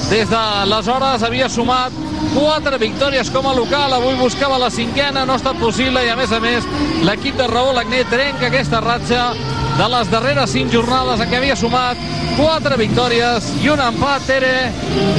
des 0.09 0.29
d'aleshores 0.31 1.23
havia 1.27 1.49
sumat 1.51 1.93
quatre 2.35 2.77
victòries 2.79 3.29
com 3.33 3.47
a 3.49 3.53
local, 3.55 3.93
avui 3.93 4.15
buscava 4.19 4.57
la 4.61 4.69
cinquena, 4.71 5.25
no 5.25 5.35
ha 5.35 5.39
estat 5.41 5.59
possible 5.59 6.03
i 6.05 6.11
a 6.11 6.15
més 6.15 6.31
a 6.31 6.39
més 6.43 6.67
l'equip 7.03 7.35
de 7.39 7.47
Raúl 7.51 7.77
Agné 7.79 8.03
trenca 8.11 8.47
aquesta 8.47 8.79
ratxa 8.83 9.25
de 9.75 9.87
les 9.91 10.11
darreres 10.11 10.53
cinc 10.55 10.71
jornades 10.71 11.19
en 11.19 11.31
què 11.31 11.39
havia 11.41 11.57
sumat 11.59 11.99
quatre 12.37 12.77
victòries 12.79 13.49
i 13.63 13.71
un 13.73 13.81
empat, 13.83 14.23
Tere, 14.27 14.71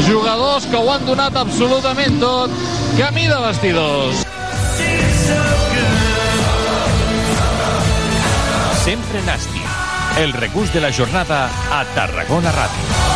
jugadors 0.09 0.69
que 0.71 0.81
ho 0.81 0.89
han 0.93 1.05
donat 1.09 1.37
absolutament 1.37 2.21
tot, 2.21 2.57
camí 2.97 3.29
de 3.29 3.41
vestidors. 3.45 4.25
Sempre 8.87 9.23
Nasti. 9.27 9.65
El 10.23 10.33
regús 10.33 10.73
de 10.73 10.81
la 10.81 10.93
jornada 10.93 11.47
a 11.73 11.85
Tarragona 11.97 12.55
Ràdio. 12.55 13.16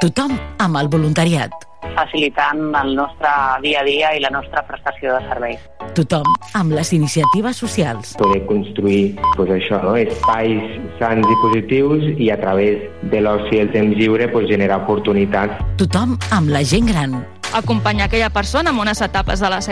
Tothom 0.00 0.32
amb 0.64 0.78
el 0.80 0.86
voluntariat. 0.88 1.52
Facilitant 1.92 2.70
el 2.78 2.94
nostre 2.96 3.28
dia 3.60 3.82
a 3.82 3.84
dia 3.84 4.12
i 4.16 4.22
la 4.24 4.30
nostra 4.32 4.62
prestació 4.64 5.12
de 5.12 5.26
serveis. 5.28 5.66
Tothom 5.98 6.24
amb 6.56 6.72
les 6.72 6.94
iniciatives 6.96 7.60
socials. 7.60 8.14
Poder 8.16 8.40
construir 8.48 9.18
pues 9.36 9.52
això, 9.52 9.82
no? 9.84 9.92
espais 10.00 10.78
sants 10.96 11.28
i 11.28 11.36
positius 11.42 12.06
i 12.16 12.30
a 12.32 12.38
través 12.40 12.80
de 13.12 13.20
l'oci 13.20 13.58
i 13.58 13.60
el 13.66 13.74
temps 13.76 13.92
lliure 14.00 14.30
pues, 14.32 14.48
generar 14.48 14.80
oportunitats. 14.86 15.60
Tothom 15.76 16.16
amb 16.32 16.48
la 16.48 16.64
gent 16.64 16.88
gran. 16.88 17.20
Acompanyar 17.52 18.08
aquella 18.08 18.32
persona 18.32 18.72
en 18.72 18.80
unes 18.80 19.04
etapes 19.04 19.44
de 19.44 19.52
la 19.52 19.60
seva 19.60 19.68